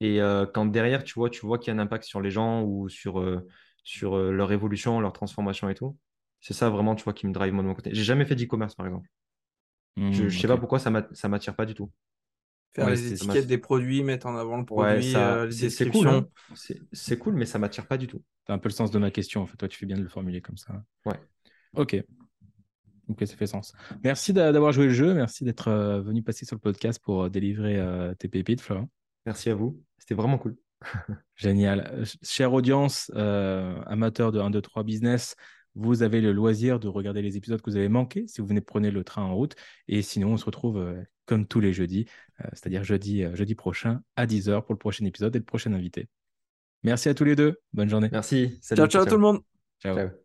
Et 0.00 0.20
euh, 0.22 0.46
quand 0.46 0.66
derrière, 0.66 1.04
tu 1.04 1.14
vois, 1.14 1.30
tu 1.30 1.46
vois 1.46 1.58
qu'il 1.58 1.68
y 1.74 1.76
a 1.76 1.80
un 1.80 1.84
impact 1.84 2.04
sur 2.04 2.20
les 2.20 2.30
gens 2.30 2.62
ou 2.64 2.88
sur, 2.88 3.20
euh, 3.20 3.46
sur 3.84 4.16
euh, 4.16 4.32
leur 4.32 4.52
évolution, 4.52 5.00
leur 5.00 5.12
transformation 5.12 5.68
et 5.70 5.74
tout, 5.74 5.98
c'est 6.40 6.54
ça 6.54 6.70
vraiment, 6.70 6.94
tu 6.96 7.04
vois, 7.04 7.14
qui 7.14 7.26
me 7.26 7.32
drive 7.32 7.52
moi 7.54 7.62
de 7.64 7.68
mon 7.68 7.74
côté. 7.74 7.90
J'ai 7.94 8.04
jamais 8.04 8.26
fait 8.26 8.36
d'e-commerce, 8.36 8.74
par 8.76 8.86
exemple. 8.86 9.08
Je, 10.10 10.28
Hmm, 10.28 10.30
je 10.30 10.38
sais 10.40 10.46
ok. 10.46 10.48
pas 10.48 10.56
pourquoi 10.58 10.78
ça 10.78 10.90
m'a- 10.90 11.08
ça 11.12 11.28
m'attire 11.28 11.54
pas 11.56 11.66
du 11.66 11.74
tout. 11.74 11.90
Faire 12.74 12.88
Ouais, 12.88 12.90
les 12.90 13.06
étiquettes 13.06 13.46
des 13.46 13.58
produits, 13.58 14.02
mettre 14.04 14.26
en 14.26 14.36
avant 14.36 14.58
le 14.58 14.64
Ouais, 14.74 15.00
produit, 15.00 15.02
ça, 15.02 15.42
euh, 15.42 15.46
les 15.46 15.70
c'est 15.70 15.70
c'est 15.70 15.86
cool, 15.86 16.08
hein. 16.08 16.28
C'est 16.92 17.18
cool, 17.18 17.34
mais 17.34 17.46
ça 17.46 17.58
m'attire 17.58 17.86
pas 17.86 17.96
du 17.98 18.06
tout. 18.08 18.22
C'est 18.46 18.52
un 18.54 18.58
peu 18.58 18.70
le 18.70 18.74
sens 18.74 18.90
de 18.90 18.98
ma 18.98 19.10
question, 19.10 19.42
en 19.42 19.46
fait. 19.46 19.56
Toi, 19.58 19.68
tu 19.68 19.76
fais 19.78 19.84
bien 19.86 19.96
de 19.98 20.02
le 20.02 20.08
formuler 20.08 20.40
comme 20.40 20.56
ça. 20.56 20.82
Ouais. 21.06 21.20
Ok. 21.74 21.94
Ok, 23.08 23.26
ça 23.26 23.36
fait 23.36 23.46
sens. 23.46 23.72
Merci 24.02 24.32
d'a- 24.32 24.52
d'avoir 24.52 24.72
joué 24.72 24.86
le 24.86 24.92
jeu. 24.92 25.12
Merci 25.14 25.44
d'être 25.44 25.68
euh, 25.68 26.00
venu 26.00 26.22
passer 26.22 26.44
sur 26.46 26.56
le 26.56 26.60
podcast 26.60 27.00
pour 27.02 27.24
euh, 27.24 27.28
délivrer 27.28 27.76
euh, 27.78 28.14
tes 28.14 28.28
pépites, 28.28 28.60
Florent. 28.60 28.88
Merci 29.26 29.50
à 29.50 29.54
vous. 29.54 29.80
C'était 29.98 30.14
vraiment 30.14 30.38
cool. 30.38 30.56
Génial. 31.36 31.90
Ch- 32.04 32.16
Chère 32.22 32.52
audience, 32.52 33.10
euh, 33.14 33.78
amateur 33.86 34.32
de 34.32 34.40
1, 34.40 34.50
2, 34.50 34.60
3 34.62 34.84
business, 34.84 35.34
vous 35.74 36.02
avez 36.02 36.20
le 36.20 36.32
loisir 36.32 36.78
de 36.78 36.88
regarder 36.88 37.20
les 37.20 37.36
épisodes 37.36 37.60
que 37.60 37.68
vous 37.70 37.76
avez 37.76 37.88
manqués 37.88 38.26
si 38.28 38.40
vous 38.40 38.46
venez 38.46 38.60
de 38.60 38.64
prendre 38.64 38.88
le 38.88 39.04
train 39.04 39.22
en 39.22 39.34
route. 39.34 39.54
Et 39.88 40.02
sinon, 40.02 40.32
on 40.32 40.36
se 40.36 40.44
retrouve 40.44 40.78
euh, 40.78 41.02
comme 41.26 41.46
tous 41.46 41.60
les 41.60 41.72
jeudis, 41.72 42.06
euh, 42.40 42.48
c'est-à-dire 42.52 42.84
jeudi, 42.84 43.22
euh, 43.24 43.34
jeudi 43.34 43.54
prochain 43.54 44.00
à 44.16 44.26
10h 44.26 44.62
pour 44.64 44.72
le 44.74 44.78
prochain 44.78 45.04
épisode 45.04 45.34
et 45.34 45.38
le 45.40 45.44
prochain 45.44 45.72
invité. 45.72 46.08
Merci 46.84 47.08
à 47.08 47.14
tous 47.14 47.24
les 47.24 47.34
deux. 47.34 47.58
Bonne 47.72 47.88
journée. 47.88 48.08
Merci. 48.12 48.58
Salut. 48.60 48.78
Ciao, 48.82 48.88
ciao 48.88 49.04
tout 49.06 49.14
le 49.16 49.20
monde. 49.22 49.40
Ciao. 49.82 49.96
Ciao. 49.96 50.23